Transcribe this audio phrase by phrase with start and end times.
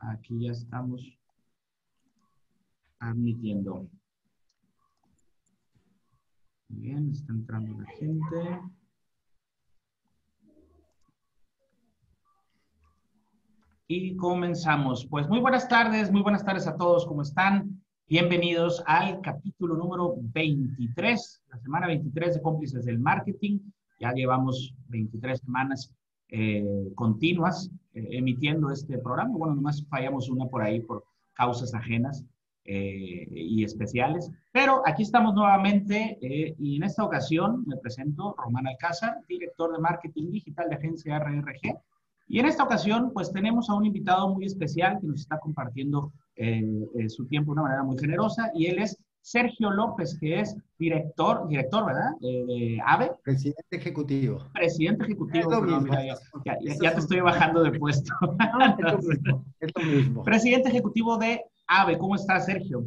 [0.00, 1.18] Aquí ya estamos
[3.00, 3.86] admitiendo.
[6.68, 8.60] Bien, está entrando la gente.
[13.88, 15.06] Y comenzamos.
[15.06, 17.82] Pues muy buenas tardes, muy buenas tardes a todos, ¿cómo están?
[18.08, 23.58] Bienvenidos al capítulo número 23, la semana 23 de Cómplices del Marketing.
[23.98, 25.94] Ya llevamos 23 semanas
[26.30, 29.36] eh, continuas eh, emitiendo este programa.
[29.36, 32.24] Bueno, nomás fallamos una por ahí por causas ajenas
[32.64, 34.30] eh, y especiales.
[34.52, 40.30] Pero aquí estamos nuevamente y en esta ocasión me presento Román Alcázar, director de marketing
[40.30, 41.78] digital de agencia RRG.
[42.28, 46.12] Y en esta ocasión, pues tenemos a un invitado muy especial que nos está compartiendo
[47.08, 51.46] su tiempo de una manera muy generosa y él es Sergio López, que es director,
[51.48, 52.10] director, ¿verdad?
[52.20, 53.12] de AVE.
[53.22, 54.38] Presidente ejecutivo.
[54.52, 55.50] Presidente ejecutivo.
[56.44, 58.14] ya, te estoy bajando de puesto.
[59.60, 60.24] es lo mismo.
[60.24, 61.98] Presidente ejecutivo de AVE.
[61.98, 62.86] ¿Cómo estás, Sergio?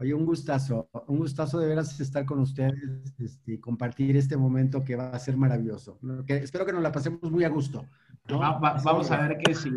[0.00, 2.74] Oye, un gustazo, un gustazo de veras estar con ustedes
[3.18, 5.98] este, y compartir este momento que va a ser maravilloso.
[6.26, 7.86] espero que nos la pasemos muy a gusto.
[8.28, 9.70] vamos a ver qué sí.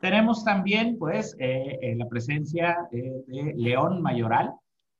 [0.00, 4.52] Tenemos también, pues, eh, eh, la presencia de León Mayoral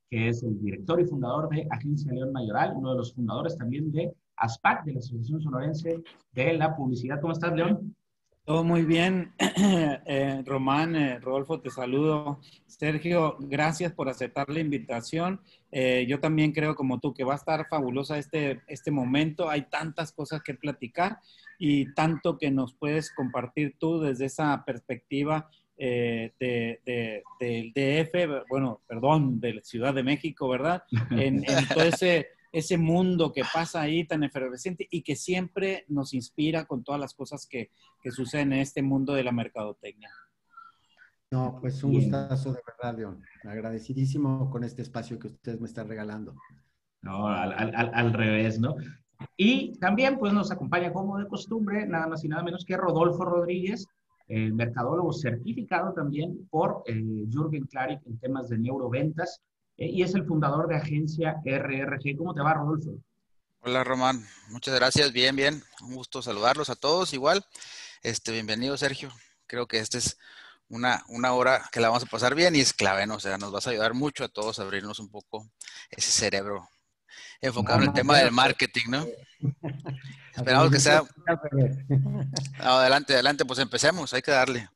[0.09, 3.91] que es el director y fundador de Agencia León Mayoral, uno de los fundadores también
[3.91, 7.19] de ASPAC, de la Asociación Sonorense de la Publicidad.
[7.19, 7.95] ¿Cómo estás, León?
[8.47, 9.33] Todo muy bien.
[10.09, 12.39] Eh, Román, eh, Rodolfo, te saludo.
[12.65, 15.41] Sergio, gracias por aceptar la invitación.
[15.69, 19.49] Eh, yo también creo como tú que va a estar fabulosa este, este momento.
[19.49, 21.19] Hay tantas cosas que platicar
[21.59, 28.81] y tanto que nos puedes compartir tú desde esa perspectiva eh, de, del DF, bueno,
[28.87, 30.83] perdón, de la Ciudad de México, ¿verdad?
[31.11, 36.65] En, todo ese, ese mundo que pasa ahí tan efervescente y que siempre nos inspira
[36.65, 40.09] con todas las cosas que, que suceden en este mundo de la mercadotecnia.
[41.29, 43.23] No, pues un gustazo de verdad, León.
[43.43, 46.35] Agradecidísimo con este espacio que ustedes me están regalando.
[47.01, 48.75] No, al, al, al, revés, ¿no?
[49.35, 53.25] Y también pues nos acompaña como de costumbre, nada más y nada menos que Rodolfo
[53.25, 53.87] Rodríguez,
[54.27, 59.41] el mercadólogo certificado también por eh, Jürgen Klarik en temas de neuroventas
[59.77, 62.17] eh, y es el fundador de agencia RRG.
[62.17, 62.97] ¿Cómo te va, Rodolfo?
[63.61, 64.23] Hola, Román.
[64.49, 65.11] Muchas gracias.
[65.13, 65.63] Bien, bien.
[65.81, 67.45] Un gusto saludarlos a todos igual.
[68.03, 69.09] Este, bienvenido, Sergio.
[69.45, 70.17] Creo que esta es
[70.69, 73.15] una, una hora que la vamos a pasar bien y es clave, ¿no?
[73.15, 75.49] O sea, nos vas a ayudar mucho a todos a abrirnos un poco
[75.89, 76.69] ese cerebro
[77.41, 79.05] enfocado en el tema del marketing, ¿no?
[80.35, 81.01] Esperamos que sea.
[82.59, 84.67] adelante, adelante, pues empecemos, hay que darle.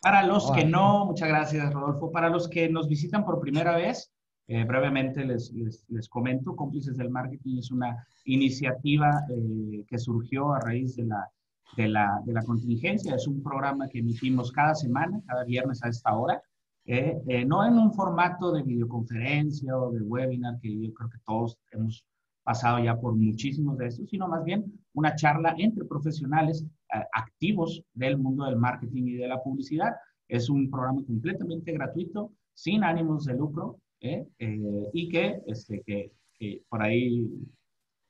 [0.00, 2.10] Para los que no, muchas gracias, Rodolfo.
[2.10, 4.10] Para los que nos visitan por primera vez,
[4.48, 10.60] eh, brevemente les, les, comento, Cómplices del Marketing es una iniciativa eh, que surgió a
[10.60, 11.30] raíz de la,
[11.76, 13.14] de, la, de la contingencia.
[13.14, 16.42] Es un programa que emitimos cada semana, cada viernes a esta hora.
[16.86, 21.58] Eh, no en un formato de videoconferencia o de webinar, que yo creo que todos
[21.70, 22.04] hemos
[22.50, 27.80] pasado ya por muchísimos de estos, sino más bien una charla entre profesionales eh, activos
[27.94, 29.92] del mundo del marketing y de la publicidad.
[30.26, 34.26] Es un programa completamente gratuito, sin ánimos de lucro, ¿eh?
[34.40, 37.30] Eh, y que, este, que, que, por ahí,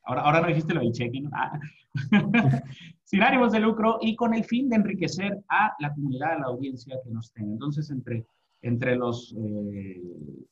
[0.04, 1.60] ahora, ahora no dijiste lo del check-in, ah.
[3.04, 6.46] sin ánimos de lucro y con el fin de enriquecer a la comunidad, a la
[6.46, 7.52] audiencia que nos tenga.
[7.52, 8.24] Entonces, entre,
[8.62, 10.00] entre los que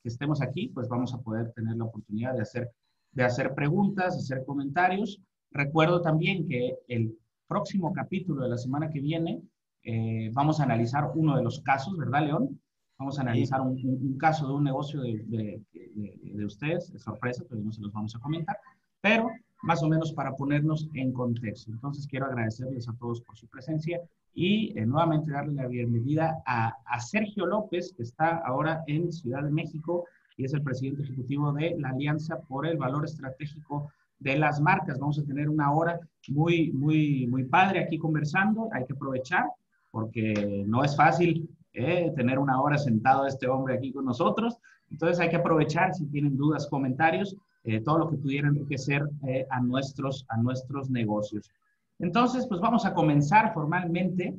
[0.04, 2.70] estemos aquí, pues vamos a poder tener la oportunidad de hacer
[3.12, 5.20] de hacer preguntas, hacer comentarios.
[5.50, 9.42] Recuerdo también que el próximo capítulo de la semana que viene
[9.82, 12.60] eh, vamos a analizar uno de los casos, ¿verdad, León?
[12.98, 15.62] Vamos a analizar un, caso de un negocio de, de,
[15.94, 18.58] de, ustedes, de sorpresa, pero no se los vamos a comentar,
[19.00, 19.30] pero
[19.62, 21.70] más o menos para ponernos en contexto.
[21.70, 24.00] Entonces quiero agradecerles a todos por su presencia
[24.34, 29.42] y eh, nuevamente darle la bienvenida a, a Sergio López, que está ahora en Ciudad
[29.42, 30.04] de México
[30.38, 34.98] y es el presidente ejecutivo de la Alianza por el Valor Estratégico de las Marcas.
[34.98, 38.68] Vamos a tener una hora muy, muy, muy padre aquí conversando.
[38.72, 39.44] Hay que aprovechar
[39.90, 44.58] porque no es fácil eh, tener una hora sentado este hombre aquí con nosotros.
[44.92, 49.44] Entonces hay que aprovechar si tienen dudas, comentarios, eh, todo lo que pudiera enriquecer eh,
[49.50, 51.50] a, nuestros, a nuestros negocios.
[51.98, 54.38] Entonces, pues vamos a comenzar formalmente.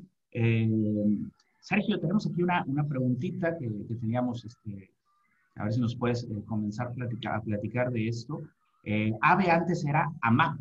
[1.60, 4.90] Sergio, tenemos aquí una, una preguntita que, que teníamos este,
[5.60, 8.42] a ver si nos puedes eh, comenzar a platicar, a platicar de esto.
[8.84, 10.60] Eh, AVE antes era AMAP,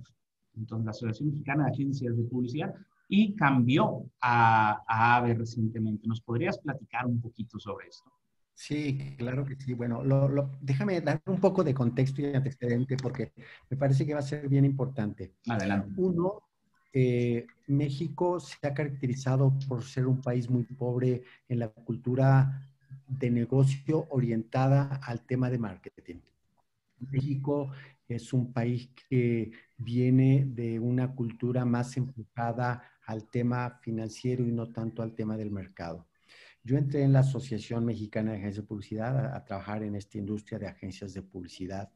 [0.56, 2.74] entonces la Asociación Mexicana de Agencias de Publicidad,
[3.08, 4.82] y cambió a,
[5.16, 6.06] AVE recientemente.
[6.06, 8.12] ¿Nos podrías platicar un poquito sobre esto?
[8.52, 9.72] Sí, claro que sí.
[9.72, 13.32] Bueno, lo, déjame dar un poco de contexto y antecedente porque
[13.70, 15.36] me parece que va a ser bien importante.
[15.46, 15.94] Adelante.
[15.96, 16.42] Uno,
[16.92, 22.67] eh, México se ha caracterizado por ser un país muy pobre en la cultura
[23.08, 26.20] de negocio orientada al tema de marketing.
[26.98, 27.70] México
[28.08, 34.70] es un país que viene de una cultura más enfocada al tema financiero y no
[34.70, 36.06] tanto al tema del mercado.
[36.64, 40.58] Yo entré en la Asociación Mexicana de Agencias de Publicidad a, trabajar en esta industria
[40.58, 41.90] de agencias de publicidad.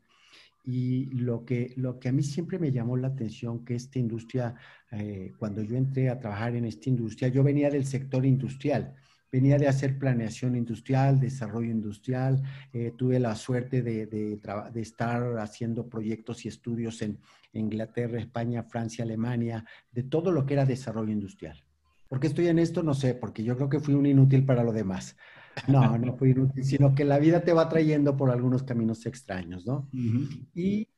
[0.65, 4.55] Y lo que, lo que a mí siempre me llamó la atención, que esta industria,
[4.93, 8.95] eh, cuando yo entré a trabajar en esta industria, yo venía del sector industrial
[9.33, 12.43] venía de hacer planeación industrial, desarrollo industrial.
[12.73, 17.19] Eh, tuve la suerte de, de, estar haciendo proyectos y estudios en
[17.55, 21.65] Inglaterra, España, Francia, Alemania, de todo lo que era desarrollo industrial.
[22.09, 22.83] ¿Por qué estoy en esto?
[22.83, 25.17] No sé, porque yo creo que fui un inútil para lo demás.
[25.67, 29.67] No, no fui inútil, sino que la vida te va trayendo por algunos caminos extraños,
[29.67, 29.89] ¿no?
[30.55, 30.89] Y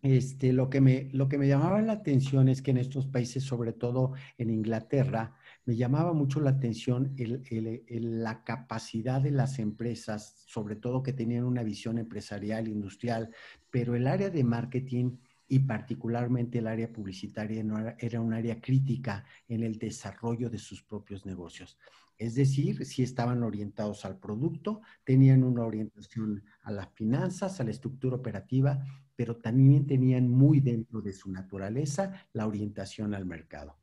[0.00, 3.42] este, lo, que me, lo que me llamaba la atención es que en estos países,
[3.42, 5.34] sobre todo en Inglaterra,
[5.66, 11.62] me llamaba mucho la atención la capacidad de las empresas, sobre todo que tenían una
[11.62, 13.30] visión empresarial, industrial,
[13.70, 15.16] pero el área de marketing
[15.48, 17.64] y particularmente el área publicitaria
[17.98, 21.78] era un área crítica en el desarrollo de sus propios negocios.
[22.16, 27.72] Es decir, si estaban orientados al producto, tenían una orientación a las finanzas, a la
[27.72, 28.84] estructura operativa,
[29.16, 33.76] pero también tenían muy dentro de su naturaleza la orientación al mercado.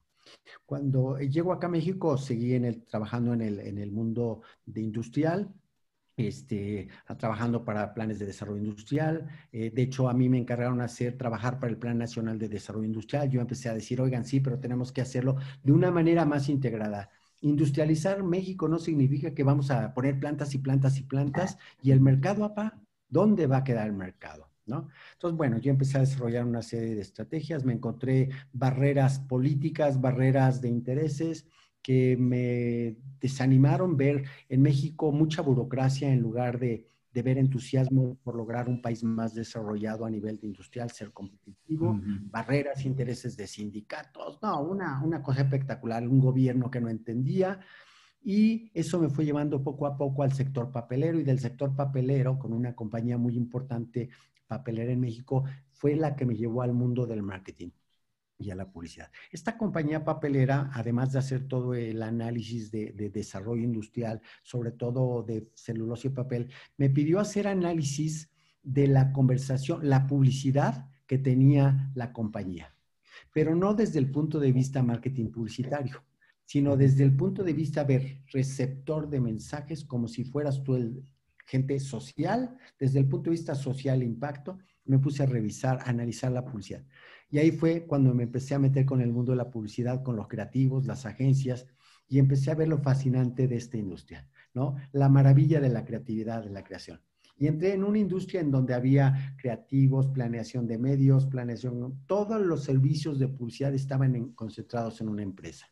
[0.66, 4.82] Cuando llego acá a México, seguí en el, trabajando en el, en el mundo de
[4.82, 5.54] industrial,
[6.18, 9.28] este, trabajando para planes de desarrollo industrial.
[9.52, 12.86] Eh, de hecho, a mí me encargaron hacer trabajar para el Plan Nacional de Desarrollo
[12.86, 13.30] Industrial.
[13.30, 17.10] Yo empecé a decir, oigan, sí, pero tenemos que hacerlo de una manera más integrada.
[17.42, 22.02] Industrializar México no significa que vamos a poner plantas y plantas y plantas y el
[22.02, 22.80] mercado, apa,
[23.10, 24.51] ¿dónde va a quedar el mercado?
[25.14, 30.62] Entonces, bueno, yo empecé a desarrollar una serie de estrategias, me encontré barreras políticas, barreras
[30.62, 31.46] de intereses
[31.82, 38.70] que me desanimaron ver en México mucha burocracia en lugar de, ver entusiasmo por lograr
[38.70, 44.62] un país más desarrollado a nivel de industrial, ser competitivo, barreras, intereses de sindicatos, no,
[44.62, 47.60] una, una cosa espectacular, un gobierno que no entendía,
[48.24, 52.38] y eso me fue llevando poco a poco al sector papelero y del sector papelero,
[52.38, 54.10] con una compañía muy importante
[54.52, 57.70] papelera en México, fue la que me llevó al mundo del marketing
[58.38, 59.10] y a la publicidad.
[59.32, 65.48] Esta compañía papelera, además de hacer todo el análisis de, desarrollo industrial, sobre todo de
[65.56, 68.30] celulosa y papel, me pidió hacer análisis
[68.62, 72.76] de la conversación, la publicidad que tenía la compañía,
[73.32, 76.04] pero no desde el punto de vista marketing publicitario,
[76.44, 81.06] sino desde el punto de vista ver receptor de mensajes como si fueras tú el
[81.52, 86.32] gente social, desde el punto de vista social impacto, me puse a revisar, a analizar
[86.32, 86.86] la publicidad.
[87.30, 90.16] Y ahí fue cuando me empecé a meter con el mundo de la publicidad, con
[90.16, 91.68] los creativos, las agencias,
[92.08, 94.78] y empecé a ver lo fascinante de esta industria, ¿no?
[94.94, 97.02] La maravilla de la creatividad, de la creación.
[97.38, 102.64] Y entré en una industria en donde había creativos, planeación de medios, planeación, todos los
[102.64, 105.68] servicios de publicidad estaban concentrados en una empresa.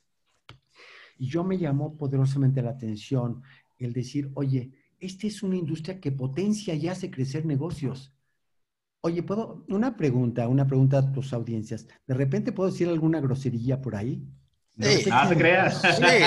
[1.18, 3.44] Y yo me llamó poderosamente la atención
[3.78, 8.14] el decir, oye, esta es una industria que potencia y hace crecer negocios.
[9.02, 9.66] Oye, ¿puedo?
[9.70, 11.88] Una pregunta, una pregunta a tus audiencias.
[12.06, 14.28] ¿De repente puedo decir alguna grosería por ahí?
[14.76, 15.10] No, sí.
[15.10, 15.82] no te creas.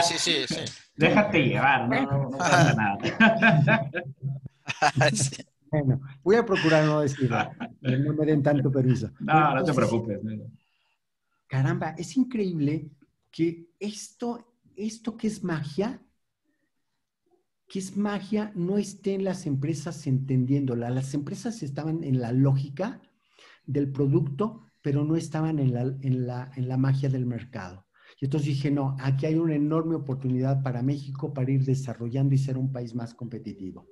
[0.04, 0.54] Sí, sí, sí,
[0.96, 3.90] Déjate llevar, no, no pasa nada.
[5.72, 7.38] Bueno, voy a procurar no decirlo.
[7.80, 9.10] No me den tanto permiso.
[9.20, 10.20] No, no te preocupes.
[11.46, 12.90] Caramba, es increíble
[13.30, 15.98] que esto, esto que es magia,
[17.72, 20.90] que es magia, no estén las empresas entendiéndola.
[20.90, 23.00] Las empresas estaban en la lógica
[23.64, 27.86] del producto, pero no estaban en la, en la, en la magia del mercado.
[28.20, 32.38] Y entonces dije, no, aquí hay una enorme oportunidad para México para ir desarrollando y
[32.38, 33.88] ser un país más competitivo.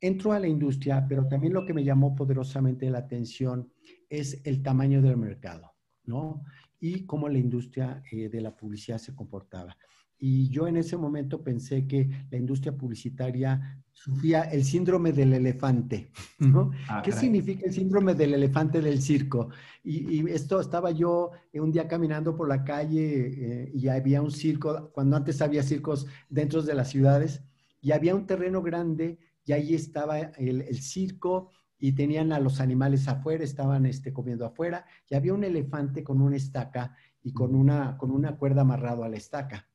[0.00, 3.72] Entro a la industria, pero también lo que me llamó poderosamente la atención
[4.08, 5.72] es el tamaño del mercado,
[6.04, 6.44] ¿no?
[6.78, 9.76] Y cómo la industria eh, de la publicidad se comportaba.
[10.22, 16.12] Y yo en ese momento pensé que la industria publicitaria sufría el síndrome del elefante,
[16.38, 16.70] ¿no?
[16.88, 19.48] Ah, ¿Qué significa el síndrome del elefante del circo?
[19.82, 24.90] Y, esto estaba yo un día caminando por la calle eh, y había un circo,
[24.92, 27.42] cuando antes había circos dentro de las ciudades,
[27.80, 31.48] y había un terreno grande y ahí estaba el, el circo
[31.78, 36.20] y tenían a los animales afuera, estaban este, comiendo afuera, y había un elefante con
[36.20, 39.69] una estaca y con una, con una cuerda amarrado a la estaca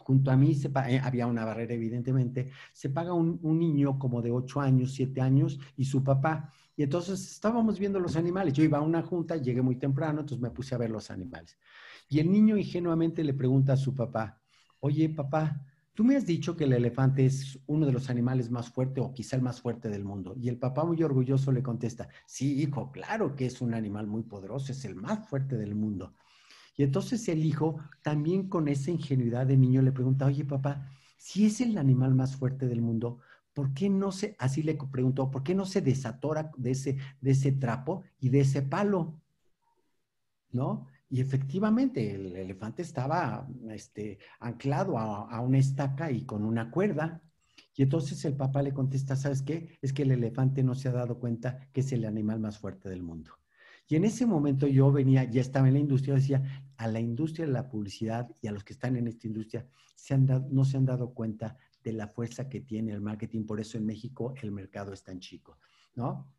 [0.00, 4.60] junto a mí eh, había una barrera evidentemente, se paga un, niño como de 8
[4.60, 6.52] años, 7 años y su papá.
[6.76, 8.54] Y entonces estábamos viendo los animales.
[8.54, 11.58] Yo iba a una junta, llegué muy temprano, entonces me puse a ver los animales.
[12.08, 14.40] Y el niño ingenuamente le pregunta a su papá,
[14.80, 15.64] oye papá,
[15.94, 19.12] tú me has dicho que el elefante es uno de los animales más fuertes o
[19.12, 20.34] quizá el más fuerte del mundo.
[20.40, 24.22] Y el papá muy orgulloso le contesta, sí, hijo, claro que es un animal muy
[24.22, 26.14] poderoso, es el más fuerte del mundo.
[26.80, 31.44] Y entonces el hijo, también con esa ingenuidad de niño, le pregunta, oye papá, si
[31.44, 33.18] es el animal más fuerte del mundo,
[33.52, 37.32] ¿por qué no se, así le preguntó, ¿por qué no se desatora de ese, de
[37.32, 39.20] ese trapo y de ese palo?
[40.52, 40.86] ¿No?
[41.10, 47.20] Y efectivamente, el elefante estaba este, anclado a, a, una estaca y con una cuerda.
[47.76, 49.76] Y entonces el papá le contesta, ¿sabes qué?
[49.82, 52.88] Es que el elefante no se ha dado cuenta que es el animal más fuerte
[52.88, 53.32] del mundo.
[53.90, 57.44] Y en ese momento yo venía, ya estaba en la industria, decía, a la industria
[57.44, 60.64] de la publicidad y a los que están en esta industria se han dado, no
[60.64, 63.44] se han dado cuenta de la fuerza que tiene el marketing.
[63.44, 65.58] Por eso en México el mercado es tan chico,
[65.94, 66.32] ¿no?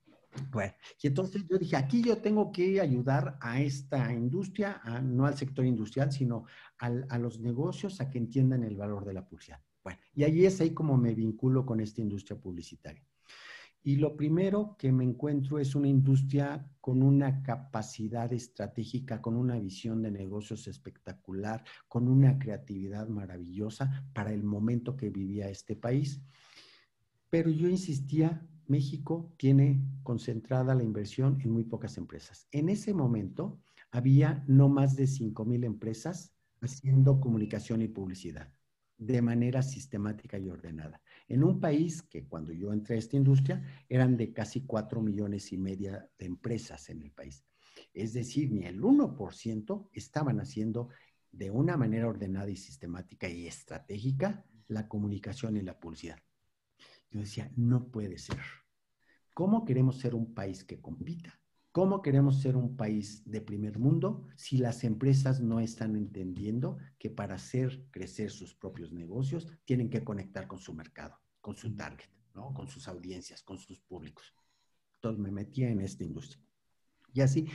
[0.50, 5.38] Bueno, y entonces yo dije, aquí yo tengo que ayudar a esta industria, no al
[5.38, 6.46] sector industrial, sino
[6.80, 9.62] al, a los negocios a que entiendan el valor de la publicidad.
[9.84, 13.06] Bueno, y ahí es ahí como me vinculo con esta industria publicitaria.
[13.84, 19.60] Y lo primero que me encuentro es una industria con una capacidad estratégica, con una
[19.60, 26.22] visión de negocios espectacular, con una creatividad maravillosa para el momento que vivía este país.
[27.32, 32.48] Pero yo insistía, México tiene concentrada la inversión en muy pocas empresas.
[32.52, 33.60] En ese momento
[33.90, 38.54] había no más de 5 mil empresas haciendo comunicación y publicidad
[39.02, 43.64] de manera sistemática y ordenada en un país que cuando yo entré a esta industria
[43.90, 47.44] eran de casi cuatro millones y media de empresas en el país.
[47.96, 50.90] Es decir, ni el 1% estaban haciendo
[51.32, 56.20] de una manera ordenada y sistemática y estratégica la comunicación y la publicidad.
[57.10, 58.38] Yo decía, no puede ser.
[59.34, 61.41] ¿Cómo queremos ser un país que compita?
[61.72, 67.10] ¿Cómo queremos ser un país de primer mundo si las empresas no están entendiendo que
[67.10, 72.10] para hacer crecer sus propios negocios tienen que conectar con su mercado, con su target,
[72.36, 72.54] ¿no?
[72.54, 74.36] con sus audiencias, con sus públicos?
[74.96, 76.44] Entonces me metí en esta industria.
[77.14, 77.48] Y así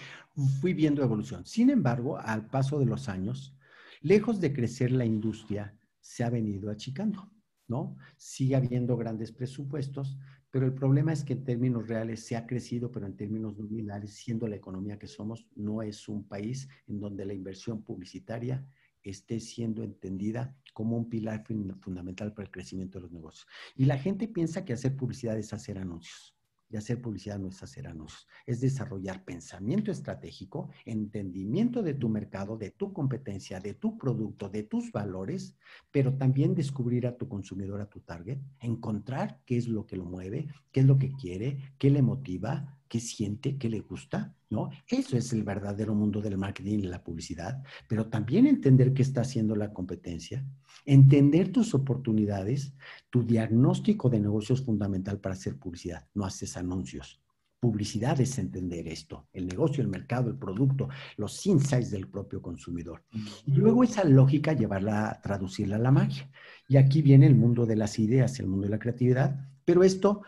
[0.61, 1.45] fui viendo evolución.
[1.45, 3.55] Sin embargo, al paso de los años,
[4.01, 7.31] lejos de crecer la industria, se ha venido achicando,
[7.69, 7.97] ¿no?
[8.17, 10.17] Sigue habiendo grandes presupuestos,
[10.51, 14.15] pero el problema es que en términos reales se ha crecido, pero en términos nominales,
[14.15, 18.67] siendo la economía que somos, no es un país en donde la inversión publicitaria
[19.03, 21.45] esté siendo entendida como un pilar
[21.81, 23.47] fundamental para el crecimiento de los negocios.
[23.77, 26.36] Y la gente piensa que hacer publicidad es hacer anuncios
[26.69, 32.57] y hacer publicidad no es hacer anuncios, es desarrollar pensamiento estratégico, entendimiento de tu mercado,
[32.57, 35.57] de tu competencia, de tu producto, de tus valores,
[35.91, 40.05] pero también descubrir a tu consumidor, a tu target, encontrar qué es lo que lo
[40.05, 44.71] mueve, qué es lo que quiere, qué le motiva, qué siente, qué le gusta, ¿no?
[44.87, 49.23] Eso es el verdadero mundo del marketing y la publicidad, pero también entender qué está
[49.23, 50.45] haciendo la competencia,
[50.85, 52.73] entender tus oportunidades,
[53.11, 57.21] tu diagnóstico de negocio es fundamental para hacer publicidad, no haces anuncios.
[57.59, 63.03] Publicidad es entender esto, el negocio, el mercado, el producto, los insights del propio consumidor.
[63.47, 66.31] Y luego esa lógica llevarla, traducirla a la magia.
[66.69, 70.23] Y aquí viene el mundo de las ideas, el mundo de la creatividad, pero esto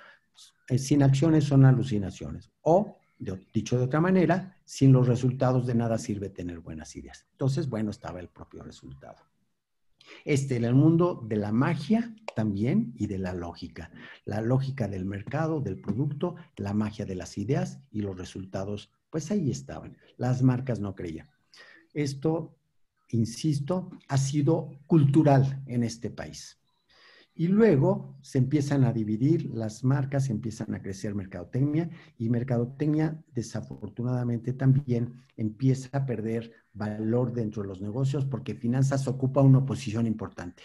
[0.77, 2.51] sin acciones son alucinaciones.
[2.63, 2.99] O,
[3.55, 7.27] dicho de otra manera, sin los resultados de nada sirve tener buenas ideas.
[7.33, 9.17] Entonces, bueno, estaba el propio resultado.
[10.25, 13.91] Este, en el mundo de la magia también y de la lógica.
[14.25, 19.31] La lógica del mercado, del producto, la magia de las ideas y los resultados, pues
[19.31, 19.97] ahí estaban.
[20.17, 21.29] Las marcas no creían.
[21.95, 22.57] Esto,
[23.09, 26.58] insisto, ha sido cultural en este país.
[27.39, 34.53] Y luego se empiezan a dividir las marcas, empiezan a crecer mercadotecnia y mercadotecnia desafortunadamente
[34.55, 40.65] también empieza a perder valor dentro de los negocios porque finanzas ocupa una posición importante.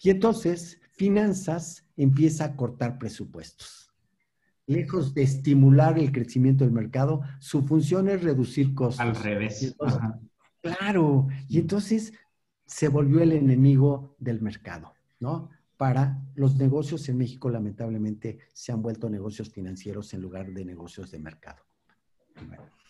[0.00, 3.92] Y entonces finanzas empieza a cortar presupuestos.
[4.66, 9.00] Lejos de estimular el crecimiento del mercado, su función es reducir costos.
[9.00, 9.76] Al revés.
[10.60, 12.12] claro, y entonces
[12.66, 15.57] se volvió el enemigo del mercado, ¿no?
[15.78, 21.12] Para los negocios en México, lamentablemente, se han vuelto negocios financieros en lugar de negocios
[21.12, 21.62] de mercado.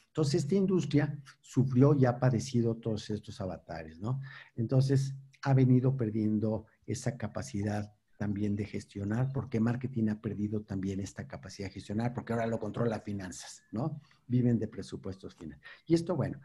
[0.09, 4.21] entonces, esta industria sufrió y ha padecido todos estos avatares, ¿no?
[4.57, 11.29] Entonces, ha venido perdiendo esa capacidad también de gestionar, porque marketing ha perdido también esta
[11.29, 14.01] capacidad de gestionar, porque ahora lo controla finanzas, ¿no?
[14.27, 15.63] Viven de presupuestos finales.
[15.87, 16.41] Y esto, bueno,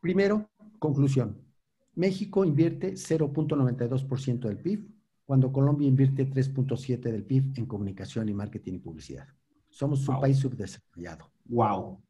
[0.00, 1.42] primero, conclusión.
[1.94, 4.91] México invierte 0.92% del PIB
[5.24, 9.28] cuando Colombia invierte 3.7 del PIB en comunicación y marketing y publicidad.
[9.68, 11.30] Somos un país subdesarrollado.
[11.46, 12.02] Wow.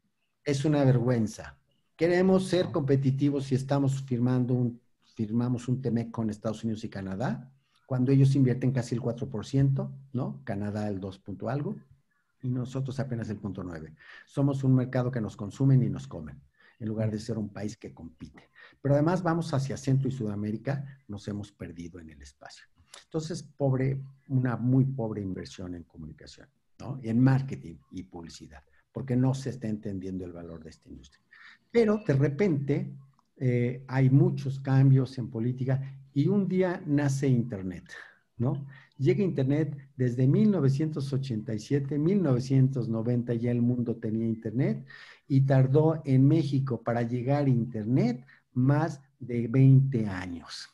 [0.44, 1.56] Es una vergüenza.
[1.96, 4.80] Queremos ser competitivos si estamos firmando un,
[5.14, 7.52] firmamos un TEMEC con Estados Unidos y Canadá,
[7.86, 10.40] cuando ellos invierten casi el 4%, ¿no?
[10.44, 11.76] Canadá el 2 punto algo,
[12.42, 13.94] y nosotros apenas el punto 9.
[14.26, 16.42] Somos un mercado que nos consumen y nos comen,
[16.80, 18.50] en lugar de ser un país que compite.
[18.80, 22.64] Pero además vamos hacia Centro y Sudamérica, nos hemos perdido en el espacio.
[23.04, 26.98] Entonces, pobre, una muy pobre inversión en comunicación, ¿no?
[27.02, 31.24] Y en marketing y publicidad, porque no se está entendiendo el valor de esta industria.
[31.70, 32.92] Pero de repente
[33.36, 35.80] eh, hay muchos cambios en política
[36.14, 37.84] y un día nace Internet,
[38.36, 38.66] ¿no?
[38.98, 44.86] Llega Internet desde 1987, 1990 ya el mundo tenía Internet
[45.26, 50.71] y tardó en México para llegar Internet más de 20 años.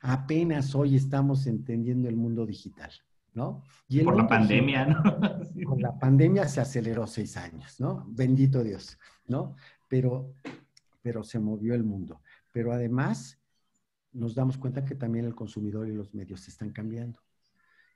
[0.00, 2.90] Apenas hoy estamos entendiendo el mundo digital,
[3.34, 3.62] ¿no?
[3.88, 5.02] Y por la pandemia, ¿no?
[5.64, 8.04] Con la pandemia se aceleró seis años, ¿no?
[8.08, 9.56] Bendito Dios, ¿no?
[9.88, 10.34] Pero,
[11.02, 12.22] pero se movió el mundo.
[12.52, 13.38] Pero además
[14.12, 17.20] nos damos cuenta que también el consumidor y los medios están cambiando.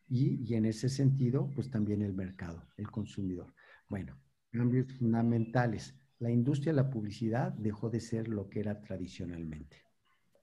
[0.09, 3.55] Y, y en ese sentido, pues también el mercado, el consumidor.
[3.89, 4.19] Bueno,
[4.51, 9.79] cambios fundamentales la industria de la publicidad dejó de ser lo que era tradicionalmente.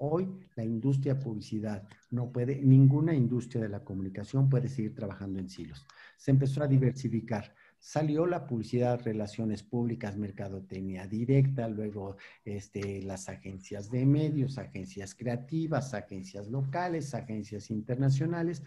[0.02, 5.50] Hoy la industria publicidad no puede, ninguna industria de la comunicación puede seguir trabajando en
[5.50, 5.86] silos.
[6.18, 7.54] Se empezó a diversificar.
[7.80, 12.16] Salió la publicidad, relaciones públicas, mercadotecnia directa, luego
[12.46, 18.64] este, las agencias de medios, agencias creativas, agencias locales, agencias internacionales.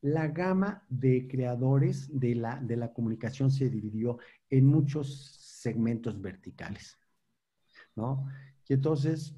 [0.00, 4.16] La gama de creadores de la, de la comunicación se dividió
[4.48, 6.98] en muchos segmentos verticales,
[7.94, 8.26] ¿no?
[8.66, 9.34] Y entonces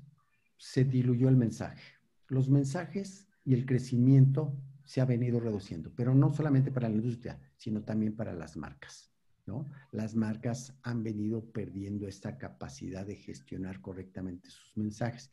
[0.63, 1.83] se diluyó el mensaje.
[2.29, 7.41] Los mensajes y el crecimiento se ha venido reduciendo, pero no solamente para la industria,
[7.57, 9.13] sino también para las marcas,
[9.45, 9.69] ¿no?
[9.91, 15.33] Las marcas han venido perdiendo esta capacidad de gestionar correctamente sus mensajes.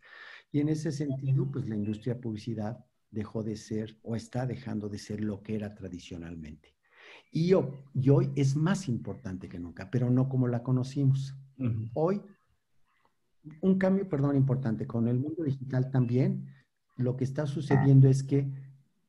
[0.51, 4.89] Y en ese sentido, pues la industria de publicidad dejó de ser o está dejando
[4.89, 6.75] de ser lo que era tradicionalmente.
[7.31, 11.35] Y, hoy es más importante que nunca, pero no como la conocimos.
[11.93, 12.19] Hoy,
[13.61, 16.47] un cambio, perdón, importante, con el mundo digital también,
[16.97, 18.51] lo que está sucediendo es que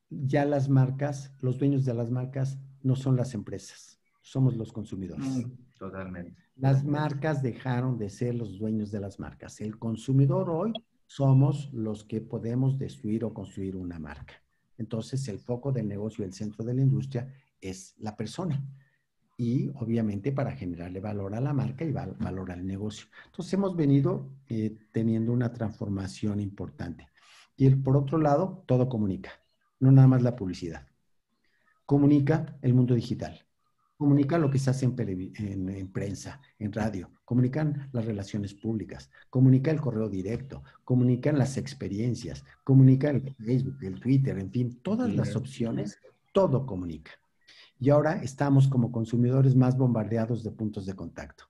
[0.09, 5.25] ya las marcas, los dueños de las marcas no son las empresas, somos los consumidores.
[5.25, 6.35] Mm, totalmente.
[6.55, 9.61] Las marcas dejaron de ser los dueños de las marcas.
[9.61, 10.73] El consumidor hoy
[11.05, 14.33] somos los que podemos destruir o construir una marca.
[14.77, 18.63] Entonces, el foco del negocio, el centro de la industria es la persona.
[19.41, 23.07] Y obviamente para generarle valor a la marca y valor al negocio.
[23.25, 27.07] Entonces hemos venido eh, teniendo una transformación importante.
[27.57, 29.31] Y por otro lado, todo comunica,
[29.79, 30.85] no nada más la publicidad.
[31.87, 33.43] Comunica el mundo digital,
[33.97, 39.71] comunica lo que se hace en, en, prensa, en radio, comunican las relaciones públicas, comunica
[39.71, 45.35] el correo directo, comunican las experiencias, comunica el Facebook, el Twitter, en fin, todas las
[45.35, 45.97] opciones,
[46.31, 47.20] todo comunica.
[47.81, 51.45] Y ahora estamos como consumidores más bombardeados de puntos de contacto,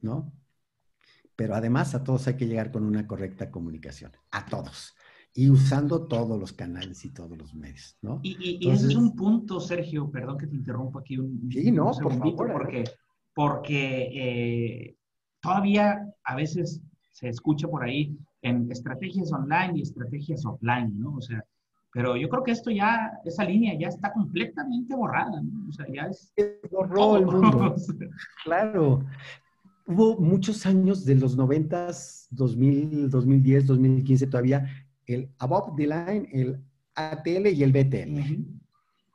[0.00, 0.32] ¿no?
[1.36, 4.94] Pero además a todos hay que llegar con una correcta comunicación, a todos,
[5.34, 8.20] y usando todos los canales y todos los medios, ¿no?
[8.22, 12.16] Y, ese es un punto, Sergio, perdón que te interrumpo aquí un, sí, no, por
[12.16, 12.84] favor, porque,
[13.34, 14.96] porque eh,
[15.40, 16.80] todavía a veces
[17.12, 21.16] se escucha por ahí en estrategias online y estrategias offline, ¿no?
[21.16, 21.44] O sea,
[21.96, 25.66] pero yo creo que esto ya, esa línea ya está completamente borrada, ¿no?
[25.66, 26.30] O sea, ya es...
[26.70, 27.74] Borró el mundo.
[28.44, 29.02] claro.
[29.86, 31.88] Hubo muchos años de los 90,
[32.32, 34.66] 2000, 2010, 2015 todavía,
[35.06, 36.62] el above the line, el
[36.96, 38.44] ATL y el BTL.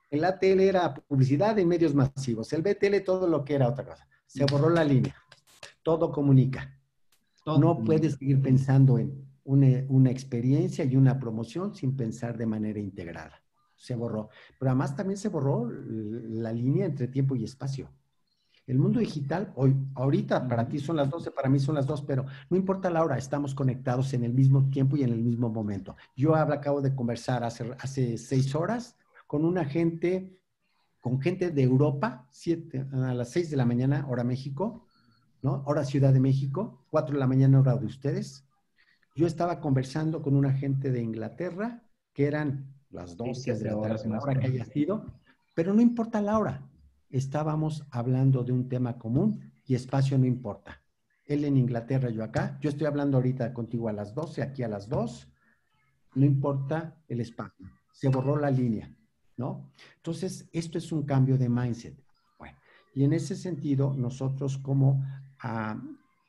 [0.09, 4.07] El ATL era publicidad en medios masivos, el BTL todo lo que era otra cosa.
[4.25, 5.15] Se borró la línea.
[5.83, 6.75] Todo comunica.
[7.45, 13.43] no puedes seguir pensando en una, experiencia y una promoción sin pensar de manera integrada.
[13.75, 14.29] Se borró.
[14.59, 17.89] Pero además también se borró la línea entre tiempo y espacio.
[18.67, 22.03] El mundo digital, hoy, ahorita para ti son las 12, para mí son las 2,
[22.03, 25.49] pero no importa la hora, estamos conectados en el mismo tiempo y en el mismo
[25.49, 25.95] momento.
[26.15, 30.39] Yo acabo de conversar hace, hace seis horas con una gente,
[31.01, 34.85] con gente de Europa, siete, a las 6 de la mañana, hora México,
[35.41, 35.63] ¿no?
[35.65, 38.45] Hora Ciudad de México, 4 de la mañana, hora de ustedes,
[39.21, 44.39] yo estaba conversando con una gente de Inglaterra, que eran las 12 de la hora
[44.39, 45.13] que haya sido,
[45.53, 46.67] pero no importa la hora.
[47.07, 50.81] Estábamos hablando de un tema común y espacio no importa.
[51.27, 52.57] Él en Inglaterra, yo acá.
[52.61, 55.31] Yo estoy hablando ahorita contigo a las 12, aquí a las 2.
[56.15, 57.69] No importa el espacio.
[57.93, 58.91] Se borró la línea,
[59.37, 59.71] ¿no?
[59.97, 62.03] Entonces, esto es un cambio de mindset.
[62.39, 62.57] Bueno,
[62.95, 65.05] y en ese sentido, nosotros como,
[65.43, 65.79] ah,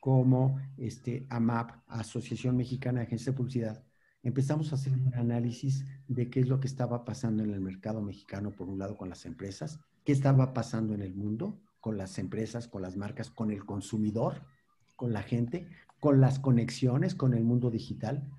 [0.03, 3.85] como este, AMAP, Asociación Mexicana de Agencias de Publicidad,
[4.21, 8.01] empezamos a hacer un análisis de qué es lo que estaba pasando en el mercado
[8.01, 12.19] mexicano, por un lado, con las empresas, qué estaba pasando en el mundo con las
[12.19, 14.45] empresas, con las marcas, con el consumidor,
[14.97, 15.69] con la gente,
[16.01, 18.29] con las conexiones con el mundo digital.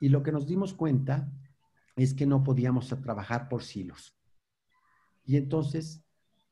[0.00, 1.32] Y lo que nos dimos cuenta
[1.94, 4.18] es que no podíamos trabajar por silos.
[5.24, 6.04] Y entonces,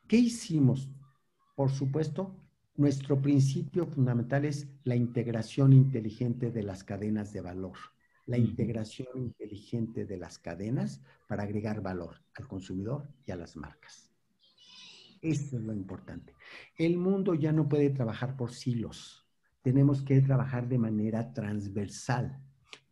[0.06, 0.88] ¿qué hicimos?
[1.56, 2.43] Por supuesto,
[2.76, 7.76] nuestro principio fundamental es la integración inteligente de las cadenas de valor
[8.26, 14.10] la integración inteligente de las cadenas para agregar valor al consumidor y a las marcas.
[15.20, 16.34] Eso es lo importante.
[16.76, 19.26] El mundo ya no puede trabajar por silos.
[19.62, 22.38] Tenemos que trabajar de manera transversal.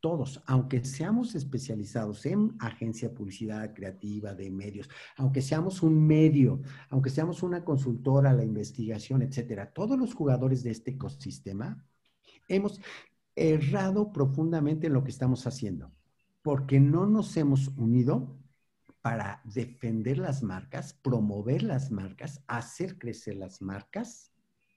[0.02, 6.60] Todos, aunque seamos especializados en agencia de publicidad creativa, de medios, aunque seamos un medio,
[6.90, 11.86] aunque seamos una consultora, la investigación, etcétera, todos los jugadores de este ecosistema
[12.48, 12.80] hemos
[13.36, 15.92] errado profundamente en lo que estamos haciendo,
[16.42, 18.36] porque no nos hemos unido
[19.02, 24.31] para defender las marcas, promover las marcas, hacer crecer las marcas,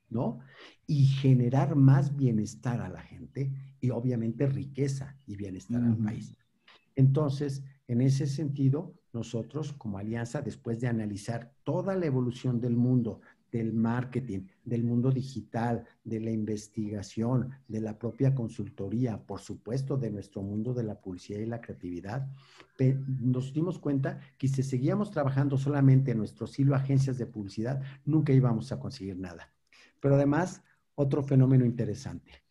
[0.10, 0.40] ¿no?
[0.88, 6.38] Y generar más bienestar a la gente y obviamente riqueza y bienestar al país.
[6.96, 13.22] Entonces, en ese sentido, nosotros como alianza, después de analizar toda la evolución del mundo,
[13.52, 20.12] del marketing, del mundo digital, de la investigación, de la propia consultoría, por supuesto, de
[20.12, 22.28] nuestro mundo de la publicidad y la creatividad,
[23.22, 28.34] nos dimos cuenta que si seguíamos trabajando solamente en nuestro silo agencias de publicidad, nunca
[28.34, 29.55] íbamos a conseguir nada.
[30.06, 30.62] Pero además,
[30.94, 32.44] otro fenómeno interesante.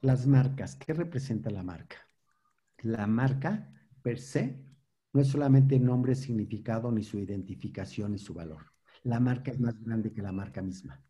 [0.00, 1.98] Las marcas, ¿qué representa la marca?
[2.78, 4.60] La marca per se
[5.12, 8.72] no es solamente nombre, significado, ni su identificación, ni su valor
[9.06, 11.00] la marca es más grande que la marca misma.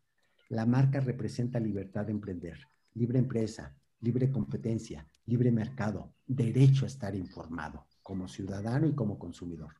[0.49, 2.59] La marca representa libertad de emprender,
[2.93, 9.73] libre empresa, libre competencia, libre mercado, derecho a estar informado como ciudadano y como consumidor.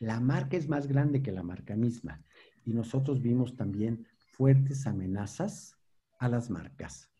[0.00, 2.22] La marca es más grande que la marca misma
[2.66, 5.76] y nosotros vimos también fuertes amenazas
[6.18, 7.10] a las marcas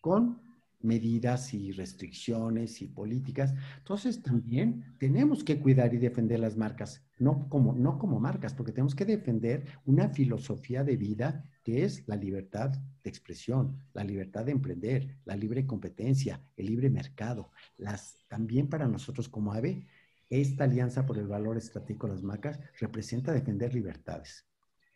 [0.00, 0.40] con
[0.80, 3.54] medidas y restricciones y políticas.
[3.78, 8.72] Entonces también tenemos que cuidar y defender las marcas, no como, no como marcas, porque
[8.72, 14.44] tenemos que defender una filosofía de vida que es la libertad de expresión, la libertad
[14.44, 17.52] de emprender, la libre competencia, el libre mercado.
[17.76, 19.86] Las, también para nosotros como AVE,
[20.30, 24.46] esta alianza por el valor estratégico de las marcas representa defender libertades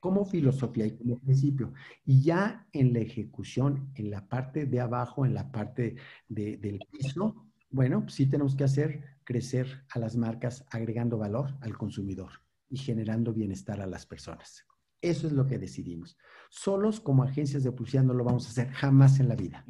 [0.00, 1.72] como filosofía y como principio.
[2.04, 5.96] Y ya en la ejecución, en la parte de abajo, en la parte
[6.28, 11.76] del piso, bueno, pues sí tenemos que hacer crecer a las marcas agregando valor al
[11.76, 12.30] consumidor
[12.68, 14.64] y generando bienestar a las personas.
[15.02, 16.16] Eso es lo que decidimos.
[16.48, 19.64] Solos como agencias de publicidad no lo vamos a hacer jamás en la vida.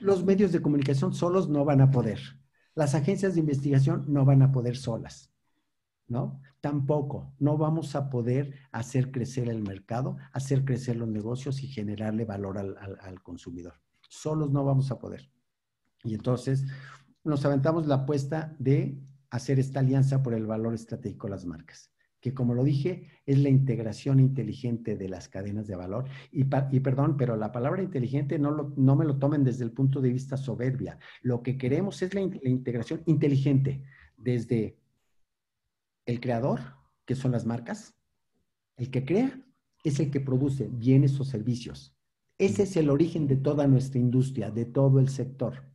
[0.00, 2.18] Los medios de comunicación solos no van a poder.
[2.74, 5.32] Las agencias de investigación no van a poder solas.
[6.08, 6.40] ¿No?
[6.60, 12.24] Tampoco, no vamos a poder hacer crecer el mercado, hacer crecer los negocios y generarle
[12.24, 13.74] valor al, consumidor.
[14.08, 15.30] Solos no vamos a poder.
[16.02, 16.64] Y entonces
[17.22, 18.98] nos aventamos la apuesta de
[19.30, 23.38] hacer esta alianza por el valor estratégico de las marcas, que como lo dije, es
[23.38, 26.06] la integración inteligente de las cadenas de valor.
[26.32, 30.12] Y, perdón, pero la palabra inteligente no, no me lo tomen desde el punto de
[30.12, 30.98] vista soberbia.
[31.20, 33.84] Lo que queremos es la integración inteligente
[34.16, 34.78] desde
[36.08, 36.60] el creador,
[37.04, 37.94] que son las marcas,
[38.78, 39.42] el que crea,
[39.84, 41.94] es el que produce bienes o servicios.
[42.38, 45.70] Ese es el origen de toda nuestra industria, de todo el sector.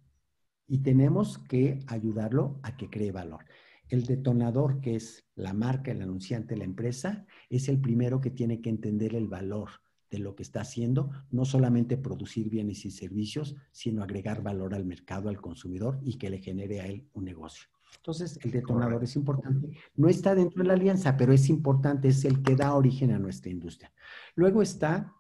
[0.68, 3.46] Y tenemos que ayudarlo a que cree valor.
[3.90, 8.60] El detonador, que es la marca, el anunciante, la empresa, es el primero que tiene
[8.60, 9.70] que entender el valor
[10.10, 14.86] de lo que está haciendo, no solamente producir bienes y servicios, sino agregar valor al
[14.86, 17.73] mercado, al consumidor y que le genere a él un negocio.
[17.98, 19.70] Entonces, el detonador es importante.
[19.96, 23.20] No está dentro de la alianza, pero es importante, es el que da origen a
[23.20, 23.92] nuestra industria.
[24.36, 25.14] Luego está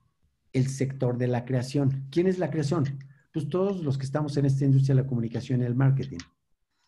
[0.52, 2.08] el sector de la creación.
[2.12, 3.00] ¿Quién es la creación?
[3.34, 6.20] Pues todos los que estamos en esta industria de la comunicación y el marketing.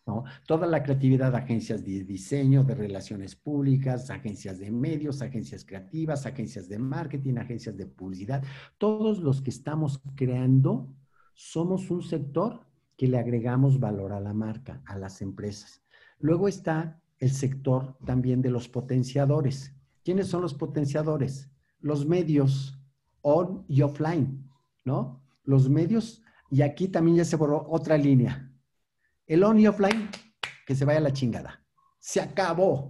[0.06, 0.24] ¿no?
[0.46, 6.68] Toda la creatividad, agencias de diseño, de relaciones públicas, agencias de medios, agencias creativas, agencias
[6.68, 8.44] de marketing, agencias de publicidad.
[8.78, 10.94] Todos los que estamos creando
[11.34, 12.60] somos un sector
[12.96, 15.82] que le agregamos valor a la marca, a las empresas.
[16.18, 19.74] Luego está el sector también de los potenciadores.
[20.04, 21.50] ¿Quiénes son los potenciadores?
[21.80, 22.78] Los medios
[23.22, 24.48] on y offline,
[24.84, 25.22] ¿no?
[25.44, 28.50] Los medios, y aquí también ya se borró otra línea.
[29.26, 30.08] El on y offline,
[30.66, 31.62] que se vaya a la chingada.
[31.98, 32.88] Se acabó.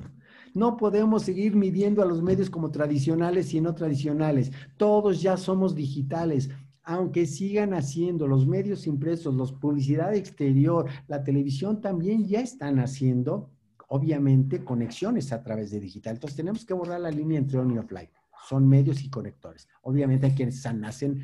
[0.54, 4.52] No podemos seguir midiendo a los medios como tradicionales y no tradicionales.
[4.76, 6.50] Todos ya somos digitales
[6.86, 13.50] aunque sigan haciendo los medios impresos, los publicidad exterior, la televisión también ya están haciendo,
[13.88, 16.14] obviamente, conexiones a través de digital.
[16.14, 18.08] Entonces tenemos que borrar la línea entre on y offline.
[18.48, 19.68] Son medios y conectores.
[19.82, 21.22] Obviamente hay quienes nacen,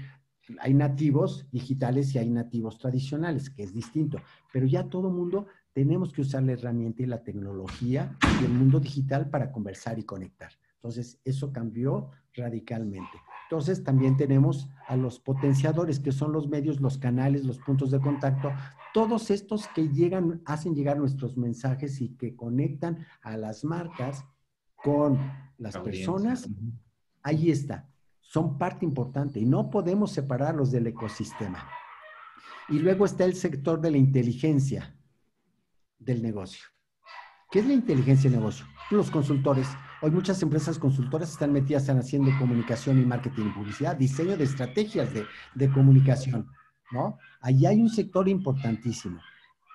[0.59, 4.19] hay nativos digitales y hay nativos tradicionales, que es distinto.
[4.53, 8.81] Pero ya todo mundo tenemos que usar la herramienta y la tecnología y el mundo
[8.81, 10.51] digital para conversar y conectar.
[10.75, 13.17] Entonces, eso cambió radicalmente.
[13.53, 18.01] Entonces, también tenemos a los potenciadores, que son los medios, los canales, los puntos de
[18.01, 18.51] contacto,
[18.95, 24.25] todos estos que llegan, hacen llegar nuestros mensajes y que conectan a las marcas
[24.75, 25.19] con
[25.59, 26.49] las personas.
[27.23, 27.91] Ahí está.
[28.23, 31.69] Son parte importante y no podemos separarlos del ecosistema.
[32.71, 34.97] Y luego está el sector de la inteligencia
[35.99, 36.65] del negocio.
[37.53, 38.67] ¿Qué es la inteligencia de negocio?
[38.91, 39.69] Los consultores
[40.05, 44.43] Hoy muchas empresas consultoras están metidas en haciendo comunicación y marketing y publicidad, diseño de
[44.43, 45.11] estrategias
[45.55, 46.49] de, comunicación,
[46.91, 47.19] ¿no?
[47.41, 49.21] Ahí hay un sector importantísimo.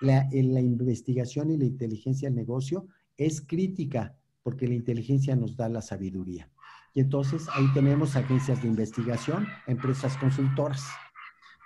[0.02, 5.70] La, la investigación y la inteligencia del negocio es crítica porque la inteligencia nos da
[5.70, 6.50] la sabiduría.
[6.92, 10.84] Y entonces ahí tenemos agencias de investigación, empresas consultoras,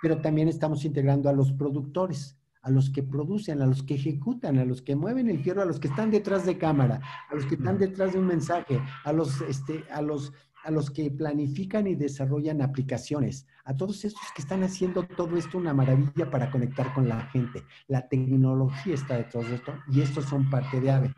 [0.01, 4.57] pero también estamos integrando a los productores a los que producen, a los que ejecutan,
[4.57, 7.45] a los que mueven el fierro, a los que están detrás de cámara, a los
[7.45, 10.31] que están detrás de un mensaje, a los, este, a los,
[10.63, 15.57] a los que planifican y desarrollan aplicaciones, a todos estos que están haciendo todo esto
[15.57, 17.63] una maravilla para conectar con la gente.
[17.87, 21.13] La tecnología está detrás de esto y estos son parte de AVE.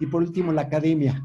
[0.00, 1.24] Y por último, la academia,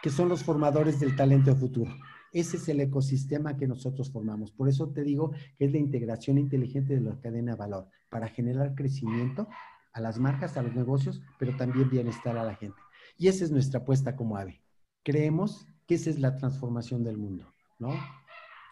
[0.00, 1.92] que son los formadores del talento futuro.
[2.36, 4.50] Ese es el ecosistema que nosotros formamos.
[4.50, 8.28] Por eso te digo que es la integración inteligente de la cadena de valor para
[8.28, 9.48] generar crecimiento
[9.94, 12.76] a las marcas, a los negocios, pero también bienestar a la gente.
[13.16, 14.60] Y esa es nuestra apuesta como AVE.
[15.02, 17.94] Creemos que esa es la transformación del mundo, ¿no?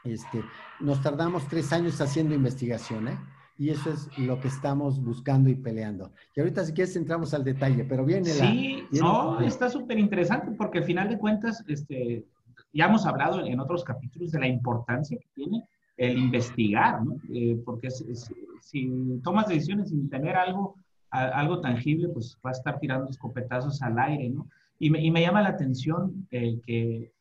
[0.04, 0.42] Este,
[0.80, 3.18] nos tardamos tres años haciendo investigación, ¿eh?
[3.56, 6.12] Y eso es lo que estamos buscando y peleando.
[6.36, 8.50] Y ahorita si quieres entramos al detalle, pero viene la...
[8.50, 12.26] Sí, no, está súper interesante porque al final de cuentas, este,
[12.74, 15.64] ya hemos hablado en otros capítulos de la importancia que tiene
[15.96, 17.16] el investigar, ¿no?
[17.32, 20.74] Eh, porque si tomas decisiones sin tener algo,
[21.10, 24.48] algo tangible, pues va a estar tirando escopetazos al aire, ¿no?
[24.80, 27.12] Y me, y me llama la atención eh, que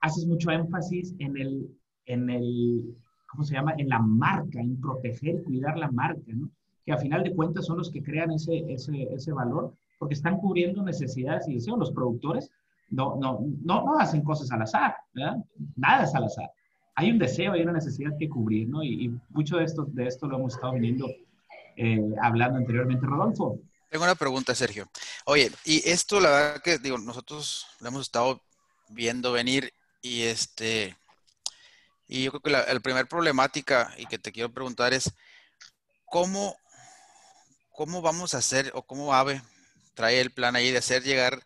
[0.00, 1.68] haces mucho énfasis en el,
[2.06, 3.74] en el, ¿cómo se llama?
[3.76, 6.48] En la marca, en proteger cuidar la marca, ¿no?
[6.86, 10.38] Que a final de cuentas son los que crean ese, ese, ese valor, porque están
[10.38, 11.78] cubriendo necesidades y deseos.
[11.78, 12.50] Los productores
[12.90, 15.36] no, no, no, no hacen cosas al azar, ¿verdad?
[15.76, 16.50] Nada es al azar.
[16.94, 18.82] Hay un deseo, hay una necesidad que cubrir, ¿no?
[18.82, 21.08] Y, mucho de esto, de esto lo hemos estado viniendo
[21.76, 23.58] eh, hablando anteriormente, Rodolfo.
[23.90, 24.88] Tengo una pregunta, Sergio.
[25.24, 28.40] Oye, y esto, la verdad que, digo, nosotros lo hemos estado
[28.88, 30.96] viendo venir y este,
[32.06, 35.12] y yo creo que la, la primera problemática y que te quiero preguntar es,
[36.06, 36.56] ¿cómo,
[37.72, 39.42] ¿cómo vamos a hacer o cómo AVE
[39.94, 41.44] trae el plan ahí de hacer llegar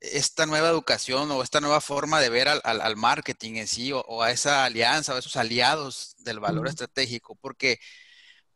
[0.00, 4.30] esta nueva educación o esta nueva forma de ver al, marketing en sí o, a
[4.30, 7.78] esa alianza o a esos aliados del valor estratégico, porque,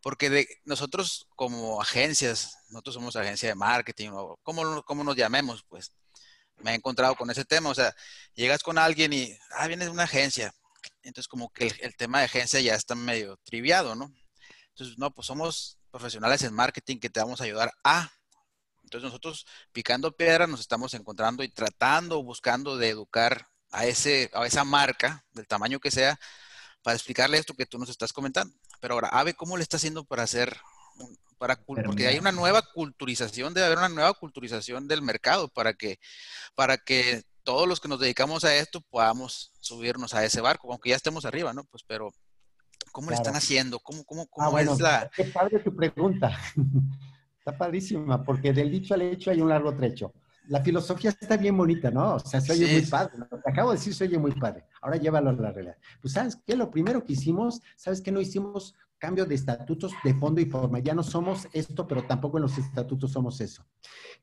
[0.00, 5.64] porque de, nosotros como agencias, nosotros somos agencia de marketing o como, como nos llamemos,
[5.68, 5.92] pues
[6.56, 7.94] me he encontrado con ese tema, o sea,
[8.34, 10.54] llegas con alguien y, ah, vienes de una agencia,
[11.02, 14.10] entonces como que el, el tema de agencia ya está medio triviado, ¿no?
[14.70, 18.10] Entonces, no, pues somos profesionales en marketing que te vamos a ayudar a
[18.84, 24.46] entonces nosotros picando piedra nos estamos encontrando y tratando, buscando de educar a, ese, a
[24.46, 26.18] esa marca, del tamaño que sea,
[26.82, 28.54] para explicarle esto que tú nos estás comentando.
[28.80, 30.56] Pero ahora, Ave, ¿cómo le está haciendo para hacer,
[31.38, 35.98] para, porque hay una nueva culturización, debe haber una nueva culturización del mercado para que,
[36.54, 40.90] para que todos los que nos dedicamos a esto podamos subirnos a ese barco, aunque
[40.90, 41.64] ya estemos arriba, ¿no?
[41.64, 42.12] Pues, pero,
[42.92, 43.80] ¿cómo le están haciendo?
[43.80, 45.10] ¿Cómo, cómo, cómo ah, bueno, es la...
[45.14, 46.38] Qué padre tu pregunta.
[47.44, 50.14] Está padrísima, porque del dicho al hecho hay un largo trecho.
[50.48, 52.14] La filosofía está bien bonita, ¿no?
[52.14, 53.18] O sea, se oye muy padre.
[53.18, 54.64] Lo que acabo de decir se oye muy padre.
[54.80, 55.76] Ahora llévalo a la realidad.
[56.00, 56.56] Pues, ¿sabes qué?
[56.56, 58.10] Lo primero que hicimos, ¿sabes qué?
[58.10, 60.78] No hicimos cambio de estatutos de fondo y forma.
[60.78, 63.62] Ya no somos esto, pero tampoco en los estatutos somos eso.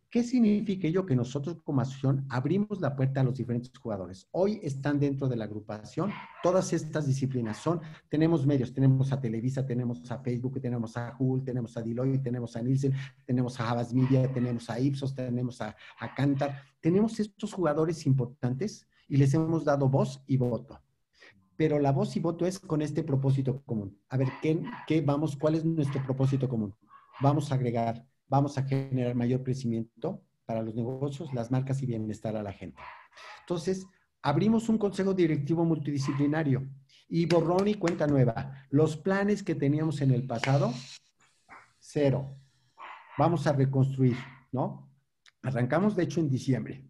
[0.10, 1.06] ¿Qué significa ello?
[1.06, 4.28] Que nosotros como asociación abrimos la puerta a los diferentes jugadores.
[4.32, 7.58] Hoy están dentro de la agrupación todas estas disciplinas.
[7.58, 12.24] Son, tenemos medios, tenemos a Televisa, tenemos a Facebook, tenemos a Google, tenemos a Deloitte,
[12.24, 16.64] tenemos a Nielsen, tenemos a Havas Media, tenemos a Ipsos, tenemos a, a Cantar.
[16.80, 20.82] Tenemos estos jugadores importantes y les hemos dado voz y voto
[21.58, 24.00] pero la voz y voto es con este propósito común.
[24.10, 25.36] A ver, ¿qué, ¿qué, vamos?
[25.36, 26.76] ¿Cuál es nuestro propósito común?
[27.22, 32.36] Vamos a agregar, vamos a generar mayor crecimiento para los negocios, las marcas y bienestar
[32.36, 32.82] a la gente.
[33.42, 33.86] Entonces,
[34.22, 36.68] abrimos un consejo directivo multidisciplinario
[37.10, 38.66] Y borrón y cuenta nueva.
[38.70, 40.74] Los planes que teníamos en el pasado,
[41.78, 42.38] cero.
[43.18, 44.16] Vamos a reconstruir,
[44.52, 44.90] ¿no?
[45.44, 46.88] Arrancamos, de hecho, en diciembre.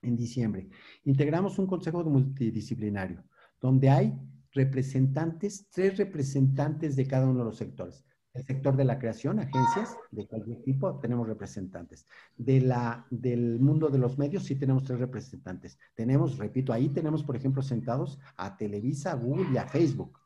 [0.00, 0.70] En diciembre.
[1.04, 3.24] Integramos un consejo multidisciplinario,
[3.60, 4.18] donde hay
[4.52, 8.04] representantes, tres representantes de cada uno de los sectores.
[8.34, 12.06] El sector de la creación, agencias de cualquier tipo, tenemos representantes.
[12.36, 15.78] De la, del mundo de los medios, sí tenemos tres representantes.
[15.94, 20.18] Tenemos, repito, ahí tenemos, por ejemplo, sentados a Televisa, a Google y a Facebook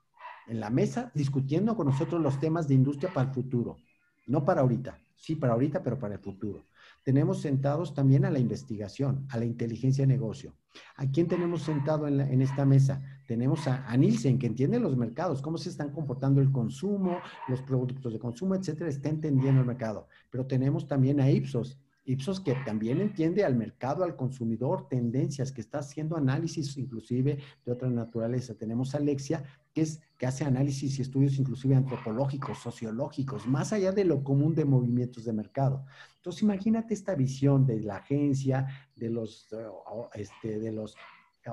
[0.46, 3.78] en la mesa discutiendo con nosotros los temas de industria para el futuro.
[4.26, 6.66] No para ahorita, sí para ahorita, pero para el futuro.
[7.04, 10.54] Tenemos sentados también a la investigación, a la inteligencia de negocio.
[10.96, 13.02] ¿A quién tenemos sentado en, esta mesa?
[13.26, 17.62] Tenemos a, a, Nielsen, que entiende los mercados, cómo se están comportando el consumo, los
[17.62, 20.08] productos de consumo, etcétera, está entendiendo el mercado.
[20.30, 25.60] Pero tenemos también a Ipsos, Ipsos que también entiende al mercado, al consumidor, tendencias, que
[25.60, 28.54] está haciendo análisis inclusive de otra naturaleza.
[28.54, 33.92] Tenemos a Alexia, que, es, que hace análisis y estudios inclusive antropológicos, sociológicos, más allá
[33.92, 35.84] de lo común de movimientos de mercado.
[36.16, 39.66] Entonces imagínate esta visión de la agencia, de los, eh,
[40.14, 40.96] este, de los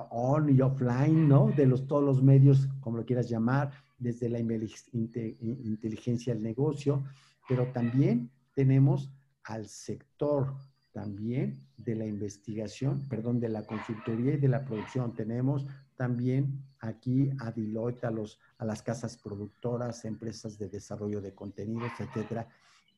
[0.10, 1.52] on y offline, ¿no?
[1.56, 7.04] De los, todos los medios, como lo quieras llamar, desde la inteligencia del negocio,
[7.48, 9.12] pero también tenemos
[9.50, 10.56] al sector
[10.92, 15.14] también de la investigación, perdón, de la consultoría y de la producción.
[15.16, 21.34] Tenemos también aquí a Deloitte, a, los, a las casas productoras, empresas de desarrollo de
[21.34, 22.48] contenidos, etcétera.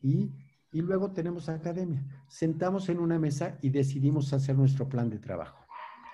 [0.01, 0.29] Y,
[0.73, 2.03] y luego tenemos academia.
[2.27, 5.65] Sentamos en una mesa y decidimos hacer nuestro plan de trabajo.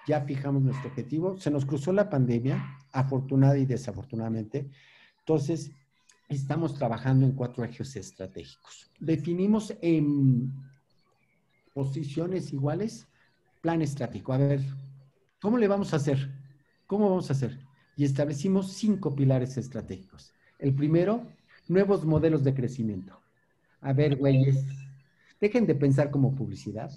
[0.08, 1.38] Ya fijamos nuestro objetivo.
[1.40, 4.70] Se nos cruzó la pandemia, afortunada y desafortunadamente.
[5.20, 5.72] Entonces,
[6.28, 8.90] estamos trabajando en cuatro ejes estratégicos.
[9.00, 10.54] Definimos en
[11.74, 13.08] posiciones iguales
[13.62, 14.34] plan estratégico.
[14.34, 14.62] A ver,
[15.42, 16.32] ¿cómo le vamos a hacer?
[16.86, 17.60] ¿Cómo vamos a hacer?
[17.96, 20.34] Y establecimos cinco pilares estratégicos.
[20.60, 21.28] El primero,
[21.68, 23.20] nuevos modelos de crecimiento.
[23.82, 24.66] A ver, güeyes,
[25.40, 26.92] dejen de pensar como publicidad,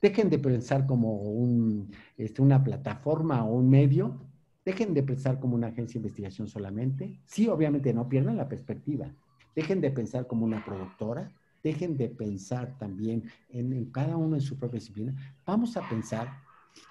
[0.00, 4.20] dejen de pensar como un, este, una plataforma o un medio,
[4.66, 7.20] Dejen de pensar como una agencia de investigación solamente.
[7.24, 9.06] Sí, obviamente no pierdan la perspectiva.
[9.54, 11.32] Dejen de pensar como una productora.
[11.62, 15.14] Dejen de pensar también en, cada uno en su propia disciplina.
[15.46, 16.42] Vamos a pensar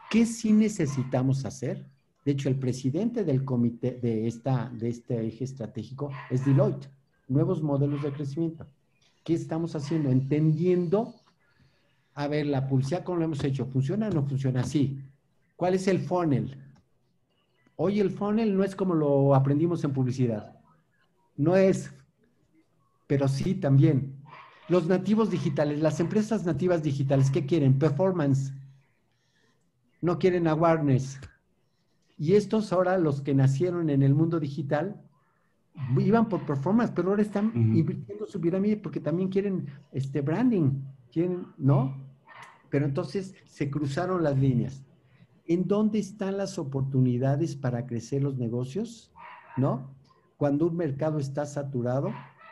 [0.10, 1.86] qué sí necesitamos hacer.
[2.24, 6.90] De hecho, el presidente del comité de, esta, de este eje estratégico es Deloitte.
[7.28, 8.66] Nuevos modelos de crecimiento.
[9.26, 10.10] ¿Qué estamos haciendo?
[10.12, 11.14] Entendiendo,
[12.14, 13.66] a ver, la publicidad, ¿cómo lo hemos hecho?
[13.66, 14.64] ¿Funciona o no funciona?
[14.64, 15.02] Sí.
[15.58, 16.65] ¿Cuál es el funnel?
[17.78, 20.58] Hoy el funnel no es como lo aprendimos en publicidad.
[21.36, 21.94] No es,
[23.08, 24.16] pero sí también.
[24.70, 27.78] Los nativos digitales, las empresas nativas digitales, ¿qué quieren?
[27.78, 28.54] Performance.
[30.02, 31.20] No quieren awareness.
[32.18, 35.02] Y estos ahora, los que nacieron en el mundo digital,
[36.00, 41.48] iban por performance, pero ahora están invirtiendo su pirámide porque también quieren este branding, quieren,
[41.58, 41.98] ¿no?
[42.70, 44.84] Pero entonces se cruzaron las líneas.
[45.48, 49.12] ¿En dónde están las oportunidades para crecer los negocios?
[49.58, 49.96] ¿No?
[50.38, 52.12] Cuando un mercado está saturado,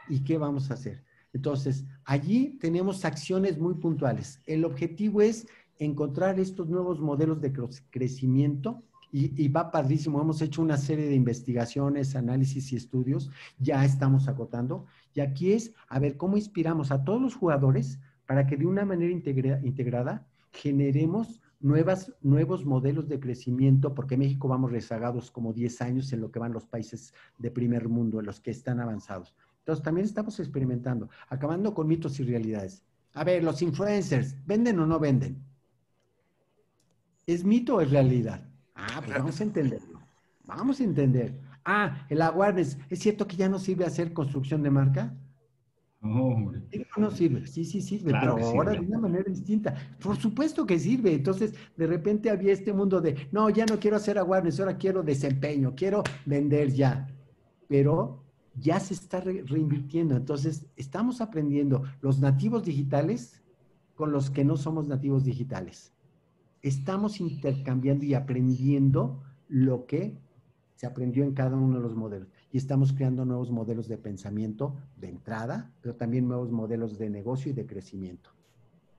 [0.10, 1.04] ¿y qué vamos a hacer?
[1.34, 4.42] Entonces, allí tenemos acciones muy puntuales.
[4.46, 5.48] El objetivo es
[5.80, 7.52] encontrar estos nuevos modelos de
[7.90, 10.20] crecimiento y, va padrísimo.
[10.22, 13.30] Hemos hecho una serie de investigaciones, análisis y estudios.
[13.60, 14.86] Ya estamos agotando.
[15.14, 18.86] Y aquí es, a ver, ¿cómo inspiramos a todos los jugadores para que de una
[18.86, 26.14] manera integrada generemos nuevas, nuevos modelos de crecimiento, porque México vamos rezagados como 10 años
[26.14, 29.34] en lo que van los países de primer mundo, en los que están avanzados.
[29.60, 32.84] Entonces, también estamos experimentando, acabando con mitos y realidades.
[33.14, 35.42] A ver, los influencers, ¿venden o no venden?
[37.26, 38.46] ¿Es mito o es realidad?
[38.76, 40.02] Ah, pues vamos a entenderlo.
[40.44, 41.40] Vamos a entender.
[41.64, 45.16] Ah, el awareness, ¿es cierto que ya no sirve hacer construcción de marca?
[46.04, 46.52] No,
[46.98, 49.74] no sirve, sí, sí sirve, pero ahora de una manera distinta.
[50.02, 51.14] Por supuesto que sirve.
[51.14, 55.02] Entonces, de repente había este mundo de, no, ya no quiero hacer awareness, ahora quiero
[55.02, 57.08] desempeño, quiero vender ya.
[57.70, 58.22] Pero
[58.60, 60.18] ya se está reinvirtiendo.
[60.18, 63.42] Entonces, estamos aprendiendo los nativos digitales
[63.96, 65.94] con los que no somos nativos digitales.
[66.62, 70.18] Estamos intercambiando y aprendiendo lo que
[70.76, 74.78] se aprendió en cada uno de los modelos y estamos creando nuevos modelos de pensamiento
[74.96, 78.30] de entrada, pero también nuevos modelos de negocio y de crecimiento.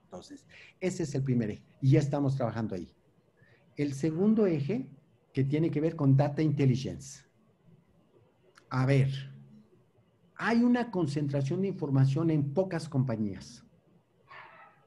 [0.05, 0.45] Entonces,
[0.81, 2.89] ese es el primer eje y ya estamos trabajando ahí.
[3.77, 4.89] El segundo eje
[5.33, 7.25] que tiene que ver con data intelligence.
[8.69, 9.09] A ver,
[10.35, 13.65] hay una concentración de información en pocas compañías.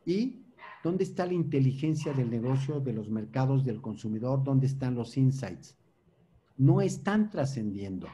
[0.05, 0.43] ¿Y
[0.83, 4.43] dónde está la inteligencia del negocio, de los mercados, del consumidor?
[4.43, 5.77] ¿Dónde están los insights?
[6.57, 8.07] no están trascendiendo.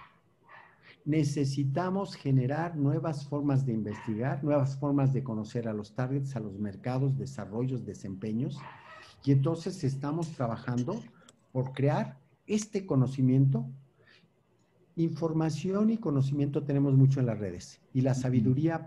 [1.05, 6.57] Necesitamos generar nuevas formas de investigar, nuevas formas de conocer a los targets, a los
[6.57, 8.57] mercados, desarrollos, desempeños.
[9.25, 11.01] Y entonces estamos trabajando
[11.51, 13.65] por crear este conocimiento.
[14.95, 17.81] Información y conocimiento tenemos mucho en las redes.
[17.93, 18.85] Y la sabiduría,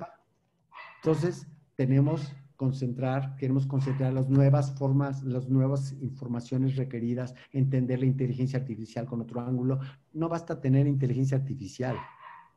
[1.02, 8.58] entonces tenemos concentrar, queremos concentrar las nuevas formas, las nuevas informaciones requeridas, entender la inteligencia
[8.58, 9.78] artificial con otro ángulo.
[10.12, 11.96] No basta tener inteligencia artificial,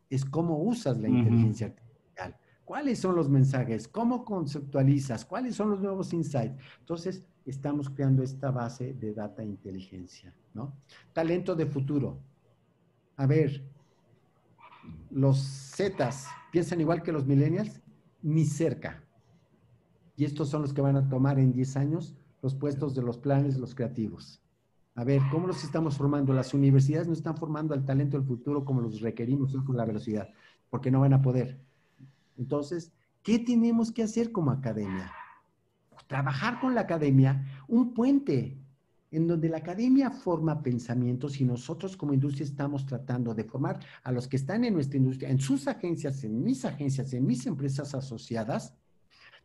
[0.09, 2.35] es cómo usas la inteligencia artificial.
[2.65, 3.87] ¿Cuáles son los mensajes?
[3.87, 5.25] ¿Cómo conceptualizas?
[5.25, 6.55] ¿Cuáles son los nuevos insights?
[6.79, 10.73] Entonces, estamos creando esta base de data inteligencia, ¿no?
[11.13, 12.19] Talento de futuro.
[13.17, 13.63] A ver,
[15.09, 15.39] los
[15.75, 17.81] Zetas piensan igual que los millennials,
[18.21, 19.03] ni cerca
[20.19, 23.17] y estos son los que van a tomar en 10 años los puestos de los
[23.17, 24.41] planes los creativos.
[24.95, 26.33] A ver, ¿cómo los estamos formando?
[26.33, 30.27] Las universidades no están formando al talento del futuro como los requerimos con la velocidad,
[30.69, 31.61] porque no van a poder.
[32.37, 32.91] Entonces,
[33.23, 35.09] ¿qué tenemos que hacer como academia?
[36.07, 38.57] Trabajar con la academia, un puente
[39.11, 44.11] en donde la academia forma pensamientos y nosotros como industria estamos tratando de formar a
[44.11, 47.95] los que están en nuestra industria, en sus agencias, en mis agencias, en mis empresas
[47.95, 48.73] asociadas,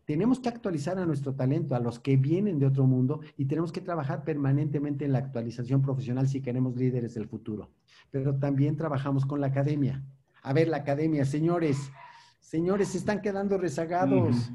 [0.05, 3.73] tenemos que actualizar a nuestro talento, a los que vienen de otro mundo, y tenemos
[3.73, 7.71] que trabajar permanentemente en la actualización profesional si queremos líderes del futuro.
[8.11, 10.05] Pero también trabajamos con la academia.
[10.43, 11.91] A ver, la academia, señores,
[12.41, 14.51] señores, se están quedando rezagados.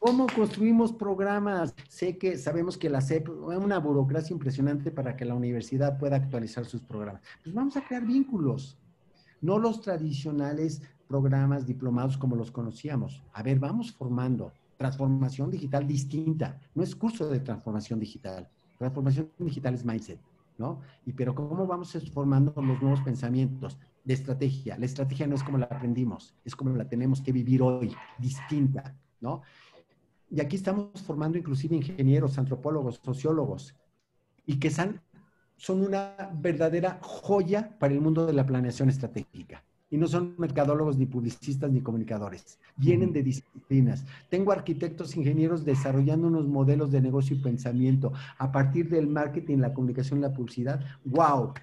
[0.00, 1.74] ¿Cómo construimos programas?
[1.88, 6.16] Sé que sabemos que la CEP es una burocracia impresionante para que la universidad pueda
[6.16, 7.22] actualizar sus programas.
[7.42, 8.78] Pues vamos a crear vínculos,
[9.40, 13.22] no los tradicionales programas diplomados como los conocíamos.
[13.32, 16.58] A ver, vamos formando transformación digital distinta.
[16.74, 18.48] No es curso de transformación digital.
[18.78, 20.20] Transformación digital es mindset,
[20.56, 20.80] ¿no?
[21.04, 24.78] Y pero ¿cómo vamos formando los nuevos pensamientos de estrategia?
[24.78, 28.96] La estrategia no es como la aprendimos, es como la tenemos que vivir hoy, distinta,
[29.20, 29.42] ¿no?
[30.30, 33.74] Y aquí estamos formando inclusive ingenieros, antropólogos, sociólogos,
[34.46, 35.00] y que son,
[35.56, 40.98] son una verdadera joya para el mundo de la planeación estratégica y no son mercadólogos
[40.98, 42.58] ni publicistas ni comunicadores.
[42.76, 44.04] Vienen de disciplinas.
[44.28, 49.72] Tengo arquitectos, ingenieros desarrollando unos modelos de negocio y pensamiento a partir del marketing, la
[49.72, 50.84] comunicación, la publicidad.
[51.04, 51.54] ¡Wow!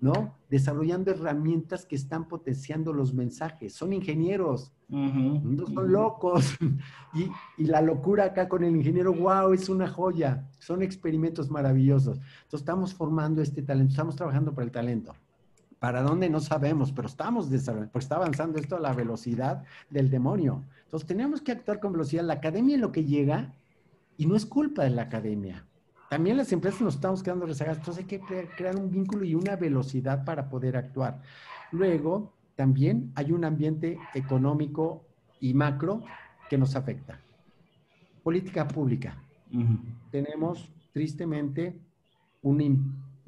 [0.00, 0.34] ¿No?
[0.48, 3.74] Desarrollando herramientas que están potenciando los mensajes.
[3.74, 4.72] Son ingenieros.
[4.88, 6.56] No son locos.
[7.12, 7.28] Y,
[7.60, 10.48] y, la locura acá con el ingeniero, wow, es una joya.
[10.60, 12.18] Son experimentos maravillosos.
[12.18, 15.12] Entonces estamos formando este talento, estamos trabajando para el talento.
[15.80, 16.28] ¿Para dónde?
[16.28, 20.62] No sabemos, pero estamos desarrollando, porque está avanzando esto a la velocidad del demonio.
[20.84, 22.22] Entonces tenemos que actuar con velocidad.
[22.22, 23.54] La academia en lo que llega,
[24.18, 25.64] y no es culpa de la academia.
[26.10, 28.20] También las empresas nos estamos quedando rezagadas, entonces hay que
[28.56, 31.22] crear un vínculo y una velocidad para poder actuar.
[31.72, 35.06] Luego, también hay un ambiente económico
[35.40, 36.02] y macro
[36.50, 37.18] que nos afecta.
[38.22, 39.16] Política pública.
[40.10, 41.80] Tenemos, tristemente,
[42.42, 42.60] un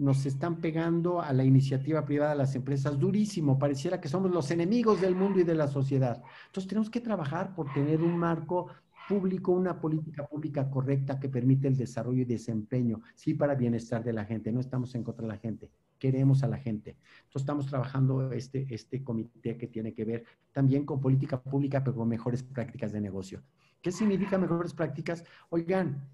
[0.03, 3.59] nos están pegando a la iniciativa privada, a las empresas, durísimo.
[3.59, 6.21] Pareciera que somos los enemigos del mundo y de la sociedad.
[6.47, 8.67] Entonces tenemos que trabajar por tener un marco
[9.09, 14.13] público, una política pública correcta que permite el desarrollo y desempeño, sí para bienestar de
[14.13, 14.51] la gente.
[14.51, 16.97] No estamos en contra de la gente, queremos a la gente.
[17.19, 21.97] Entonces estamos trabajando este, este comité que tiene que ver también con política pública, pero
[21.97, 23.41] con mejores prácticas de negocio.
[23.81, 25.25] ¿Qué significa mejores prácticas?
[25.51, 26.09] Oigan,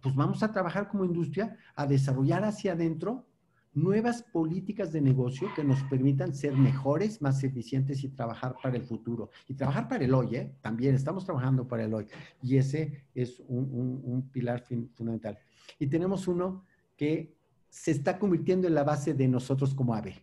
[0.00, 3.26] pues vamos a trabajar como industria a desarrollar hacia adentro
[3.74, 8.82] nuevas políticas de negocio que nos permitan ser mejores, más eficientes y trabajar para el
[8.82, 9.30] futuro.
[9.46, 10.54] Y trabajar para el hoy, ¿eh?
[10.60, 12.06] también estamos trabajando para el hoy.
[12.42, 15.38] Y ese es un, pilar fundamental.
[15.78, 16.64] Y tenemos uno
[16.96, 17.36] que
[17.68, 20.16] se está convirtiendo en la base de nosotros como AVE.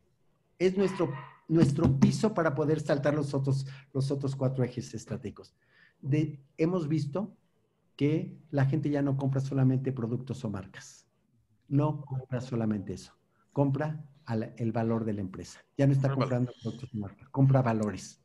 [0.60, 1.14] Es nuestro,
[1.48, 5.54] nuestro piso para poder saltar los otros, los otros cuatro ejes estratégicos.
[6.02, 7.36] De, hemos visto
[7.96, 11.08] que la gente ya no compra solamente productos o marcas.
[11.68, 13.14] No compra solamente eso.
[13.52, 14.06] Compra
[14.58, 15.62] el valor de la empresa.
[15.78, 18.22] Ya no está comprando productos o marcas, compra valores.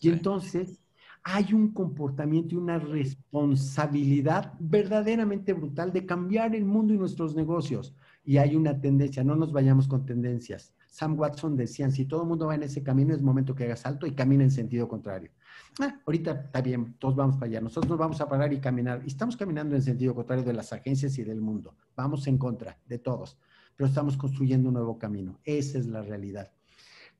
[0.00, 0.80] Y entonces
[1.22, 7.94] hay un comportamiento y una responsabilidad verdaderamente brutal de cambiar el mundo y nuestros negocios.
[8.24, 10.74] Y hay una tendencia, no nos vayamos con tendencias.
[10.94, 13.80] Sam Watson decía, si todo el mundo va en ese camino, es momento que hagas
[13.80, 15.32] salto y camina en sentido contrario.
[15.80, 17.60] Ah, ahorita está bien, todos vamos para allá.
[17.60, 19.02] Nosotros nos vamos a parar y caminar.
[19.04, 21.74] Y estamos caminando en sentido contrario de las agencias y del mundo.
[21.96, 23.36] Vamos en contra de todos,
[23.74, 25.40] pero estamos construyendo un nuevo camino.
[25.42, 26.52] Esa es la realidad.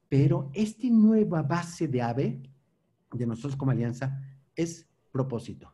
[0.09, 2.43] Pero esta nueva base de AVE,
[3.13, 4.23] de nosotros como alianza,
[4.55, 5.73] es propósito.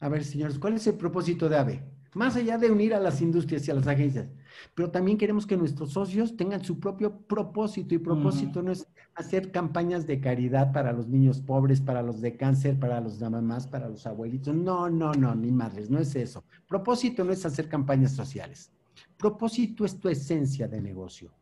[0.00, 1.84] A ver, señores, ¿cuál es el propósito de AVE?
[2.14, 4.28] Más allá de unir a las industrias y a las agencias,
[4.74, 9.50] Pero también queremos que nuestros socios tengan su propio propósito y propósito no es hacer
[9.50, 13.88] campañas de caridad para los niños pobres, para los de cáncer, para los mamás, para
[13.88, 14.54] los abuelitos.
[14.54, 16.44] No, no, no, ni madres, no es eso.
[16.66, 18.70] Propósito no es hacer campañas sociales.
[19.16, 21.32] Propósito es tu esencia de negocio.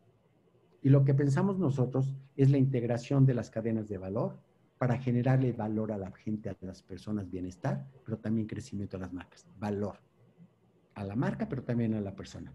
[0.81, 4.39] Y lo que pensamos nosotros es la integración de las cadenas de valor
[4.77, 9.11] para generarle valor a la gente, a las personas, bienestar, pero también crecimiento a las
[9.11, 9.45] marcas.
[9.59, 9.99] Valor
[10.95, 12.51] a la marca, pero también a la persona.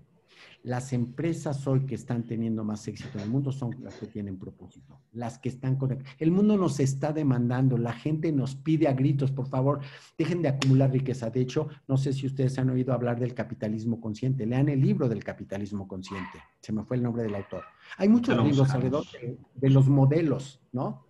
[0.63, 4.39] Las empresas hoy que están teniendo más éxito en el mundo son las que tienen
[4.39, 6.15] propósito, las que están conectadas.
[6.19, 9.81] El mundo nos está demandando, la gente nos pide a gritos, por favor,
[10.17, 11.31] dejen de acumular riqueza.
[11.31, 14.47] De hecho, no sé si ustedes han oído hablar del capitalismo consciente.
[14.47, 16.39] Lean el libro del capitalismo consciente.
[16.61, 17.65] Se me fue el nombre del autor.
[17.97, 21.07] Hay muchos libros alrededor de, de los modelos, ¿no?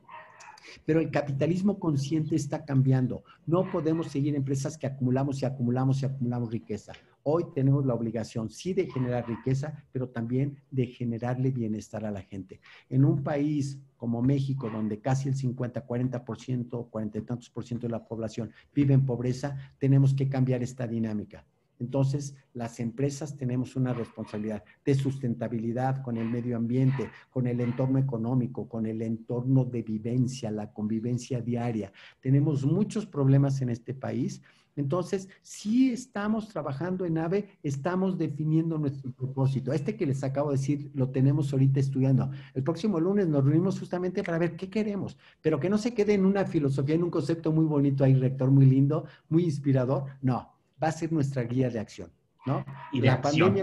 [0.86, 3.24] Pero el capitalismo consciente está cambiando.
[3.46, 6.92] No podemos seguir empresas que acumulamos y acumulamos y acumulamos riqueza.
[7.24, 12.22] Hoy tenemos la obligación, sí, de generar riqueza, pero también de generarle bienestar a la
[12.22, 12.60] gente.
[12.88, 17.86] En un país como México, donde casi el 50, 40%, 40 y tantos por ciento
[17.86, 21.46] de la población vive en pobreza, tenemos que cambiar esta dinámica.
[21.82, 27.98] Entonces, las empresas tenemos una responsabilidad de sustentabilidad con el medio ambiente, con el entorno
[27.98, 31.92] económico, con el entorno de vivencia, la convivencia diaria.
[32.20, 34.42] Tenemos muchos problemas en este país
[34.76, 39.72] entonces, si estamos trabajando en AVE, estamos definiendo nuestro propósito.
[39.72, 42.30] Este que les acabo de decir, lo tenemos ahorita estudiando.
[42.54, 46.14] El próximo lunes nos reunimos justamente para ver qué queremos, pero que no se quede
[46.14, 50.06] en una filosofía, en un concepto muy bonito ahí, rector, muy lindo, muy inspirador.
[50.22, 50.52] No,
[50.82, 52.10] va a ser nuestra guía de acción.
[52.44, 52.64] ¿no?
[52.92, 53.56] Y de acción.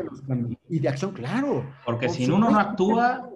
[0.70, 1.66] y de acción, claro.
[1.86, 3.30] Porque si uno no actúa...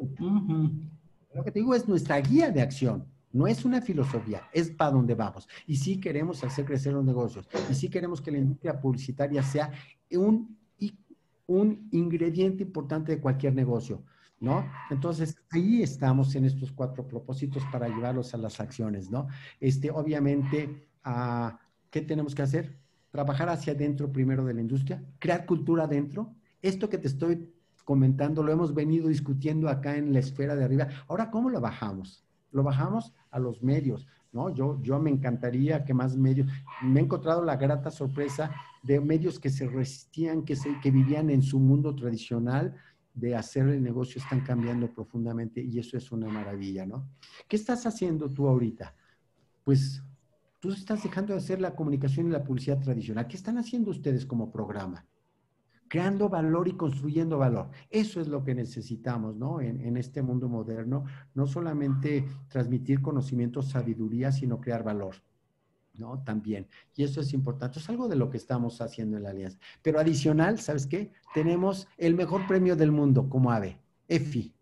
[1.33, 3.07] Lo que te digo es nuestra guía de acción.
[3.33, 5.49] No es una filosofía, es para donde vamos.
[5.65, 7.49] Y sí queremos hacer crecer los negocios.
[7.69, 9.71] Y sí queremos que la industria publicitaria sea
[10.11, 10.55] un,
[11.47, 14.03] un ingrediente importante de cualquier negocio.
[14.39, 14.65] ¿No?
[14.89, 19.27] Entonces, ahí estamos en estos cuatro propósitos para llevarlos a las acciones, ¿no?
[19.57, 21.57] Este, obviamente, ah,
[21.89, 22.77] ¿qué tenemos que hacer?
[23.09, 26.35] Trabajar hacia adentro primero de la industria, crear cultura adentro.
[26.61, 27.53] Esto que te estoy
[27.85, 30.89] comentando lo hemos venido discutiendo acá en la esfera de arriba.
[31.07, 32.25] Ahora, ¿cómo lo bajamos?
[32.53, 34.49] Lo bajamos a los medios, ¿no?
[34.53, 36.47] Yo, yo me encantaría que más medios,
[36.81, 38.51] me he encontrado la grata sorpresa
[38.81, 42.75] de medios que se resistían, que, se, que vivían en su mundo tradicional,
[43.13, 47.09] de hacer el negocio están cambiando profundamente y eso es una maravilla, ¿no?
[47.47, 48.95] ¿Qué estás haciendo tú ahorita?
[49.63, 50.01] Pues
[50.59, 53.27] tú estás dejando de hacer la comunicación y la publicidad tradicional.
[53.27, 55.05] ¿Qué están haciendo ustedes como programa?
[55.87, 57.69] Creando valor y construyendo valor.
[57.89, 59.61] Eso es lo que necesitamos, ¿no?
[59.61, 65.15] En, este mundo moderno, no solamente transmitir conocimiento, sabiduría, sino crear valor.
[65.95, 66.23] ¿no?
[66.23, 66.67] También.
[66.95, 67.77] Y eso es importante.
[67.77, 69.59] Es algo de lo que estamos haciendo en la alianza.
[69.83, 71.11] Pero adicional, ¿sabes qué?
[71.35, 74.55] Tenemos el mejor premio del mundo como AVE, EFI.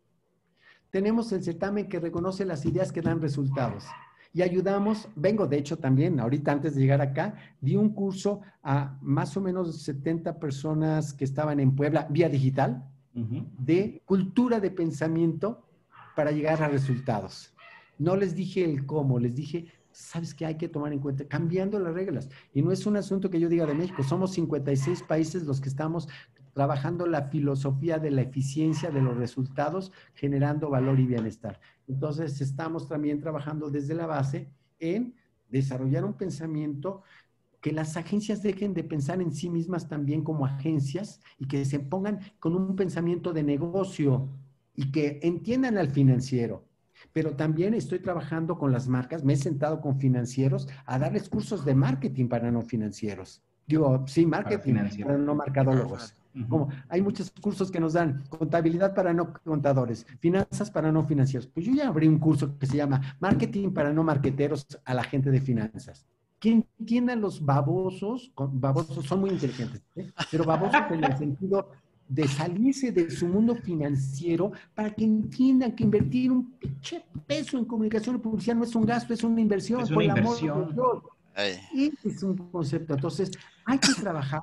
[0.89, 3.85] Tenemos el certamen que reconoce las ideas que dan resultados
[4.33, 8.97] y ayudamos, vengo de hecho también, ahorita antes de llegar acá, di un curso a
[9.01, 15.67] más o menos 70 personas que estaban en Puebla vía digital de cultura de pensamiento
[16.15, 17.53] para llegar a resultados.
[17.97, 21.77] No les dije el cómo, les dije, sabes que hay que tomar en cuenta, cambiando
[21.77, 22.29] las reglas.
[22.53, 25.67] Y no es un asunto que yo diga de México, somos 56 países los que
[25.67, 26.07] estamos
[26.53, 31.59] trabajando la filosofía de la eficiencia de los resultados, generando valor y bienestar.
[31.87, 34.49] Entonces, estamos también trabajando desde la base
[34.79, 35.15] en
[35.49, 37.03] desarrollar un pensamiento
[37.61, 41.79] que las agencias dejen de pensar en sí mismas también como agencias y que se
[41.79, 44.29] pongan con un pensamiento de negocio
[44.75, 46.65] y que entiendan al financiero.
[47.13, 51.65] Pero también estoy trabajando con las marcas, me he sentado con financieros a darles cursos
[51.65, 53.43] de marketing para no financieros.
[53.67, 55.35] Digo, sí, marketing, para, no
[56.47, 61.47] Como hay muchos cursos que nos dan contabilidad para no contadores, finanzas para no financieros.
[61.47, 65.03] Pues yo ya abrí un curso que se llama Marketing para no marqueteros a la
[65.03, 66.05] gente de finanzas.
[66.39, 70.11] Que entiendan los babosos, babosos son muy inteligentes, ¿eh?
[70.31, 71.69] pero babosos en el sentido
[72.11, 76.55] de salirse de su mundo financiero para que entiendan que invertir un
[77.25, 79.81] peso en comunicación y publicidad no es un gasto, es una inversión.
[79.81, 80.75] Es una inversión.
[81.73, 82.95] Y es un concepto.
[82.95, 83.31] Entonces,
[83.65, 84.41] hay que trabajar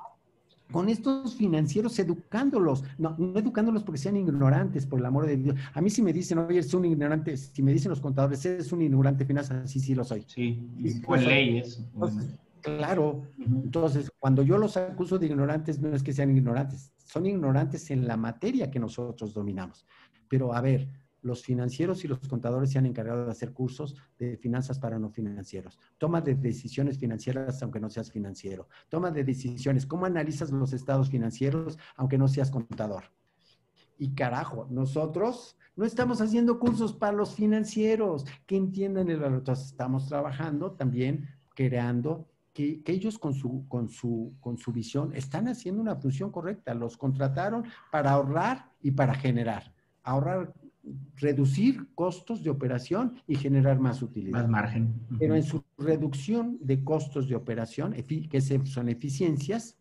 [0.71, 5.55] con estos financieros educándolos, no, no educándolos porque sean ignorantes, por el amor de Dios.
[5.73, 8.71] A mí si me dicen, oye, eres un ignorante, si me dicen los contadores, eres
[8.71, 10.23] un ignorante financiero, sí, sí lo soy.
[10.27, 10.59] Sí,
[11.05, 11.83] pues leyes.
[12.61, 17.89] claro, entonces cuando yo los acuso de ignorantes, no es que sean ignorantes, son ignorantes
[17.91, 19.85] en la materia que nosotros dominamos.
[20.27, 20.87] Pero a ver,
[21.21, 25.09] los financieros y los contadores se han encargado de hacer cursos de finanzas para no
[25.09, 25.79] financieros.
[25.97, 28.67] Toma de decisiones financieras aunque no seas financiero.
[28.89, 29.85] Toma de decisiones.
[29.85, 33.05] ¿Cómo analizas los estados financieros aunque no seas contador?
[33.97, 39.39] Y carajo, nosotros no estamos haciendo cursos para los financieros que entiendan el valor.
[39.39, 45.47] Entonces, estamos trabajando también creando que, ellos con su, con, su, con su visión están
[45.47, 46.73] haciendo una función correcta.
[46.73, 49.73] Los contrataron para ahorrar y para generar.
[50.03, 50.53] Ahorrar,
[51.15, 54.41] reducir costos de operación y generar más utilidad.
[54.41, 54.93] Más margen.
[55.19, 59.77] Pero en su reducción de costos de operación, que son eficiencias,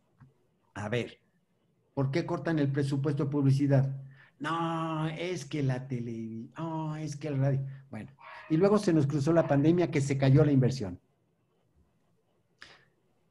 [0.74, 1.20] a ver,
[1.94, 3.96] ¿por qué cortan el presupuesto de publicidad?
[4.40, 7.60] No, es que la televisión, no, es que el radio.
[7.90, 8.12] Bueno,
[8.48, 11.00] y luego se nos cruzó la pandemia que se cayó la inversión.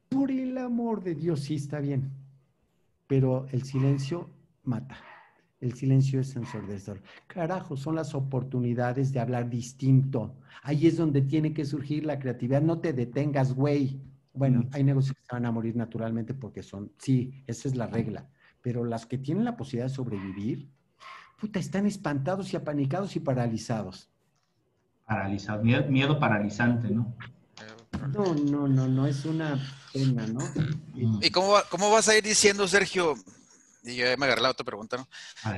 [0.09, 2.11] Por el amor de Dios, sí está bien,
[3.07, 4.29] pero el silencio
[4.63, 4.97] mata.
[5.59, 7.01] El silencio es ensordecedor.
[7.25, 10.35] Carajo, son las oportunidades de hablar distinto.
[10.61, 12.61] Ahí es donde tiene que surgir la creatividad.
[12.61, 13.99] No te detengas, güey.
[14.33, 18.29] Bueno, hay negocios que van a morir naturalmente porque son, sí, esa es la regla.
[18.61, 20.69] Pero las que tienen la posibilidad de sobrevivir,
[21.39, 24.09] puta, están espantados y apanicados y paralizados.
[25.05, 27.15] Paralizados, miedo paralizante, ¿no?
[28.13, 29.59] No, no, no, no, es una
[29.91, 30.39] pena, ¿no?
[31.21, 33.15] ¿Y cómo, cómo vas a ir diciendo, Sergio?
[33.87, 35.07] Y yo me agarré la otra pregunta, ¿no?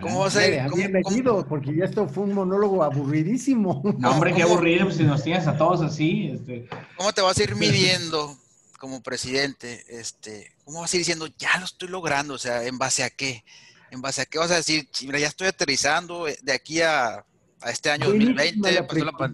[0.01, 0.61] ¿Cómo vas a ir?
[0.75, 3.82] Bienvenido, porque ya esto fue un monólogo aburridísimo.
[3.97, 6.30] No, hombre, qué aburrido, pues, si nos tienes a todos así.
[6.34, 6.69] Este...
[6.95, 8.38] ¿Cómo te vas a ir midiendo
[8.77, 9.84] como presidente?
[9.89, 12.36] Este, ¿Cómo vas a ir diciendo, ya lo estoy logrando?
[12.36, 13.43] O sea, ¿en base a qué?
[13.89, 17.25] ¿En base a qué vas a decir, mira, ya estoy aterrizando de aquí a,
[17.61, 18.84] a este año 2020?
[18.84, 19.34] Pasó la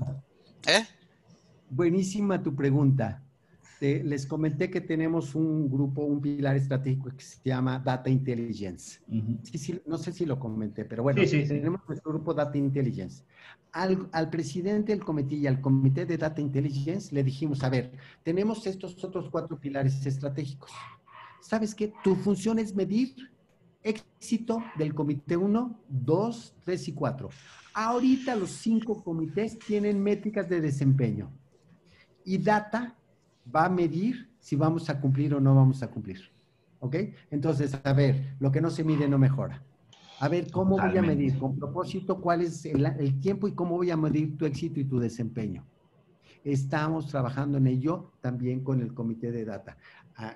[0.68, 0.86] ¿Eh?
[1.70, 3.25] Buenísima tu pregunta.
[4.04, 9.00] Les comenté que tenemos un grupo, un pilar estratégico que se llama Data Intelligence.
[9.86, 13.24] no sé si lo comenté, pero bueno, tenemos nuestro grupo Data Intelligence.
[13.72, 17.92] Al, al, presidente del comité y al comité de Data Intelligence le dijimos, a ver,
[18.24, 20.72] tenemos estos otros cuatro pilares estratégicos.
[21.42, 21.94] ¿Sabes qué?
[22.04, 23.16] Tu función es medir
[23.84, 27.30] éxito del comité 1, 2, 3 y 4.
[27.74, 31.30] Ahorita los cinco comités tienen métricas de desempeño
[32.24, 32.96] y data
[33.54, 36.20] va a medir si vamos a cumplir o no vamos a cumplir.
[36.80, 36.96] ¿Ok?
[37.32, 39.64] Entonces, a ver, lo que no se mide no mejora.
[40.20, 41.38] A ver, ¿cómo voy a medir?
[41.38, 45.00] Con propósito, ¿cuál es el, tiempo y cómo voy a medir tu éxito y tu
[45.00, 45.66] desempeño?
[46.43, 49.78] Estamos trabajando en ello también con el comité de data.
[50.16, 50.36] Ah,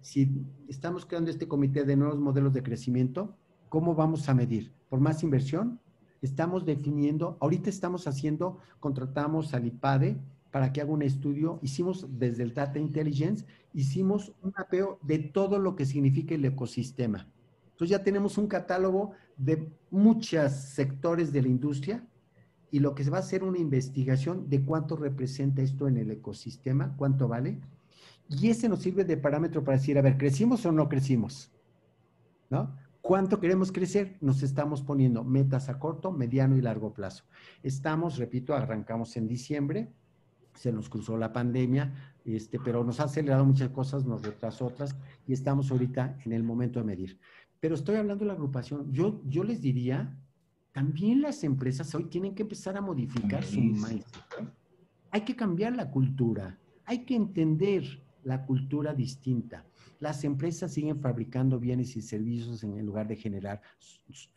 [0.00, 0.30] si
[0.68, 3.36] estamos creando este comité de nuevos modelos de crecimiento,
[3.68, 4.72] ¿cómo vamos a medir?
[4.88, 5.80] ¿Por más inversión?
[6.22, 10.18] Estamos definiendo, ahorita estamos haciendo, contratamos al IPADE
[10.50, 11.58] para que haga un estudio.
[11.62, 17.28] Hicimos desde el Data Intelligence, hicimos un mapeo de todo lo que significa el ecosistema.
[17.70, 22.04] Entonces ya tenemos un catálogo de muchos sectores de la industria
[22.70, 26.10] y lo que se va a hacer una investigación de cuánto representa esto en el
[26.10, 27.60] ecosistema, cuánto vale.
[28.28, 31.50] Y ese nos sirve de parámetro para decir, a ver, ¿crecimos o no crecimos?
[32.50, 32.74] ¿No?
[33.00, 34.18] ¿Cuánto queremos crecer?
[34.20, 37.24] Nos estamos poniendo metas a corto, mediano y largo plazo.
[37.62, 39.90] Estamos, repito, arrancamos en diciembre,
[40.58, 41.94] se nos cruzó la pandemia,
[42.24, 44.96] este, pero nos ha acelerado muchas cosas, nos retrasó otras
[45.26, 47.18] y estamos ahorita en el momento de medir.
[47.60, 48.92] Pero estoy hablando de la agrupación.
[48.92, 50.16] Yo, yo les diría,
[50.72, 54.06] también las empresas hoy tienen que empezar a modificar su mindset.
[55.10, 57.84] Hay que cambiar la cultura, hay que entender
[58.24, 59.64] la cultura distinta.
[60.00, 63.60] Las empresas siguen fabricando bienes y servicios en lugar de generar,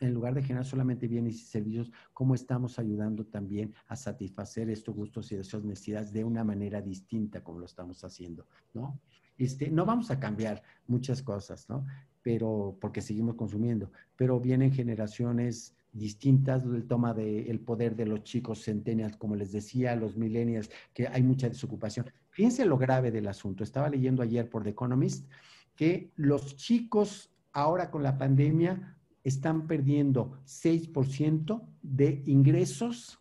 [0.00, 4.94] en lugar de generar solamente bienes y servicios, ¿cómo estamos ayudando también a satisfacer estos
[4.94, 9.00] gustos y deseos necesidades de una manera distinta como lo estamos haciendo, ¿no?
[9.38, 11.86] Este, no vamos a cambiar muchas cosas, ¿no?
[12.22, 18.64] Pero porque seguimos consumiendo, pero vienen generaciones distintas, el toma del poder de los chicos
[18.64, 22.06] centennials, como les decía, los millennials, que hay mucha desocupación.
[22.30, 23.62] Fíjense lo grave del asunto.
[23.62, 25.28] Estaba leyendo ayer por The Economist
[25.76, 33.20] que los chicos ahora con la pandemia están perdiendo 6% de ingresos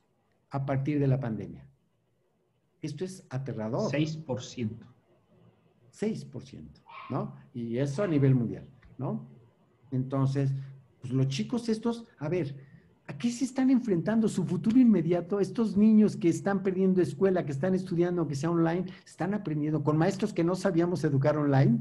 [0.49, 1.67] a partir de la pandemia.
[2.81, 3.91] Esto es aterrador.
[3.91, 4.91] 6%.
[5.93, 6.63] 6%,
[7.09, 7.35] ¿no?
[7.53, 8.65] Y eso a nivel mundial,
[8.97, 9.27] ¿no?
[9.91, 10.51] Entonces,
[10.99, 12.55] pues los chicos estos, a ver,
[13.07, 14.27] ¿a qué se están enfrentando?
[14.29, 18.85] Su futuro inmediato, estos niños que están perdiendo escuela, que están estudiando, que sea online,
[19.05, 21.79] están aprendiendo con maestros que no sabíamos educar online.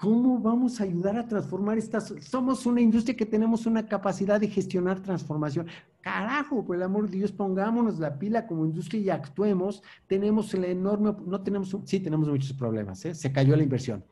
[0.00, 2.14] ¿Cómo vamos a ayudar a transformar estas?
[2.20, 5.66] Somos una industria que tenemos una capacidad de gestionar transformación.
[6.00, 9.82] Carajo, por el amor de Dios, pongámonos la pila como industria y actuemos.
[10.06, 13.14] Tenemos el enorme, no tenemos, sí tenemos muchos problemas, ¿eh?
[13.14, 14.02] se cayó la inversión.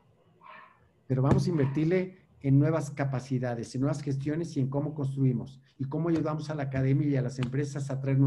[1.07, 5.85] Pero vamos a invertirle en nuevas capacidades, en nuevas gestiones y en cómo construimos y
[5.85, 8.19] cómo ayudamos a la academia y a las empresas a traer,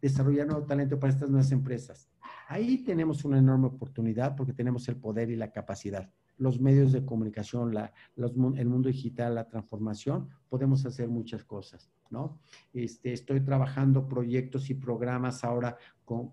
[0.00, 2.08] desarrollar nuevo talento para estas nuevas empresas.
[2.48, 6.08] Ahí tenemos una enorme oportunidad porque tenemos el poder y la capacidad
[6.40, 12.38] los medios de comunicación, la, el mundo digital, la transformación, podemos hacer muchas cosas, ¿no?
[12.74, 15.78] Este, estoy trabajando proyectos y programas ahora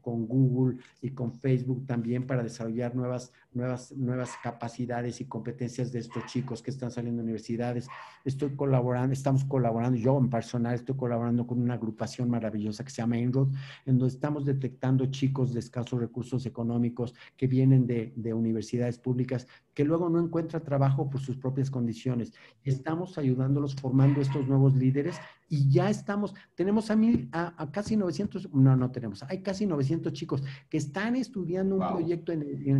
[0.01, 5.99] con, Google y con Facebook también para desarrollar nuevas, nuevas, nuevas capacidades y competencias de
[5.99, 7.87] estos chicos que están saliendo de universidades.
[8.25, 13.03] Estoy colaborando, estamos colaborando, yo en personal estoy colaborando con una agrupación maravillosa que se
[13.03, 13.49] llama Enroad,
[13.85, 19.47] en donde estamos detectando chicos de escasos recursos económicos que vienen de, de universidades públicas
[19.75, 22.33] que luego no encuentran trabajo por sus propias condiciones.
[22.63, 23.75] Estamos ayudándolos
[24.07, 28.91] formando estos nuevos líderes y ya estamos, tenemos a, mil, a, casi 900, no, no
[28.91, 32.33] tenemos, hay casi 900 chicos que están estudiando un proyecto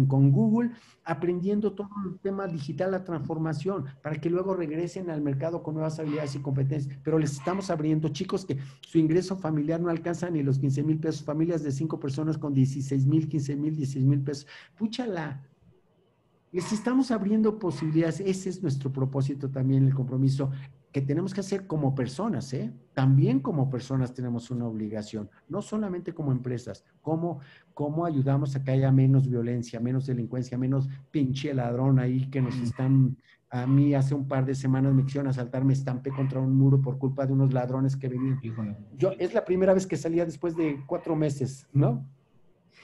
[0.07, 0.71] con Google,
[1.05, 5.97] aprendiendo todo el tema digital, la transformación, para que luego regresen al mercado con nuevas
[5.99, 6.99] habilidades y competencias.
[7.03, 10.99] Pero les estamos abriendo chicos que su ingreso familiar no alcanza ni los 15 mil
[10.99, 14.45] pesos, familias de cinco personas con 16 mil, 15 mil, 16 mil pesos.
[14.77, 15.41] Púchala,
[16.51, 18.19] les estamos abriendo posibilidades.
[18.19, 20.51] Ese es nuestro propósito también, el compromiso
[20.97, 22.73] que tenemos que hacer como personas, ¿eh?
[22.95, 27.39] También como personas tenemos una obligación, no solamente como empresas, cómo,
[27.75, 32.55] cómo ayudamos a que haya menos violencia, menos delincuencia, menos pinche ladrón ahí que nos
[32.57, 33.15] están,
[33.51, 36.81] a mí hace un par de semanas me quisieron asaltar, me estampé contra un muro
[36.81, 38.39] por culpa de unos ladrones que venían.
[38.97, 42.09] Yo, es la primera vez que salía después de cuatro meses, ¿no?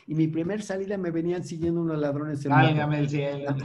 [0.07, 3.55] Y mi primer salida me venían siguiendo unos ladrones en Válgame el cielo.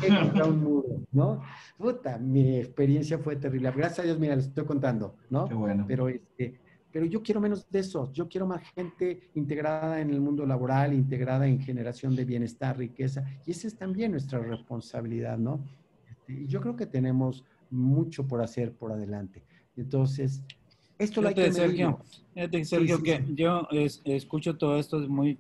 [0.47, 1.43] un muro, ¿no?
[1.77, 3.71] Puta, mi experiencia fue terrible.
[3.73, 5.49] Gracias a Dios, mira, les estoy contando, ¿no?
[5.49, 5.85] Qué bueno.
[5.87, 6.61] Pero, este,
[6.93, 8.13] pero yo quiero menos de eso.
[8.13, 13.25] Yo quiero más gente integrada en el mundo laboral, integrada en generación de bienestar, riqueza.
[13.45, 15.61] Y esa es también nuestra responsabilidad, ¿no?
[16.09, 19.43] Este, y yo creo que tenemos mucho por hacer por adelante.
[19.77, 20.43] Entonces,
[20.99, 22.01] esto lo hay que Sergio,
[22.35, 23.69] fíjate, Sergio, que yo
[24.05, 25.39] escucho todo esto, es muy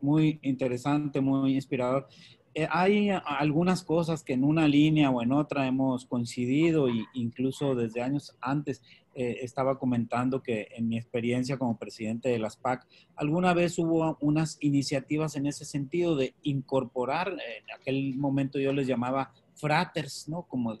[0.00, 2.08] muy interesante, muy inspirador.
[2.54, 7.74] Eh, hay algunas cosas que en una línea o en otra hemos coincidido e incluso
[7.74, 8.80] desde años antes
[9.14, 14.16] eh, estaba comentando que en mi experiencia como presidente de las PAC, alguna vez hubo
[14.20, 20.42] unas iniciativas en ese sentido de incorporar, en aquel momento yo les llamaba fraters, ¿no?
[20.42, 20.76] Como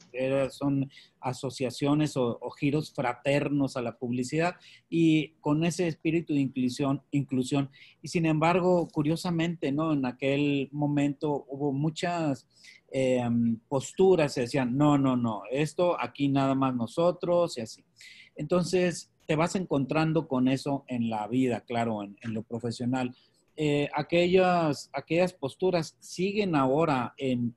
[0.50, 4.56] son asociaciones o, giros fraternos a la publicidad
[4.88, 7.70] y con ese espíritu de inclusión, inclusión.
[8.02, 9.92] Y sin embargo, curiosamente, ¿no?
[9.92, 12.46] En aquel momento hubo muchas
[12.90, 17.84] em, posturas, se decían, no, no, no, esto aquí nada más nosotros y así.
[18.36, 23.14] Entonces, te vas encontrando con eso en la vida, claro, en lo profesional.
[23.58, 27.54] Eh, aquellas, aquellas posturas siguen ahora en,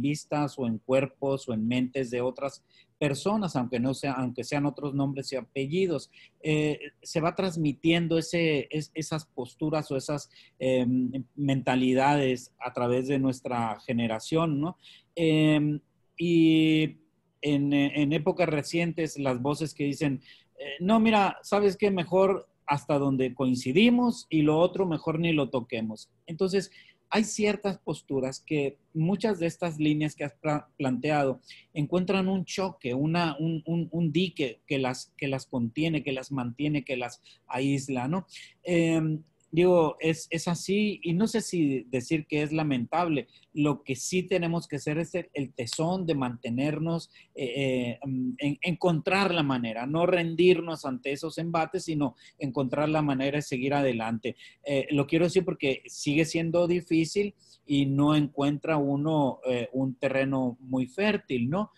[0.00, 2.62] vistas o en cuerpos o en mentes de otras
[2.98, 6.10] personas, aunque no sea, aunque sean otros nombres y apellidos,
[6.40, 13.78] eh, se va transmitiendo ese, esas posturas o esas em, mentalidades a través de nuestra
[13.80, 14.76] generación, ¿no?
[15.14, 15.80] Em,
[16.16, 16.98] y
[17.40, 20.20] en, en, épocas recientes, las voces que dicen,
[20.58, 21.90] eh, no, mira, ¿sabes qué?
[21.90, 26.10] Mejor hasta donde coincidimos y lo otro mejor ni lo toquemos.
[26.26, 26.70] Entonces,
[27.10, 30.34] hay ciertas posturas que muchas de estas líneas que has
[30.76, 31.40] planteado
[31.72, 36.98] encuentran un choque, una, un, dique que las, que las contiene, que las mantiene, que
[36.98, 38.26] las aísla, ¿no?
[38.62, 43.28] Em, digo, es, es, así y no sé si decir que es lamentable.
[43.54, 48.58] Lo que sí tenemos que hacer es el, tesón de mantenernos, eh, eh, mm, en,
[48.62, 54.36] encontrar la manera, no rendirnos ante esos embates, sino encontrar la manera de seguir adelante.
[54.64, 57.34] Eh, lo quiero decir porque sigue siendo difícil
[57.66, 59.40] y no encuentra uno
[59.72, 61.70] un terreno muy fértil, ¿no?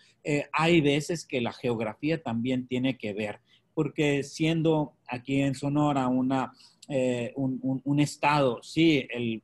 [0.53, 3.41] hay veces que la geografía también tiene que ver,
[3.73, 6.53] porque siendo aquí en Sonora una
[6.93, 9.41] eh, un, estado, sí, el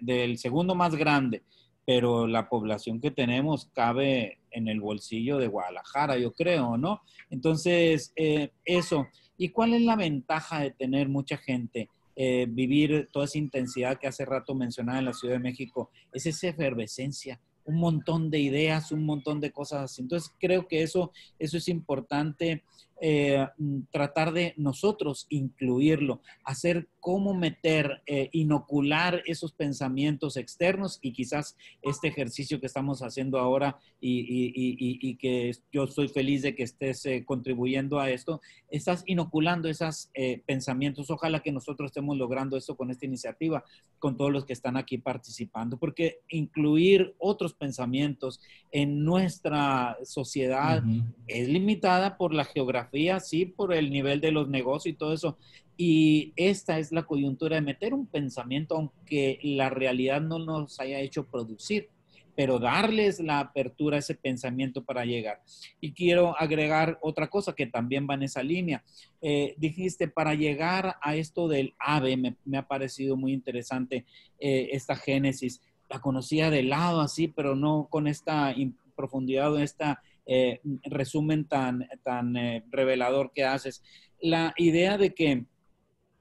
[0.00, 1.42] del segundo más grande,
[1.84, 7.02] pero la población que tenemos cabe en el bolsillo de Guadalajara, yo creo, ¿no?
[7.28, 9.08] Entonces, eh, eso.
[9.36, 11.90] ¿Y cuál es la ventaja de tener mucha gente?
[12.16, 16.24] Eh, vivir toda esa intensidad que hace rato mencionaba en la Ciudad de México, es
[16.24, 20.00] esa efervescencia, un montón de ideas, un montón de cosas así.
[20.00, 22.64] Entonces, creo que eso, eso es importante
[22.98, 31.12] eh, mm, tratar de nosotros incluirlo, hacer cómo meter, eh, inocular esos pensamientos externos y
[31.12, 37.04] quizás este ejercicio que estamos haciendo ahora y, que yo estoy feliz de que estés
[37.06, 38.40] eh, contribuyendo a esto,
[38.70, 40.10] estás inoculando esos
[40.46, 41.10] pensamientos.
[41.10, 43.64] Ojalá que nosotros estemos logrando esto con esta iniciativa,
[43.98, 48.40] con todos los que están aquí participando, porque incluir otros pensamientos
[48.72, 50.82] en nuestra sociedad
[51.26, 52.85] es limitada por la geografía
[53.20, 55.38] sí, por el nivel de los negocios y todo eso.
[55.76, 61.00] Y esta es la coyuntura de meter un pensamiento, aunque la realidad no nos haya
[61.00, 61.90] hecho producir.
[62.38, 65.40] pero darles la apertura a ese pensamiento para llegar.
[65.80, 68.84] Y quiero agregar otra cosa que también va en esa línea.
[69.22, 74.04] Eh, dijiste, para llegar a esto del AVE, me, ha parecido muy interesante
[74.38, 75.62] eh, esta génesis.
[75.88, 78.54] La conocía de lado así, pero no con esta
[78.94, 82.34] profundidad o esta eh, resumen tan, tan
[82.70, 83.82] revelador que haces.
[84.20, 85.46] La idea de que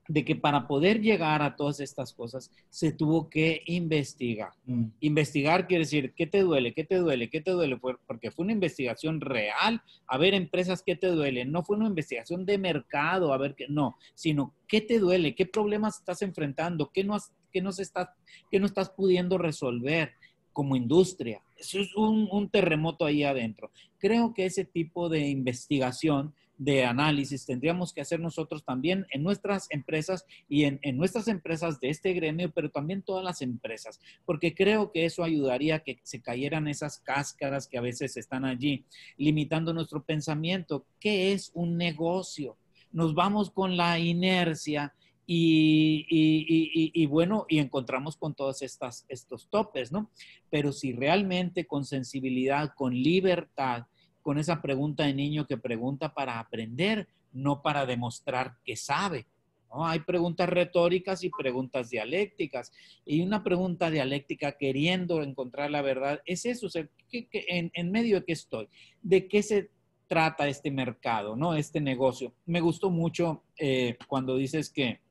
[0.08, 4.52] de que para poder llegar a todas estas cosas se tuvo que investigar.
[4.66, 4.86] Mm.
[5.00, 6.74] Investigar quiere decir, ¿qué te duele?
[6.74, 7.30] ¿Qué te duele?
[7.30, 7.78] ¿Qué te duele?
[7.78, 11.46] Porque fue una investigación real, a ver empresas, ¿qué te duele?
[11.46, 15.34] No fue una investigación de mercado, a ver qué, no, sino, ¿qué te duele?
[15.34, 16.92] ¿Qué problemas estás enfrentando?
[16.94, 18.10] ¿Qué no, has, qué no, estás,
[18.52, 20.12] qué no estás pudiendo resolver?
[20.56, 21.44] como industria.
[21.58, 23.72] Es un, un terremoto ahí adentro.
[23.98, 29.68] Creo que ese tipo de investigación de análisis tendríamos que hacer nosotros también en nuestras
[29.72, 34.92] empresas y en, nuestras empresas de este gremio, pero también todas las empresas, porque creo
[34.92, 38.86] que eso ayudaría a que se cayeran esas cáscaras que a veces están allí,
[39.18, 40.86] limitando nuestro pensamiento.
[41.00, 42.58] ¿Qué es un negocio?
[42.92, 44.94] Nos vamos con la inercia.
[45.28, 50.12] Y, bueno, y encontramos con todos estas, estos topes, ¿no?
[50.50, 53.86] Pero si realmente con sensibilidad, con libertad,
[54.22, 59.28] con esa pregunta de niño que pregunta para aprender, no para demostrar que sabe.
[59.70, 59.86] ¿no?
[59.86, 62.72] Hay preguntas retóricas y preguntas dialécticas.
[63.06, 66.68] Y una pregunta dialéctica queriendo encontrar la verdad es eso,
[67.12, 68.68] en, medio de qué estoy?
[69.02, 69.70] ¿De qué se
[70.08, 71.56] trata este mercado, ¿no?
[71.56, 72.34] este negocio?
[72.46, 75.02] Me gustó mucho eh, cuando dices que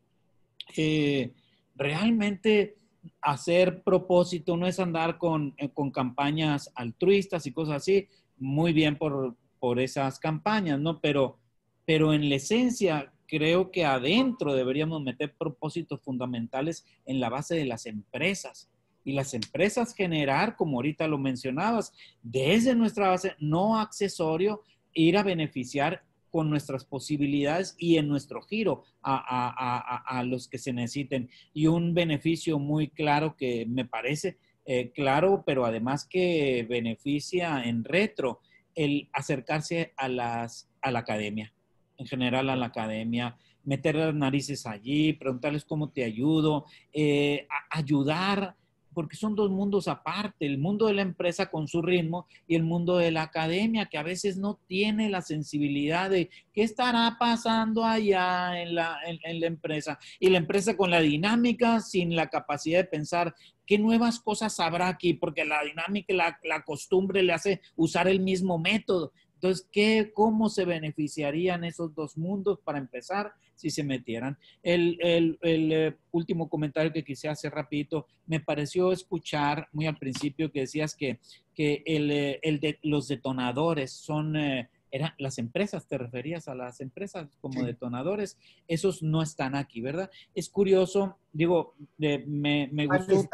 [0.77, 1.33] eh,
[1.75, 2.77] realmente
[3.21, 8.09] hacer propósito no es andar con, eh, con campañas altruistas y cosas así,
[8.39, 9.37] muy bien por,
[9.79, 11.01] esas campañas, ¿no?
[11.01, 11.39] Pero,
[11.87, 17.65] pero en la esencia, creo que adentro deberíamos meter propósitos fundamentales en la base de
[17.65, 18.69] las empresas.
[19.05, 24.61] Y las empresas generar, como ahorita lo mencionabas, desde nuestra base, no accesorio,
[24.93, 26.03] ir a beneficiar
[26.35, 31.31] con nuestras posibilidades y en nuestro giro a, los que se necesiten.
[31.53, 37.85] Y un beneficio muy claro que me parece eh, claro, pero además que beneficia en
[37.85, 38.41] retro
[38.75, 41.55] el acercarse a, las, a la academia,
[41.99, 48.57] en general a la academia, meter las narices allí, preguntarles cómo te ayudo, eh, ayudar
[48.95, 52.63] porque son dos mundos aparte, el mundo de la empresa con su ritmo y el
[52.63, 57.85] mundo de la academia, que a veces no tiene la sensibilidad de qué estará pasando
[57.85, 59.99] allá en la, en, la empresa.
[60.21, 63.35] Y la empresa con la dinámica, sin la capacidad de pensar
[63.67, 68.21] qué nuevas cosas habrá aquí, porque la dinámica la, la costumbre le hace usar el
[68.21, 69.13] mismo método.
[69.45, 74.39] Entonces, ¿qué, ¿cómo se beneficiarían esos dos mundos para empezar si se metieran?
[74.63, 79.99] El, el, el eh, último comentario que quise hacer rapidito, me pareció escuchar muy al
[79.99, 81.21] principio que decías que,
[81.55, 84.35] que el, eh, el de, los detonadores son...
[84.37, 88.39] Eh, eran las empresas, te referías a las empresas como detonadores,
[88.69, 90.09] esos no están aquí, ¿verdad?
[90.37, 93.27] Es curioso, digo, me, me gustó.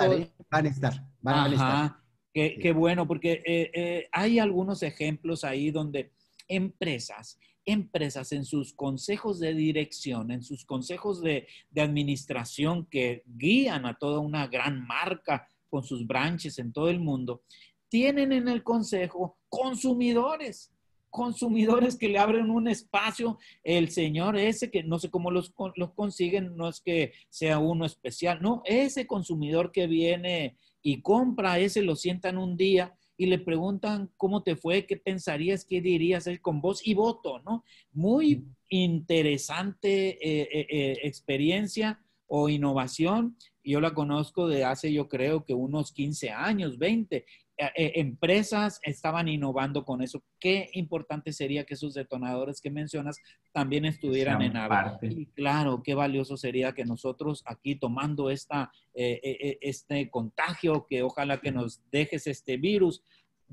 [0.50, 1.99] Van a estar, van a estar.
[2.32, 6.12] Qué, bueno, porque eh, eh, hay algunos ejemplos ahí donde
[6.46, 13.98] empresas, empresas en sus consejos de dirección, en sus consejos de, administración que guían a
[13.98, 17.42] toda una gran marca con sus branches en todo el mundo,
[17.88, 20.72] tienen en el consejo consumidores,
[21.10, 25.92] consumidores que le abren un espacio, el señor ese que no sé cómo los, los
[25.92, 31.82] consiguen, no es que sea uno especial, no, ese consumidor que viene y compra ese,
[31.82, 36.40] lo sientan un día y le preguntan cómo te fue, qué pensarías, qué dirías él
[36.40, 37.64] con voz y voto, ¿no?
[37.92, 43.36] Muy interesante eh, eh, eh, experiencia o innovación.
[43.62, 47.26] Yo la conozco de hace, yo creo que unos 15 años, 20,
[47.60, 50.22] eh, eh, empresas estaban innovando con eso.
[50.38, 53.18] Qué importante sería que esos detonadores que mencionas
[53.52, 54.98] también estuvieran en AVE.
[55.02, 61.40] Y claro, qué valioso sería que nosotros aquí tomando esta, eh, este contagio, que ojalá
[61.40, 63.02] que nos dejes este virus,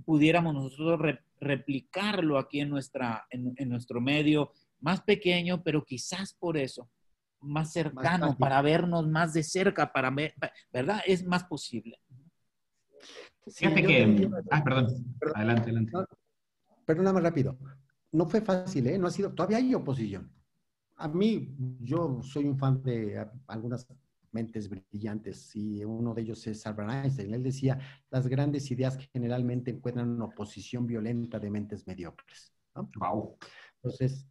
[0.05, 6.89] pudiéramos nosotros replicarlo aquí en, nuestra, en, nuestro medio más pequeño, pero quizás por eso
[7.39, 10.33] más cercano, para vernos más de cerca, para ver,
[10.71, 11.01] ¿verdad?
[11.05, 11.99] Es más posible.
[13.47, 14.29] Fíjate que...
[14.51, 14.87] Ah, perdón.
[15.35, 15.93] Adelante, adelante.
[16.85, 17.57] Pero nada más rápido.
[18.11, 18.97] No fue fácil, ¿eh?
[18.97, 19.33] No ha sido...
[19.33, 20.31] Todavía hay oposición.
[20.97, 23.87] A mí, yo soy un fan de algunas
[24.31, 27.33] mentes brillantes y uno de ellos es Albert Einstein.
[27.33, 27.79] Él decía,
[28.09, 32.53] las grandes ideas generalmente encuentran una oposición violenta de mentes mediocres.
[32.95, 33.37] Wow.
[33.75, 34.27] Entonces,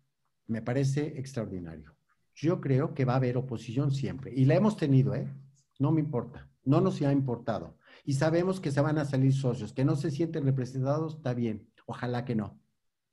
[0.47, 1.95] me parece extraordinario.
[2.35, 5.27] Yo creo que va a haber oposición siempre y la hemos tenido, ¿eh?
[5.79, 9.73] No me importa, no nos ha importado Y sabemos que se van a salir socios,
[9.73, 11.69] que no se sienten representados, está bien.
[11.87, 12.57] Ojalá que no.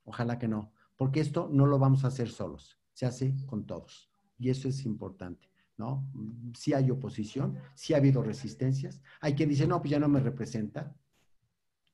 [0.04, 0.72] Ojalá que no.
[0.96, 2.80] Porque esto no lo vamos a hacer solos.
[2.94, 4.12] Se hace con todos.
[4.38, 5.50] Y eso es importante.
[5.78, 6.08] ¿no?
[6.56, 9.02] Sí hay oposición, sí ha habido resistencias.
[9.20, 10.96] Hay quien dice, no, pues ya no me representa.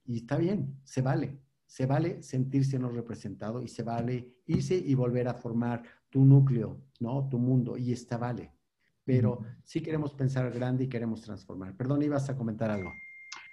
[0.04, 1.40] Y está bien, se vale.
[1.66, 6.82] Se vale sentirse no representado y se vale irse y volver a formar tu núcleo,
[7.00, 7.30] ¿no?
[7.30, 7.78] Tu mundo.
[7.78, 8.52] Y está vale.
[9.10, 11.76] Pero sí queremos pensar grande y queremos transformar.
[11.76, 12.94] Perdón, ibas a comentar algo.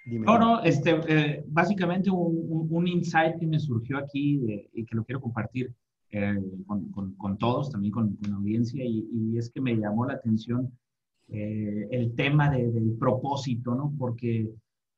[0.05, 0.27] Dime.
[0.27, 4.39] No, no, este, eh, básicamente un, un, insight que me surgió aquí
[4.71, 5.73] y que lo quiero compartir
[6.11, 10.71] eh, con, con, todos, también con, la audiencia, y, es que me llamó la atención
[11.27, 13.91] eh, el tema del propósito, ¿no?
[13.97, 14.47] Porque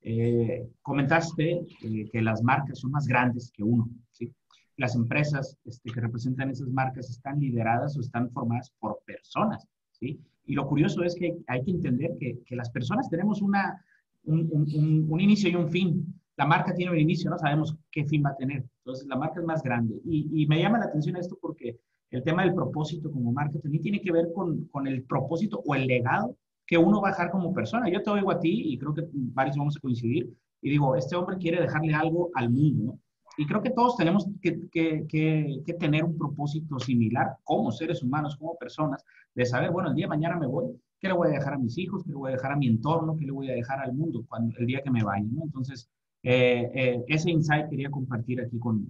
[0.02, 1.66] eh, comentaste
[2.12, 4.30] que las marcas son más grandes que uno, ¿sí?
[4.76, 10.20] Las empresas este, que representan esas marcas están lideradas o están formadas por personas, ¿sí?
[10.50, 13.86] Y lo curioso es que hay que entender que, que las personas tenemos una,
[14.24, 18.06] un, un, un, inicio y un fin la marca tiene un inicio, no sabemos qué
[18.06, 18.64] fin va a tener.
[18.78, 20.00] Entonces, la marca es más grande.
[20.06, 21.78] Y, me llama la atención esto porque
[22.12, 25.76] el tema del propósito como marca también tiene que ver con, con, el propósito o
[25.76, 27.90] el legado que uno va a dejar como persona.
[27.90, 30.30] Yo te oigo a ti y creo que varios vamos a coincidir
[30.62, 32.98] y digo, este hombre quiere dejarle algo al mundo.
[33.38, 38.36] Y creo que todos tenemos que, que, que, tener un propósito similar como seres humanos,
[38.38, 40.68] como personas, de saber, bueno, el día de mañana me voy,
[41.00, 42.04] ¿qué le voy a dejar a mis hijos?
[42.04, 43.16] ¿Qué le voy a dejar a mi entorno?
[43.18, 45.26] ¿Qué le voy a dejar al mundo cuando, el día que me vaya?
[45.32, 45.44] ¿no?
[45.44, 45.90] Entonces,
[46.24, 48.86] eh, eh, ese insight quería compartir aquí con,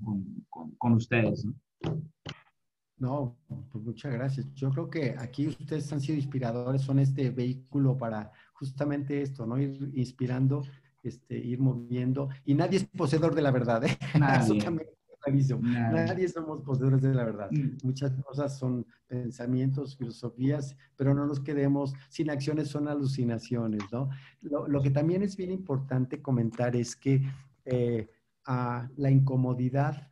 [0.49, 1.45] con, con, ustedes.
[2.97, 3.37] ¿no?
[3.71, 4.53] pues muchas gracias.
[4.55, 9.57] Yo creo que aquí ustedes han sido inspiradores, son este vehículo para justamente esto, ¿no?
[9.57, 10.63] Ir inspirando,
[11.03, 12.29] este, ir moviendo.
[12.45, 13.97] Y nadie es poseedor de la verdad, ¿eh?
[14.19, 14.63] Nadie.
[15.61, 17.49] Nadie somos poseedores de la verdad.
[17.51, 17.77] Mm.
[17.83, 24.09] Muchas cosas son pensamientos, filosofías, pero no nos quedemos sin acciones, son alucinaciones, ¿no?
[24.41, 27.21] Lo, que también es bien importante comentar es que
[27.65, 28.07] eh,
[28.95, 30.11] la incomodidad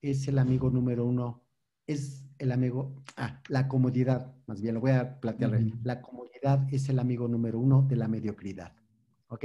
[0.00, 1.42] es el amigo número uno,
[1.86, 6.88] es el amigo, ah, la comodidad, más bien lo voy a plantear, la comodidad es
[6.88, 8.72] el amigo número uno de la mediocridad,
[9.28, 9.44] ¿ok?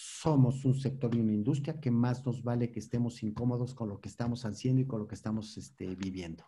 [0.00, 4.00] Somos un sector y una industria que más nos vale que estemos incómodos con lo
[4.00, 6.44] que estamos haciendo y con lo que estamos este, viviendo.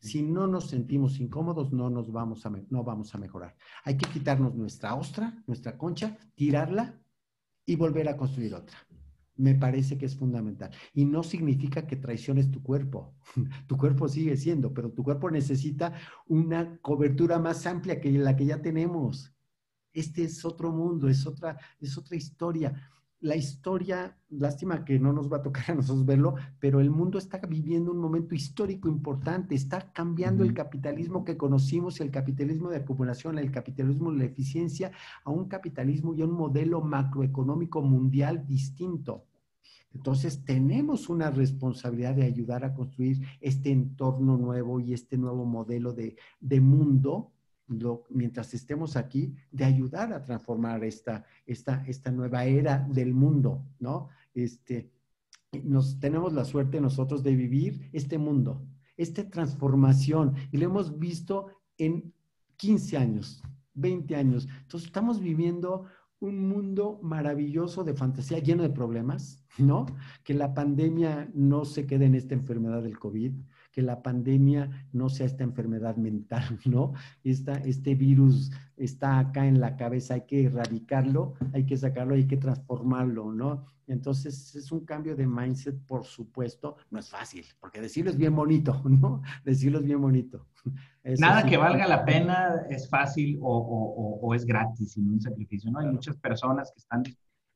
[0.00, 3.56] Si no nos sentimos incómodos, no nos vamos a, no vamos a mejorar.
[3.82, 7.02] Hay que quitarnos nuestra ostra, nuestra concha, tirarla
[7.66, 8.78] y volver a construir otra.
[9.34, 10.70] Me parece que es fundamental.
[10.94, 13.16] Y no significa que traiciones tu cuerpo.
[13.66, 15.92] tu cuerpo sigue siendo, pero tu cuerpo necesita
[16.28, 19.31] una cobertura más amplia que la que ya tenemos.
[19.92, 22.72] Este es otro mundo, es otra, es otra historia.
[23.20, 27.18] La historia, lástima que no nos va a tocar a nosotros verlo, pero el mundo
[27.18, 32.78] está viviendo un momento histórico importante, está cambiando el capitalismo que conocimos, el capitalismo de
[32.78, 34.90] acumulación, el capitalismo de la eficiencia,
[35.24, 39.26] a un capitalismo y a un modelo macroeconómico mundial distinto.
[39.94, 45.92] Entonces, tenemos una responsabilidad de ayudar a construir este entorno nuevo y este nuevo modelo
[45.92, 47.31] de, de mundo
[48.10, 54.08] mientras estemos aquí, de ayudar a transformar esta, esta, esta nueva era del mundo, ¿no?
[54.34, 54.90] Este,
[55.62, 58.66] nos, tenemos la suerte nosotros de vivir este mundo,
[58.96, 61.48] esta transformación, y lo hemos visto
[61.78, 62.12] en
[62.56, 63.42] 15 años,
[63.74, 64.48] 20 años.
[64.62, 65.86] Entonces, estamos viviendo
[66.20, 69.86] un mundo maravilloso de fantasía lleno de problemas, ¿no?
[70.22, 73.32] Que la pandemia no se quede en esta enfermedad del COVID,
[73.72, 76.92] que la pandemia no sea esta enfermedad mental, ¿no?
[77.24, 82.26] Esta, este virus está acá en la cabeza, hay que erradicarlo, hay que sacarlo, hay
[82.26, 83.66] que transformarlo, ¿no?
[83.86, 88.36] Entonces es un cambio de mindset, por supuesto, no es fácil, porque decirlo es bien
[88.36, 89.22] bonito, ¿no?
[89.44, 90.46] Decirlo es bien bonito.
[91.18, 95.70] Nada que valga la pena es fácil o, o, o, es gratis, sin un sacrificio,
[95.70, 95.80] ¿no?
[95.80, 97.02] Hay muchas personas que están,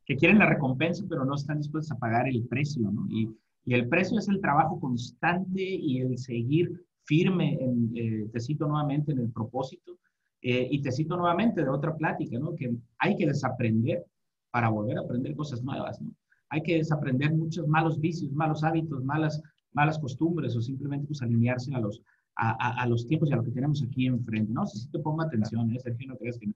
[0.04, 3.06] que quieren la recompensa, pero no están dispuestas a pagar el precio, ¿no?
[3.08, 3.30] Y
[3.66, 8.66] y el precio es el trabajo constante y el seguir firme, en, eh, te cito
[8.66, 9.98] nuevamente en el propósito,
[10.40, 12.54] eh, y te cito nuevamente de otra plática, ¿no?
[12.54, 14.04] Que hay que desaprender
[14.52, 16.12] para volver a aprender cosas nuevas, ¿no?
[16.50, 19.42] Hay que desaprender muchos malos vicios, malos hábitos, malas,
[19.72, 22.00] malas costumbres o simplemente pues alinearse a los,
[22.36, 24.52] a, a, los tiempos y a lo que tenemos aquí enfrente.
[24.52, 26.06] No sé si te pongo atención, ¿eh, Sergio?
[26.06, 26.52] No creas que no.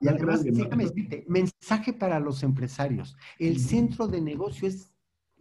[0.00, 3.16] y además, déjame decirte, mensaje para los empresarios.
[3.38, 4.92] El centro de negocio es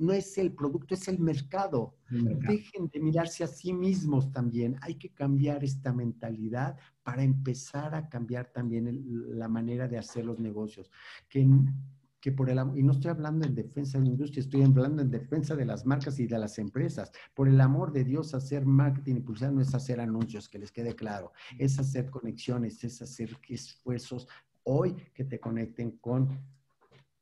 [0.01, 1.95] no es el producto, es el mercado.
[2.09, 4.77] Dejen de mirarse a sí mismos también.
[4.81, 9.01] Hay que cambiar esta mentalidad para empezar a cambiar también
[9.37, 10.91] la manera de hacer los negocios.
[11.29, 11.47] Que,
[12.19, 15.09] que por el y no estoy hablando en defensa de la industria, estoy hablando en
[15.09, 17.11] defensa de las marcas y de las empresas.
[17.33, 20.71] Por el amor de Dios, hacer marketing y publicidad no es hacer anuncios, que les
[20.71, 21.31] quede claro.
[21.57, 24.27] Es hacer conexiones, es hacer esfuerzos
[24.63, 26.39] Hoy que te conecten con,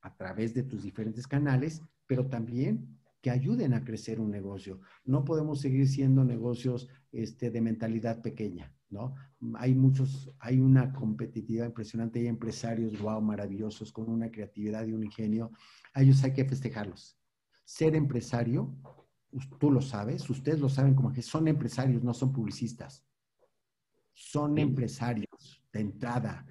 [0.01, 4.79] a través de tus diferentes canales, pero también que ayuden a crecer un negocio.
[5.05, 9.13] No podemos seguir siendo negocios este, de mentalidad pequeña, ¿no?
[9.57, 15.03] Hay muchos, hay una competitividad impresionante, hay empresarios, wow, maravillosos, con una creatividad y un
[15.03, 15.51] ingenio.
[15.93, 17.15] A ellos hay que festejarlos.
[17.63, 18.75] Ser empresario,
[19.59, 23.05] tú lo sabes, ustedes lo saben como que son empresarios, no son publicistas.
[24.15, 26.43] Son empresarios de entrada,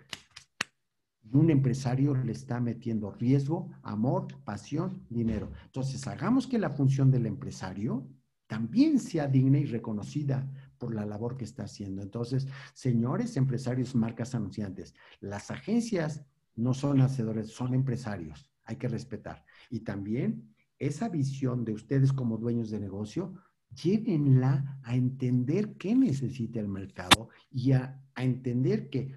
[1.32, 5.50] un empresario le está metiendo riesgo, amor, pasión, dinero.
[5.66, 8.06] Entonces, hagamos que la función del empresario
[8.46, 12.02] también sea digna y reconocida por la labor que está haciendo.
[12.02, 16.24] Entonces, señores empresarios, marcas anunciantes, las agencias
[16.54, 18.50] no son hacedores, son empresarios.
[18.64, 19.44] Hay que respetar.
[19.70, 23.34] Y también esa visión de ustedes como dueños de negocio,
[23.82, 29.14] llévenla a entender qué necesita el mercado y a, a entender que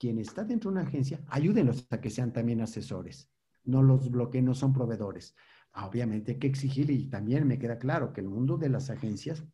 [0.00, 3.30] quien está dentro de una agencia, ayúdenlos a que sean también asesores.
[3.64, 5.36] No los bloqueen, no son proveedores.
[5.74, 9.44] Obviamente hay que exigir y también me queda claro que el mundo de las agencias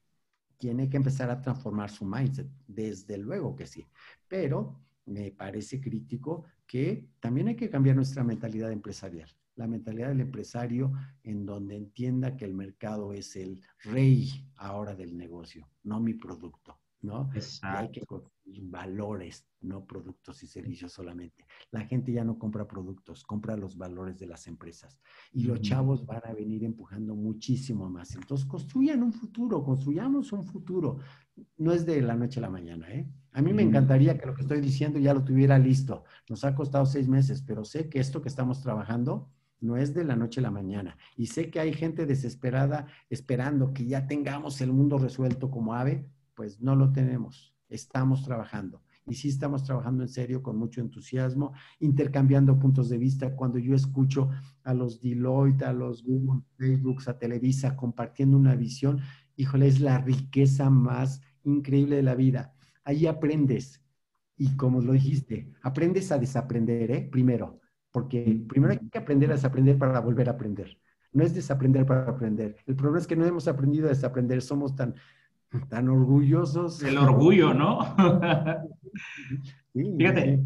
[0.56, 2.48] tiene que empezar a transformar su mindset.
[2.64, 3.84] Desde luego que sí.
[4.28, 9.28] Pero me parece crítico que también hay que cambiar nuestra mentalidad empresarial.
[9.56, 10.92] La mentalidad del empresario
[11.24, 16.78] en donde entienda que el mercado es el rey ahora del negocio, no mi producto.
[17.02, 17.28] ¿no?
[17.32, 18.04] construir
[18.62, 21.46] valores, no productos y servicios solamente.
[21.70, 25.00] La gente ya no compra productos, compra los valores de las empresas.
[25.32, 28.14] Y los chavos van a venir empujando muchísimo más.
[28.14, 30.98] Entonces, construyan un futuro, construyamos un futuro.
[31.58, 33.08] No es de la noche a la mañana, ¿eh?
[33.32, 36.04] A mí me encantaría que lo que estoy diciendo ya lo tuviera listo.
[36.28, 39.30] Nos ha costado seis meses, pero sé que esto que estamos trabajando
[39.60, 40.96] no es de la noche a la mañana.
[41.16, 46.08] Y sé que hay gente desesperada esperando que ya tengamos el mundo resuelto como ave,
[46.34, 47.55] pues no lo tenemos.
[47.68, 48.82] Estamos trabajando.
[49.08, 53.34] Y sí estamos trabajando en serio, con mucho entusiasmo, intercambiando puntos de vista.
[53.36, 54.30] Cuando yo escucho
[54.64, 59.00] a los Deloitte, a los Google, Facebook, a Televisa compartiendo una visión,
[59.36, 62.54] híjole, es la riqueza más increíble de la vida.
[62.84, 63.80] Ahí aprendes.
[64.36, 67.08] Y como lo dijiste, aprendes a desaprender, ¿eh?
[67.10, 67.60] Primero,
[67.90, 70.78] porque primero hay que aprender a desaprender para volver a aprender.
[71.12, 72.56] No es desaprender para aprender.
[72.66, 74.42] El problema es que no hemos aprendido a desaprender.
[74.42, 74.94] Somos tan
[75.68, 76.82] tan orgullosos.
[76.82, 77.80] El orgullo, ¿no?
[79.72, 80.40] Fíjate,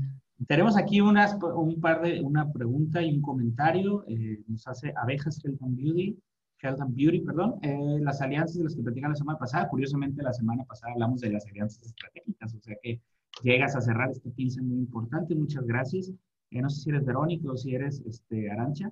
[0.47, 4.05] tenemos aquí unas, un par de, una pregunta y un comentario.
[4.09, 6.19] Eh, nos hace Abejas Health and Beauty,
[6.63, 7.57] Health and Beauty, perdón.
[7.63, 11.21] Eh, las alianzas de las que platican la semana pasada, curiosamente la semana pasada hablamos
[11.21, 13.01] de las alianzas estratégicas, o sea que
[13.43, 15.35] llegas a cerrar este 15 muy importante.
[15.35, 16.11] Muchas gracias.
[16.51, 18.91] Eh, no sé si eres Verónica o si eres este, Arancha,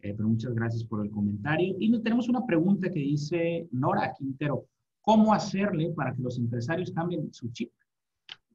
[0.00, 1.76] pero muchas gracias por el comentario.
[1.78, 4.66] Y tenemos una pregunta que dice Nora Quintero
[5.08, 7.72] cómo hacerle para que los empresarios cambien su chip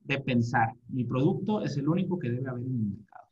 [0.04, 3.28] de pensar, mi producto es el único que debe haber en el mercado.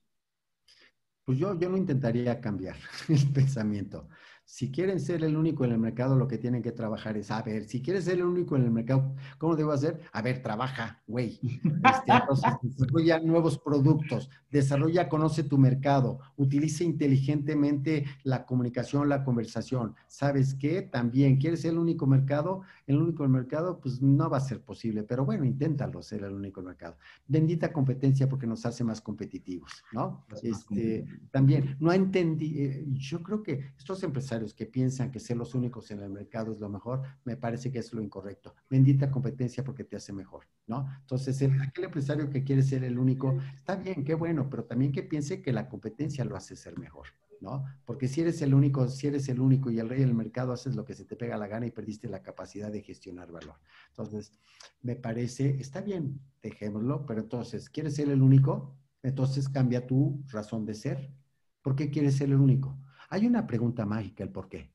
[1.23, 2.77] Pues yo, yo no intentaría cambiar
[3.09, 4.07] el pensamiento.
[4.51, 7.41] Si quieren ser el único en el mercado, lo que tienen que trabajar es, a
[7.41, 10.01] ver, si quieres ser el único en el mercado, ¿cómo debo hacer?
[10.11, 11.39] A ver, trabaja, güey.
[11.91, 12.11] Este,
[12.61, 19.95] desarrolla nuevos productos, desarrolla, conoce tu mercado, utiliza inteligentemente la comunicación, la conversación.
[20.07, 20.81] ¿Sabes qué?
[20.81, 22.63] También, ¿quieres ser el único mercado?
[22.91, 26.61] El único mercado, pues no va a ser posible, pero bueno, inténtalo ser el único
[26.61, 26.97] mercado.
[27.25, 30.25] Bendita competencia porque nos hace más competitivos, ¿no?
[30.43, 35.55] Este, también, no entendí, eh, yo creo que estos empresarios que piensan que ser los
[35.55, 38.55] únicos en el mercado es lo mejor, me parece que es lo incorrecto.
[38.69, 40.85] Bendita competencia porque te hace mejor, ¿no?
[40.99, 44.91] Entonces, el, aquel empresario que quiere ser el único, está bien, qué bueno, pero también
[44.91, 47.07] que piense que la competencia lo hace ser mejor.
[47.41, 47.65] ¿No?
[47.85, 50.75] Porque si eres el único, si eres el único y el rey del mercado, haces
[50.75, 53.55] lo que se te pega la gana y perdiste la capacidad de gestionar valor.
[53.89, 54.39] Entonces,
[54.81, 58.77] me parece, está bien, dejémoslo, pero entonces, ¿quieres ser el único?
[59.03, 61.11] Entonces cambia tu razón de ser.
[61.61, 62.77] ¿Por qué quieres ser el único?
[63.09, 64.71] Hay una pregunta mágica, el por qué.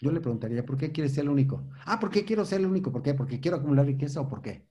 [0.00, 1.68] Yo le preguntaría, ¿por qué quieres ser el único?
[1.84, 2.90] Ah, ¿por qué quiero ser el único?
[2.90, 3.14] ¿Por qué?
[3.14, 4.66] ¿Porque quiero acumular riqueza o por qué?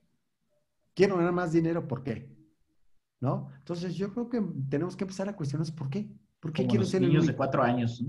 [0.94, 1.88] ¿Quiero ganar más dinero?
[1.88, 2.36] ¿Por qué?
[3.22, 3.50] ¿No?
[3.58, 6.10] Entonces yo creo que tenemos que empezar a cuestionarnos por qué.
[6.40, 7.26] ¿Por qué quiero ser el único?
[7.26, 8.04] de cuatro años.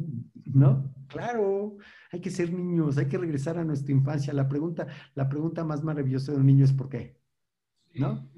[0.44, 0.92] ¿No?
[1.08, 1.76] Claro,
[2.12, 4.32] hay que ser niños, hay que regresar a nuestra infancia.
[4.32, 7.16] La pregunta, la pregunta más maravillosa de un niño es ¿por qué?
[7.94, 8.28] ¿No?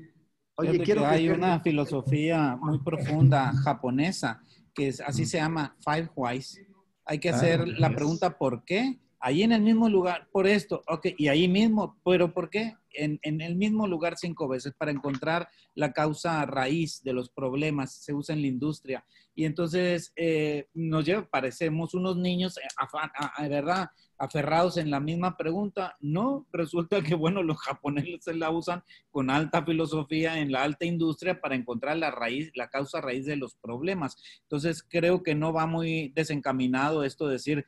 [0.56, 4.43] Oye, quiero que hay una filosofía muy profunda japonesa
[4.74, 6.60] que es, así se llama Five Whys.
[7.05, 8.98] Hay que hacer la pregunta ¿por qué?
[9.19, 12.74] Ahí en el mismo lugar, por esto, ok, y ahí mismo, pero ¿por qué?
[12.94, 17.94] En, en, el mismo lugar cinco veces para encontrar la causa raíz de los problemas.
[17.94, 19.05] Se usa en la industria.
[19.35, 23.90] Y entonces eh, nos lleva, parecemos unos niños, eh, ¿verdad?
[24.23, 25.97] aferrados en la misma pregunta.
[25.98, 31.40] No, resulta que, bueno, los japoneses la usan con alta filosofía en la alta industria
[31.40, 34.16] para encontrar la raíz, la causa raíz de los problemas.
[34.43, 37.66] Entonces, creo que no va muy desencaminado esto de decir,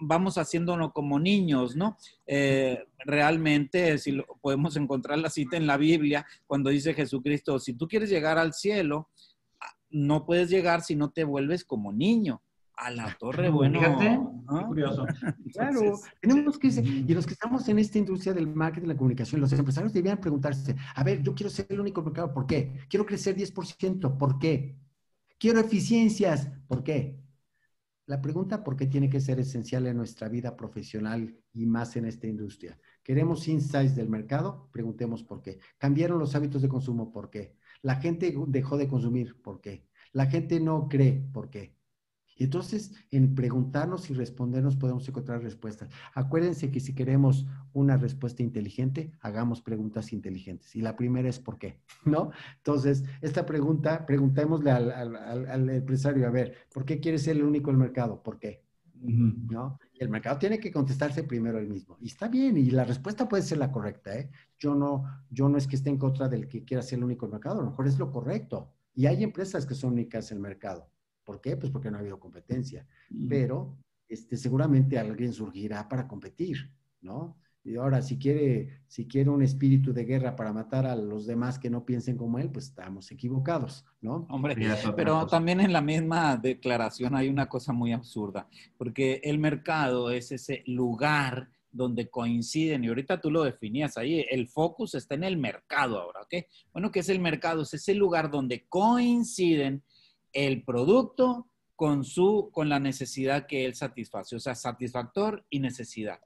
[0.00, 1.96] vamos haciéndonos como niños, ¿no?
[2.26, 7.86] Eh, realmente, si podemos encontrar la cita en la Biblia, cuando dice Jesucristo, si tú
[7.88, 9.10] quieres llegar al cielo,
[9.90, 12.42] no puedes llegar si no te vuelves como niño
[12.76, 13.80] a la torre, bueno.
[13.80, 14.20] Fíjate,
[14.66, 15.06] curioso.
[15.52, 19.40] claro, tenemos que y los que estamos en esta industria del marketing y la comunicación,
[19.40, 22.86] los empresarios deberían preguntarse, a ver, yo quiero ser el único mercado, ¿por qué?
[22.88, 24.76] Quiero crecer 10%, ¿por qué?
[25.38, 27.18] Quiero eficiencias, ¿por qué?
[28.06, 32.04] La pregunta por qué tiene que ser esencial en nuestra vida profesional y más en
[32.04, 32.78] esta industria.
[33.02, 34.68] ¿Queremos insights del mercado?
[34.72, 35.58] Preguntemos por qué.
[35.76, 37.12] ¿Cambiaron los hábitos de consumo?
[37.12, 37.56] ¿Por qué?
[37.82, 39.88] La gente dejó de consumir, ¿por qué?
[40.12, 41.75] La gente no cree, ¿por qué?
[42.36, 45.88] Y entonces, en preguntarnos y respondernos podemos encontrar respuestas.
[46.14, 50.76] Acuérdense que si queremos una respuesta inteligente, hagamos preguntas inteligentes.
[50.76, 51.80] Y la primera es ¿por qué?
[52.04, 52.30] ¿No?
[52.58, 57.76] Entonces, esta pregunta, preguntémosle al, empresario, a ver, ¿por qué quiere ser el único en
[57.76, 58.22] el mercado?
[58.22, 58.62] ¿Por qué?
[58.94, 59.78] ¿No?
[59.94, 61.96] El mercado tiene que contestarse primero él mismo.
[62.00, 64.14] Y está bien, y la respuesta puede ser la correcta.
[64.14, 64.30] ¿eh?
[64.58, 67.24] Yo, no, yo no es que esté en contra del que quiera ser el único
[67.24, 68.72] en el mercado, a lo mejor es lo correcto.
[68.94, 70.90] Y hay empresas que son únicas en el mercado.
[71.26, 71.56] ¿Por qué?
[71.56, 72.86] Pues porque no ha habido competencia.
[73.28, 73.76] Pero
[74.08, 76.72] este, seguramente alguien surgirá para competir,
[77.02, 77.36] ¿no?
[77.64, 81.58] Y ahora, si quiere, si quiere un espíritu de guerra para matar a los demás
[81.58, 84.24] que no piensen como él, pues estamos equivocados, ¿no?
[84.30, 84.56] Hombre,
[84.94, 88.48] pero también en la misma declaración hay una cosa muy absurda,
[88.78, 94.46] porque el mercado es ese lugar donde coinciden, y ahorita tú lo definías ahí, el
[94.46, 96.46] focus está en el mercado ahora, ¿ok?
[96.72, 97.62] Bueno, ¿qué es el mercado?
[97.62, 99.82] Es ese lugar donde coinciden
[100.32, 106.20] el producto con, su, con la necesidad que él satisface, o sea, satisfactor y necesidad.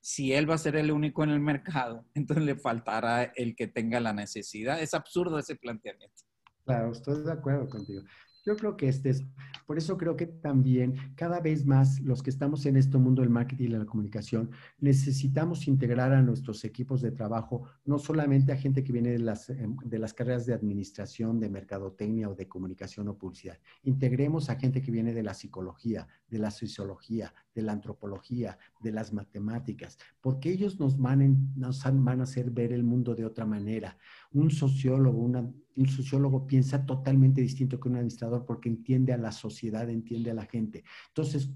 [0.00, 3.66] Si él va a ser el único en el mercado, entonces le faltará el que
[3.66, 4.80] tenga la necesidad.
[4.80, 6.22] Es absurdo ese planteamiento.
[6.64, 8.02] Claro, estoy de acuerdo contigo.
[8.44, 9.24] Yo creo que este es,
[9.66, 13.30] por eso creo que también cada vez más los que estamos en este mundo del
[13.30, 18.82] marketing y la comunicación, necesitamos integrar a nuestros equipos de trabajo, no solamente a gente
[18.82, 23.08] que viene de las, em, de las carreras de administración, de mercadotecnia o de comunicación
[23.08, 23.58] o publicidad.
[23.84, 28.92] Integremos a gente que viene de la psicología, de la sociología, de la antropología, de
[28.92, 33.46] las matemáticas, porque ellos nos van, nos van a hacer ver el mundo de otra
[33.46, 33.96] manera.
[34.34, 39.88] Un sociólogo, un sociólogo piensa totalmente distinto que un administrador porque entiende a la sociedad,
[39.90, 40.84] entiende a la gente.
[41.08, 41.50] Entonces,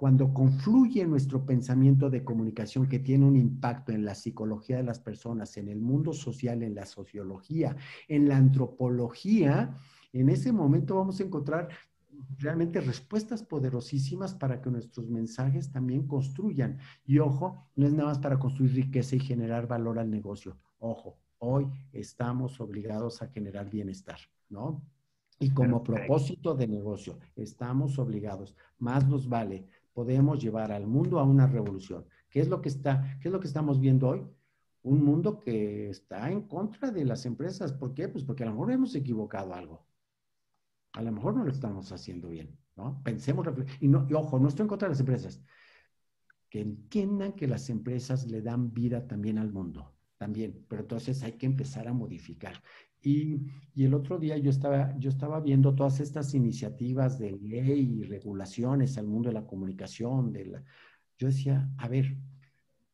[0.00, 4.98] cuando confluye nuestro pensamiento de comunicación que tiene un impacto en la psicología de las
[4.98, 7.76] personas, en el mundo social, en la sociología,
[8.08, 9.76] en la antropología,
[10.14, 11.68] en ese momento vamos a encontrar
[12.38, 16.78] realmente respuestas poderosísimas para que nuestros mensajes también construyan.
[17.04, 20.56] Y ojo, no es nada más para construir riqueza y generar valor al negocio.
[20.78, 24.18] Ojo, hoy estamos obligados a generar bienestar,
[24.48, 24.82] ¿no?
[25.38, 31.24] Y como propósito de negocio, estamos obligados, más nos vale, podemos llevar al mundo a
[31.24, 32.04] una revolución.
[32.28, 34.26] ¿Qué es lo que está, qué es lo que estamos viendo hoy?
[34.82, 37.72] Un mundo que está en contra de las empresas.
[37.72, 38.08] ¿Por qué?
[38.08, 39.86] Pues porque a lo mejor hemos equivocado algo.
[40.92, 43.02] A lo mejor no lo estamos haciendo bien, ¿no?
[43.02, 43.46] Pensemos,
[43.80, 45.40] y, no, y ojo, no estoy en contra de las empresas.
[46.50, 51.32] Que entiendan que las empresas le dan vida también al mundo también, pero entonces hay
[51.32, 52.62] que empezar a modificar.
[53.00, 58.00] Y, y, el otro día yo estaba, yo estaba viendo todas estas iniciativas de ley
[58.00, 60.64] y regulaciones al mundo de la comunicación, de la,
[61.18, 62.18] yo decía, a ver,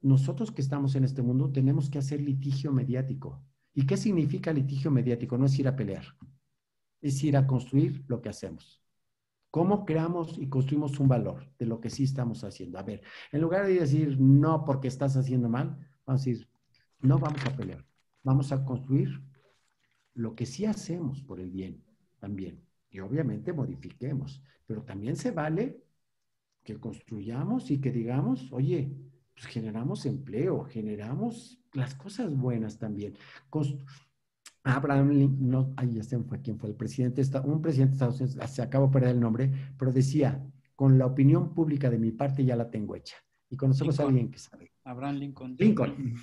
[0.03, 3.43] nosotros que estamos en este mundo tenemos que hacer litigio mediático.
[3.75, 5.37] ¿Y qué significa litigio mediático?
[5.37, 6.05] No es ir a pelear,
[7.01, 8.81] es ir a construir lo que hacemos.
[9.51, 12.79] ¿Cómo creamos y construimos un valor de lo que sí estamos haciendo?
[12.79, 15.77] A ver, en lugar de decir no porque estás haciendo mal,
[16.07, 16.49] vamos a decir,
[17.01, 17.85] no vamos a pelear.
[18.23, 19.23] Vamos a construir
[20.15, 21.85] lo que sí hacemos por el bien
[22.19, 22.65] también.
[22.91, 24.43] Y obviamente modifiquemos.
[24.67, 25.83] Pero también se vale
[26.65, 28.93] que construyamos y que digamos, oye,
[29.35, 33.15] pues generamos empleo, generamos las cosas buenas también.
[34.65, 38.21] Abraham Lincoln, no, ahí ya se fue quién fue el presidente, un presidente de Estados
[38.21, 40.45] Unidos, se acaba de perder el nombre, pero decía,
[40.75, 43.17] con la opinión pública de mi parte ya la tengo hecha.
[43.49, 44.73] Y conocemos a alguien que sabe.
[44.83, 45.57] Abraham Lincoln.
[45.57, 46.17] Lincoln.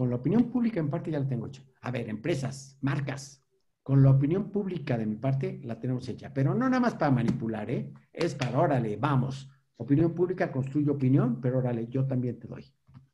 [0.00, 1.62] Con la opinión pública en parte ya la tengo hecha.
[1.82, 3.44] A ver, empresas, marcas,
[3.82, 7.10] con la opinión pública de mi parte la tenemos hecha, pero no nada más para
[7.10, 7.92] manipular, ¿eh?
[8.10, 9.50] Es para, órale, vamos.
[9.76, 12.64] Opinión pública construye opinión, pero órale, yo también te doy.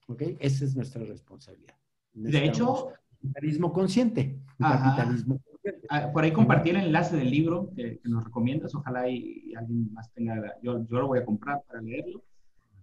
[0.07, 0.23] ¿Ok?
[0.39, 1.75] Esa es nuestra responsabilidad.
[2.13, 2.93] De hecho...
[3.21, 4.39] Capitalismo consciente.
[4.57, 5.41] Capitalismo
[5.89, 8.73] ah, Por ahí compartí el enlace del libro que, nos recomiendas.
[8.77, 10.55] Ojalá y, alguien más tenga...
[10.63, 12.23] Yo, yo lo voy a comprar para leerlo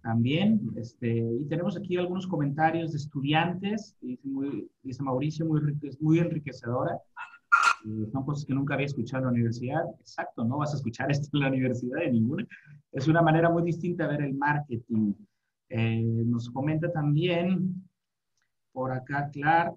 [0.04, 0.60] también.
[0.76, 3.96] Este, y tenemos aquí algunos comentarios de estudiantes.
[4.00, 5.60] Dice, muy, dice Mauricio, muy,
[5.98, 7.00] muy enriquecedora.
[8.12, 9.82] son cosas que nunca había escuchado en la universidad.
[9.98, 12.46] Exacto, no vas a escuchar esto en la universidad de ninguna.
[12.92, 15.14] Es una manera muy distinta de ver el marketing.
[15.70, 17.82] Eh, nos comenta también
[18.72, 19.74] por acá Clark.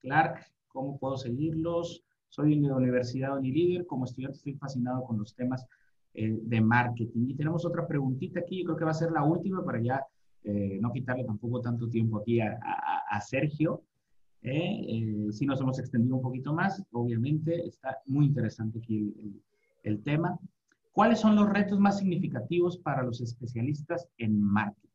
[0.00, 2.04] Clark, ¿cómo puedo seguirlos?
[2.28, 3.86] Soy de la Universidad Unilíder.
[3.86, 5.66] Como estudiante estoy fascinado con los temas
[6.16, 7.26] eh, de marketing.
[7.30, 10.00] Y tenemos otra preguntita aquí, yo creo que va a ser la última para ya
[10.44, 12.56] eh, no quitarle tampoco tanto tiempo aquí a,
[13.10, 13.82] a, Sergio.
[14.40, 19.42] Eh, si nos hemos extendido un poquito más, obviamente está muy interesante aquí el,
[19.82, 20.38] el, tema.
[20.92, 24.90] ¿Cuáles son los retos más significativos para los especialistas en marketing?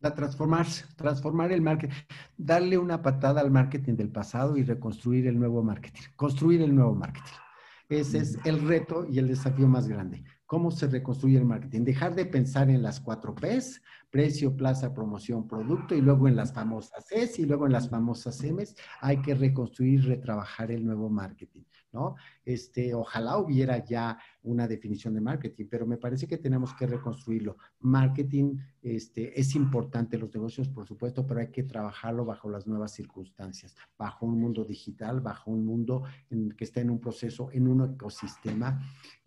[0.00, 1.94] La transformarse, transformar el marketing,
[2.36, 6.94] darle una patada al marketing del pasado y reconstruir el nuevo marketing, construir el nuevo
[6.94, 7.47] marketing.
[7.88, 10.22] Ese es el reto y el desafío más grande.
[10.48, 11.84] ¿Cómo se reconstruye el marketing?
[11.84, 16.54] Dejar de pensar en las cuatro Ps, precio, plaza, promoción, producto, y luego en las
[16.54, 18.74] famosas S y luego en las famosas Ms.
[19.02, 21.64] Hay que reconstruir, retrabajar el nuevo marketing.
[21.92, 22.16] ¿no?
[22.44, 27.56] Este, ojalá hubiera ya una definición de marketing, pero me parece que tenemos que reconstruirlo.
[27.80, 32.92] Marketing este, es importante, los negocios, por supuesto, pero hay que trabajarlo bajo las nuevas
[32.92, 37.68] circunstancias, bajo un mundo digital, bajo un mundo en, que está en un proceso, en
[37.68, 38.80] un ecosistema.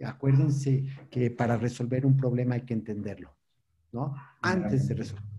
[0.03, 3.35] Acuérdense que para resolver un problema hay que entenderlo,
[3.91, 4.15] ¿no?
[4.41, 5.31] Antes de resolver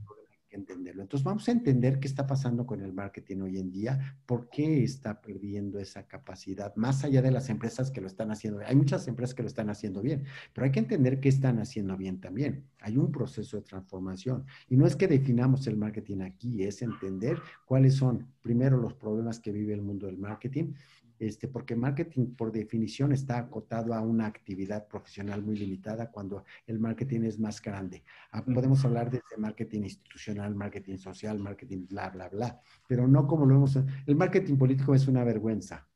[0.55, 1.03] entenderlo.
[1.03, 4.85] Entonces vamos a entender qué está pasando con el marketing hoy en día, por qué
[4.85, 8.61] está perdiendo esa capacidad, más allá de las empresas que lo están haciendo.
[8.65, 11.97] Hay muchas empresas que lo están haciendo bien, pero hay que entender qué están haciendo
[11.97, 12.66] bien también.
[12.81, 17.39] Hay un proceso de transformación y no es que definamos el marketing aquí, es entender
[17.65, 20.74] cuáles son primero los problemas que vive el mundo del marketing
[21.18, 26.78] este, porque marketing por definición está acotado a una actividad profesional muy limitada cuando el
[26.78, 28.02] marketing es más grande.
[28.30, 33.47] Ah, podemos hablar de marketing institucional, marketing social, marketing bla, bla, bla, pero no como
[33.47, 33.76] lo hemos...
[34.06, 35.89] El marketing político es una vergüenza.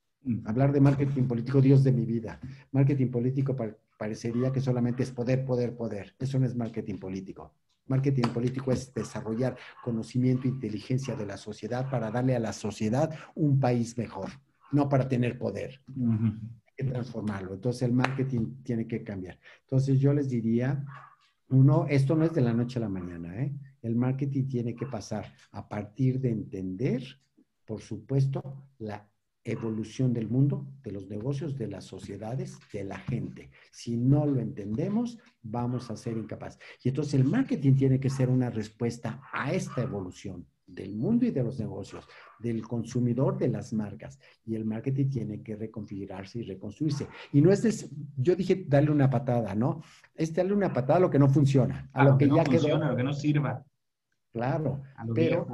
[0.45, 2.41] Hablar de marketing político, Dios de mi vida.
[2.73, 3.57] Marketing político
[3.97, 6.15] parecería que solamente es poder, poder, poder.
[6.19, 7.55] Eso no es marketing político.
[7.87, 13.15] Marketing político es desarrollar conocimiento e inteligencia de la sociedad para darle a la sociedad
[13.35, 14.31] un país mejor
[14.77, 15.81] no para tener poder.
[15.89, 17.55] Hay que transformarlo.
[17.55, 19.39] Entonces el marketing tiene que cambiar.
[19.63, 20.85] Entonces yo les diría,
[21.49, 23.53] uno, esto no es de la noche a la mañana, ¿eh?
[23.83, 27.03] El marketing tiene que pasar a partir de entender,
[27.65, 29.09] por supuesto, la
[29.45, 33.51] evolución del mundo, de los negocios, de las sociedades, de la gente.
[33.71, 36.59] Si no lo entendemos, vamos a ser incapaces.
[36.83, 41.31] Y entonces el marketing tiene que ser una respuesta a esta evolución del mundo y
[41.31, 42.07] de los negocios,
[42.39, 44.19] del consumidor, de las marcas.
[44.45, 47.07] Y el marketing tiene que reconfigurarse y reconstruirse.
[47.33, 49.83] Y no es, yo dije darle una patada, ¿no?
[50.15, 52.77] Es darle una patada a lo que no funciona, a, lo, que, ya quedó.
[52.77, 53.65] A lo que no sirva.
[54.33, 54.83] Claro,
[55.15, 55.47] pero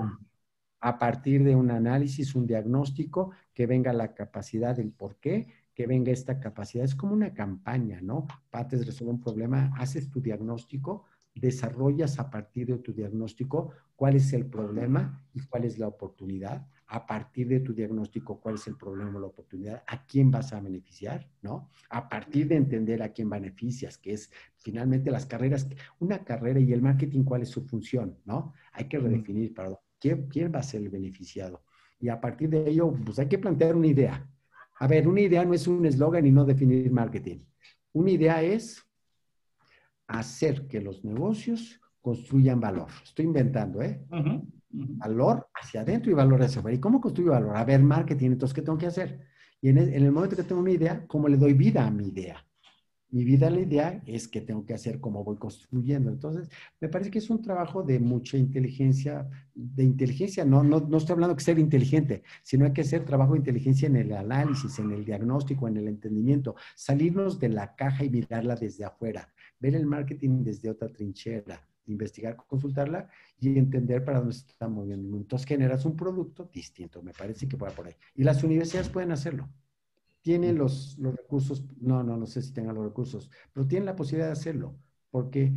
[0.80, 5.86] a partir de un análisis, un diagnóstico, que venga la capacidad del por qué, que
[5.86, 6.84] venga esta capacidad.
[6.84, 8.26] Es como una campaña, ¿no?
[8.50, 14.16] Pates de resolver un problema, haces tu diagnóstico, desarrollas a partir de tu diagnóstico cuál
[14.16, 16.66] es el problema y cuál es la oportunidad.
[16.86, 20.52] A partir de tu diagnóstico, cuál es el problema o la oportunidad, a quién vas
[20.52, 21.70] a beneficiar, ¿no?
[21.88, 25.66] A partir de entender a quién beneficias, que es finalmente las carreras,
[26.00, 28.52] una carrera y el marketing, cuál es su función, ¿no?
[28.72, 31.62] Hay que redefinir para quién, quién va a ser el beneficiado.
[31.98, 34.28] Y a partir de ello, pues hay que plantear una idea.
[34.78, 37.38] A ver, una idea no es un eslogan y no definir marketing.
[37.92, 38.82] Una idea es
[40.06, 42.88] hacer que los negocios construyan valor.
[43.02, 44.04] Estoy inventando, ¿eh?
[44.70, 46.76] Valor hacia adentro y valor hacia afuera.
[46.76, 47.56] ¿Y cómo construyo valor?
[47.56, 49.20] A ver, marketing, entonces, ¿qué tengo que hacer?
[49.60, 51.90] Y en el, en el momento que tengo una idea, ¿cómo le doy vida a
[51.90, 52.44] mi idea?
[53.10, 56.10] Mi vida, la idea es que tengo que hacer cómo voy construyendo.
[56.10, 56.48] Entonces,
[56.80, 61.12] me parece que es un trabajo de mucha inteligencia, de inteligencia, no, no, no estoy
[61.12, 64.90] hablando de ser inteligente, sino hay que hacer trabajo de inteligencia en el análisis, en
[64.92, 69.28] el diagnóstico, en el entendimiento, salirnos de la caja y mirarla desde afuera
[69.62, 73.08] ver el marketing desde otra trinchera, investigar, consultarla
[73.38, 75.16] y entender para dónde se está moviendo.
[75.16, 77.94] Entonces generas un producto distinto, me parece que va por ahí.
[78.16, 79.48] Y las universidades pueden hacerlo.
[80.20, 83.96] Tienen los, los recursos, no, no, no sé si tengan los recursos, pero tienen la
[83.96, 84.76] posibilidad de hacerlo,
[85.10, 85.52] porque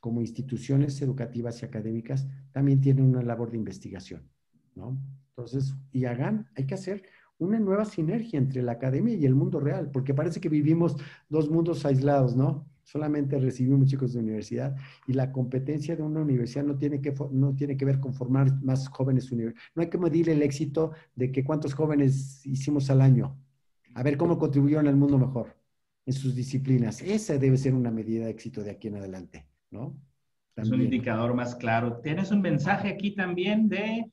[0.00, 4.28] como instituciones educativas y académicas también tienen una labor de investigación,
[4.74, 4.98] ¿no?
[5.30, 7.04] Entonces, y hagan, hay que hacer
[7.38, 10.96] una nueva sinergia entre la academia y el mundo real, porque parece que vivimos
[11.28, 12.66] dos mundos aislados, ¿no?
[12.82, 14.76] Solamente recibimos chicos de universidad
[15.06, 18.62] y la competencia de una universidad no tiene que, no tiene que ver con formar
[18.62, 23.36] más jóvenes No hay que medir el éxito de que cuántos jóvenes hicimos al año.
[23.94, 25.54] A ver cómo contribuyeron al mundo mejor
[26.06, 27.02] en sus disciplinas.
[27.02, 29.96] Esa debe ser una medida de éxito de aquí en adelante, ¿no?
[30.56, 32.00] Es un indicador más claro.
[32.02, 34.04] Tienes un mensaje aquí también de,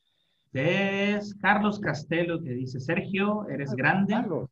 [0.54, 4.14] de Carlos Castelo que dice, Sergio, eres grande.
[4.14, 4.50] Carlos.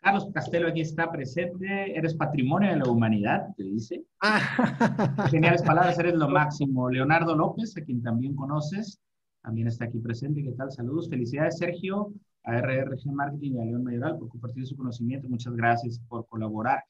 [0.00, 1.96] Carlos Castelo aquí está presente.
[1.96, 4.02] Eres patrimonio de la humanidad, te dice.
[4.20, 5.26] Ah.
[5.30, 6.88] Geniales palabras, eres lo máximo.
[6.88, 8.98] Leonardo López, a quien también conoces,
[9.42, 10.42] también está aquí presente.
[10.42, 10.72] ¿Qué tal?
[10.72, 11.08] Saludos.
[11.10, 12.12] Felicidades, Sergio,
[12.44, 15.28] a RRG Marketing y a León Mayoral por compartir su conocimiento.
[15.28, 16.82] Muchas gracias por colaborar.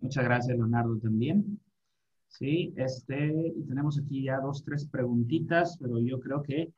[0.00, 1.58] Muchas gracias, Leonardo, también.
[2.28, 6.70] Sí, este, tenemos aquí ya dos, tres preguntitas, pero yo creo que,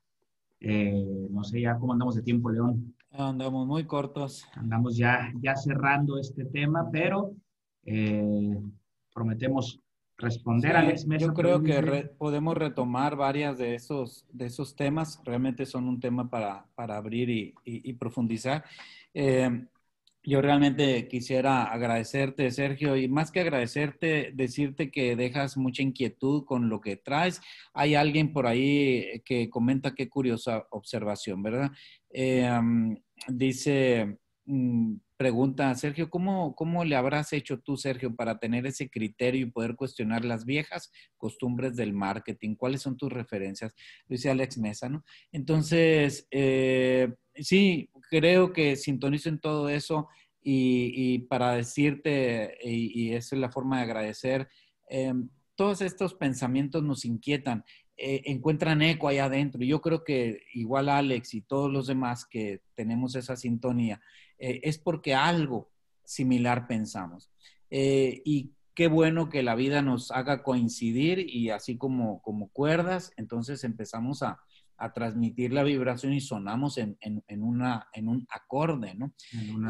[0.60, 2.94] eh, no sé ya cómo andamos de tiempo, León.
[3.12, 4.46] Andamos muy cortos.
[4.54, 7.32] Andamos ya, ya cerrando este tema, pero
[7.84, 8.56] eh,
[9.12, 9.80] prometemos
[10.16, 15.20] responder a Alex Yo creo que podemos retomar varias de esos, de esos temas.
[15.24, 18.64] Realmente son un tema para, para abrir y, y, profundizar.
[19.14, 19.66] Eh,
[20.22, 26.68] yo realmente quisiera agradecerte, Sergio, y más que agradecerte, decirte que dejas mucha inquietud con
[26.68, 27.40] lo que traes.
[27.72, 31.72] Hay alguien por ahí que comenta qué curiosa observación, ¿verdad?
[32.10, 32.50] Eh,
[33.28, 39.46] dice, mm, pregunta, Sergio, ¿cómo, ¿cómo le habrás hecho tú, Sergio, para tener ese criterio
[39.46, 42.54] y poder cuestionar las viejas costumbres del marketing?
[42.54, 43.74] ¿Cuáles son tus referencias?
[44.08, 45.04] Dice Alex Mesa, ¿no?
[45.30, 50.08] Entonces, eh, sí, creo que sintonizo en todo eso
[50.42, 54.48] y, para decirte, y, esa es la forma de agradecer,
[54.88, 57.62] em, todos estos pensamientos nos inquietan,
[58.02, 59.62] eh, encuentran eco allá adentro.
[59.62, 64.00] Yo creo que igual Alex y todos los demás que tenemos esa sintonía,
[64.38, 65.68] eh, es porque algo
[66.02, 67.30] similar pensamos.
[67.70, 73.12] Eh, y qué bueno que la vida nos haga coincidir y así como, como cuerdas,
[73.18, 74.40] entonces empezamos a,
[74.80, 79.12] a transmitir la vibración y sonamos en, en, una, en un acorde, ¿no?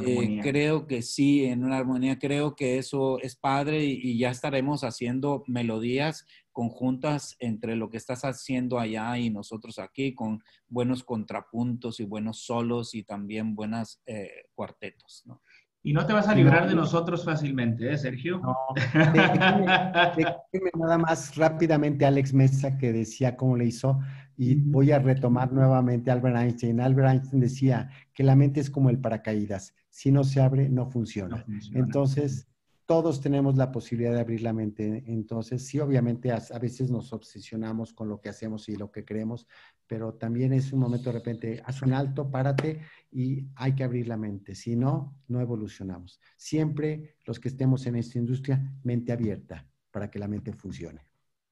[0.07, 4.85] Eh, creo que sí, en una armonía, creo que eso es padre y, ya estaremos
[4.85, 11.99] haciendo melodías conjuntas entre lo que estás haciendo allá y nosotros aquí, con buenos contrapuntos
[11.99, 15.43] y buenos solos y también buenas eh, cuartetos, ¿no?
[15.83, 18.39] Y no te vas a librar de nosotros fácilmente, ¿eh, Sergio?
[18.41, 18.55] No.
[20.79, 23.99] nada más rápidamente Alex Mesa que decía cómo le hizo.
[24.37, 26.81] Y voy a retomar nuevamente Albert Einstein.
[26.81, 29.75] Albert Einstein decía que la mente es como el paracaídas.
[29.89, 31.47] Si no se abre, no funciona.
[31.73, 32.47] Entonces,
[32.91, 35.05] todos tenemos la posibilidad de abrir la mente.
[35.07, 39.47] Entonces, sí, obviamente a, veces nos obsesionamos con lo que hacemos y lo que creemos,
[39.87, 42.81] pero también es un momento de repente, haz un alto, párate
[43.13, 44.57] y hay que abrir la mente.
[44.57, 46.19] Si no, no evolucionamos.
[46.37, 51.03] Siempre los que estemos en esta industria, mente abierta para que la mente funcione.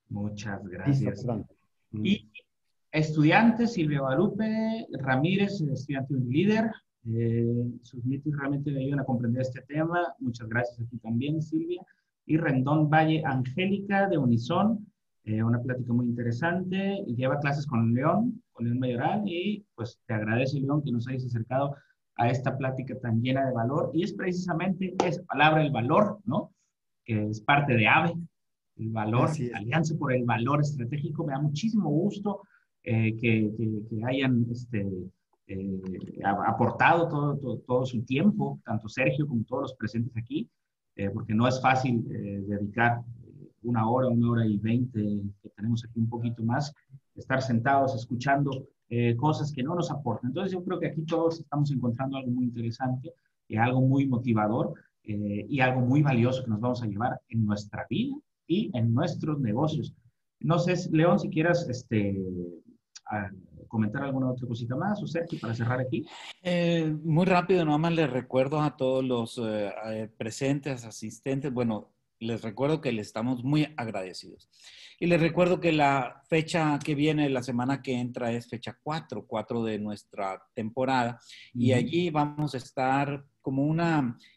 [0.09, 1.24] Muchas gracias.
[1.93, 2.32] Y
[2.90, 6.73] Estudiante, Silvia Guadalupe Ramírez, estudiante un líder.
[7.14, 10.14] Eh, sus mitos realmente me ayudan a comprender este tema.
[10.18, 11.82] Muchas gracias a ti también, Silvia.
[12.26, 14.86] Y Rendón Valle Angélica de Unison,
[15.24, 17.05] eh, una plática muy interesante.
[17.06, 21.24] Lleva clases con León, con León Mayoral, y pues te agradece, León, que nos hayas
[21.24, 21.74] acercado
[22.16, 23.90] a esta plática tan llena de valor.
[23.94, 26.52] Y es precisamente esa palabra, el valor, ¿no?
[27.05, 28.14] Que es parte de AVE,
[28.76, 31.24] el valor, Alianza por el Valor Estratégico.
[31.24, 32.43] Me da muchísimo gusto
[32.82, 33.51] eh, que,
[33.89, 34.86] que, hayan este,
[35.48, 35.80] eh,
[36.46, 40.48] aportado todo, todo, su tiempo, tanto Sergio como todos los presentes aquí,
[40.96, 42.04] eh, porque no es fácil
[42.46, 43.00] dedicar
[43.62, 45.00] una hora, una hora y veinte,
[45.42, 46.74] que tenemos aquí un poquito más,
[47.14, 48.68] estar sentados escuchando
[49.16, 50.30] cosas que no nos aportan.
[50.30, 53.12] Entonces yo creo que aquí todos estamos encontrando algo muy interesante,
[53.58, 58.16] algo muy motivador y algo muy valioso que nos vamos a llevar en nuestra vida
[58.46, 59.94] y en nuestros negocios.
[60.40, 62.16] No sé, León, si quieras este,
[63.69, 66.07] comentar alguna otra cosita más, o Sergio, para cerrar aquí?
[66.43, 71.90] Eh, muy rápido, nomás les recuerdo a todos los eh, eh, presentes, asistentes, bueno,
[72.20, 74.49] les recuerdo que les estamos muy agradecidos.
[75.01, 79.27] Y les recuerdo que la fecha que viene, la semana que entra, es fecha 4,
[79.28, 81.20] 4 de nuestra temporada.
[81.55, 83.81] Y allí vamos a estar como un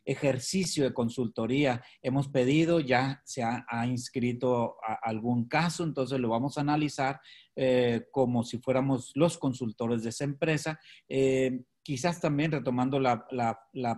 [0.05, 1.83] ejercicio de consultoría.
[2.03, 7.19] Hemos pedido, ya se ha, inscrito algún caso, entonces lo vamos a analizar
[7.55, 10.79] eh, como si fuéramos los consultores de esa empresa.
[11.09, 13.27] Eh, quizás también retomando la,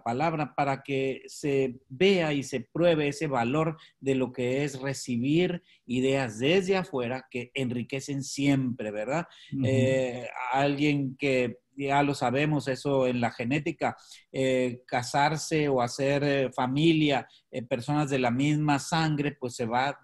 [0.04, 5.64] palabra para que se vea y se pruebe ese valor de lo que es recibir
[5.86, 9.26] ideas desde afuera que enriquecen siempre, ¿verdad?
[9.64, 13.98] Eh, alguien que ya lo sabemos, eso en la genética,
[14.32, 17.28] eh, casarse o hacer eh, familia,
[17.68, 20.00] personas de la misma sangre, pues se va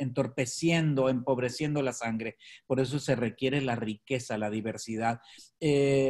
[0.00, 2.36] entorpeciendo, empobreciendo la sangre.
[2.66, 5.20] Por eso se requiere la riqueza, la diversidad.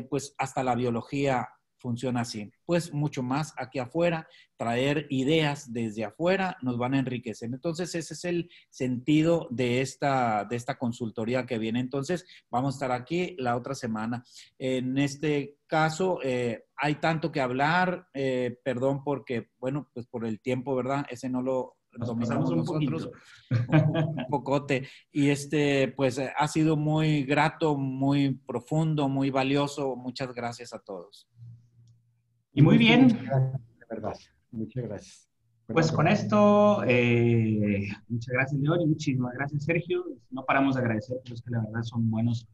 [0.09, 1.49] pues hasta la biología
[1.81, 2.53] funciona así.
[2.65, 7.51] Pues mucho más aquí afuera, traer ideas desde afuera nos van a enriquecer.
[7.53, 11.81] Entonces, ese es el sentido de esta, de esta consultoría que viene.
[11.81, 14.25] Entonces, vamos a estar aquí la otra semana.
[14.59, 20.41] En este caso, eh, hay tanto que hablar, eh, perdón porque, bueno, pues por el
[20.41, 21.07] tiempo, ¿verdad?
[21.09, 23.11] Ese no lo dominamos nosotros.
[23.51, 24.89] Un, pocote.
[25.13, 29.97] Y este, pues ha sido muy grato, muy profundo, muy valioso.
[29.97, 31.29] Muchas gracias a todos.
[32.53, 33.09] Y muy bien.
[33.09, 34.15] de verdad.
[34.51, 35.31] Muchas gracias.
[35.67, 40.05] Pues con esto, eh, muchas gracias, León, y muchísimas gracias, Sergio.
[40.31, 42.45] No paramos de agradecer, pero es que la verdad son buenos,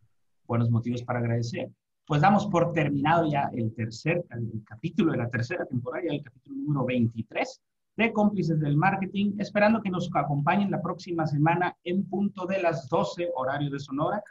[0.47, 1.71] buenos motivos para agradecer.
[2.07, 6.23] Pues damos por terminado ya el tercer el capítulo de la tercera temporada, ya el
[6.23, 7.63] capítulo número 23
[7.97, 12.89] de Cómplices del Marketing, esperando que nos acompañen la próxima semana en punto de las
[12.89, 14.23] 12, horario de Sonora,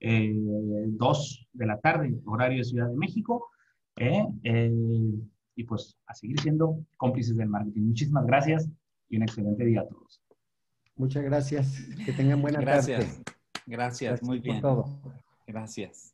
[0.00, 3.48] eh, 2 de la tarde, horario de Ciudad de México.
[3.96, 4.26] ¿eh?
[4.42, 4.72] Eh,
[5.54, 7.82] y pues a seguir siendo cómplices del marketing.
[7.82, 8.68] Muchísimas gracias
[9.08, 10.20] y un excelente día a todos.
[10.96, 11.86] Muchas gracias.
[12.04, 13.00] Que tengan buena gracias.
[13.00, 13.22] tarde.
[13.66, 14.10] Gracias.
[14.10, 14.60] Gracias, muy bien.
[14.60, 14.84] Todo.
[15.46, 16.11] Gracias.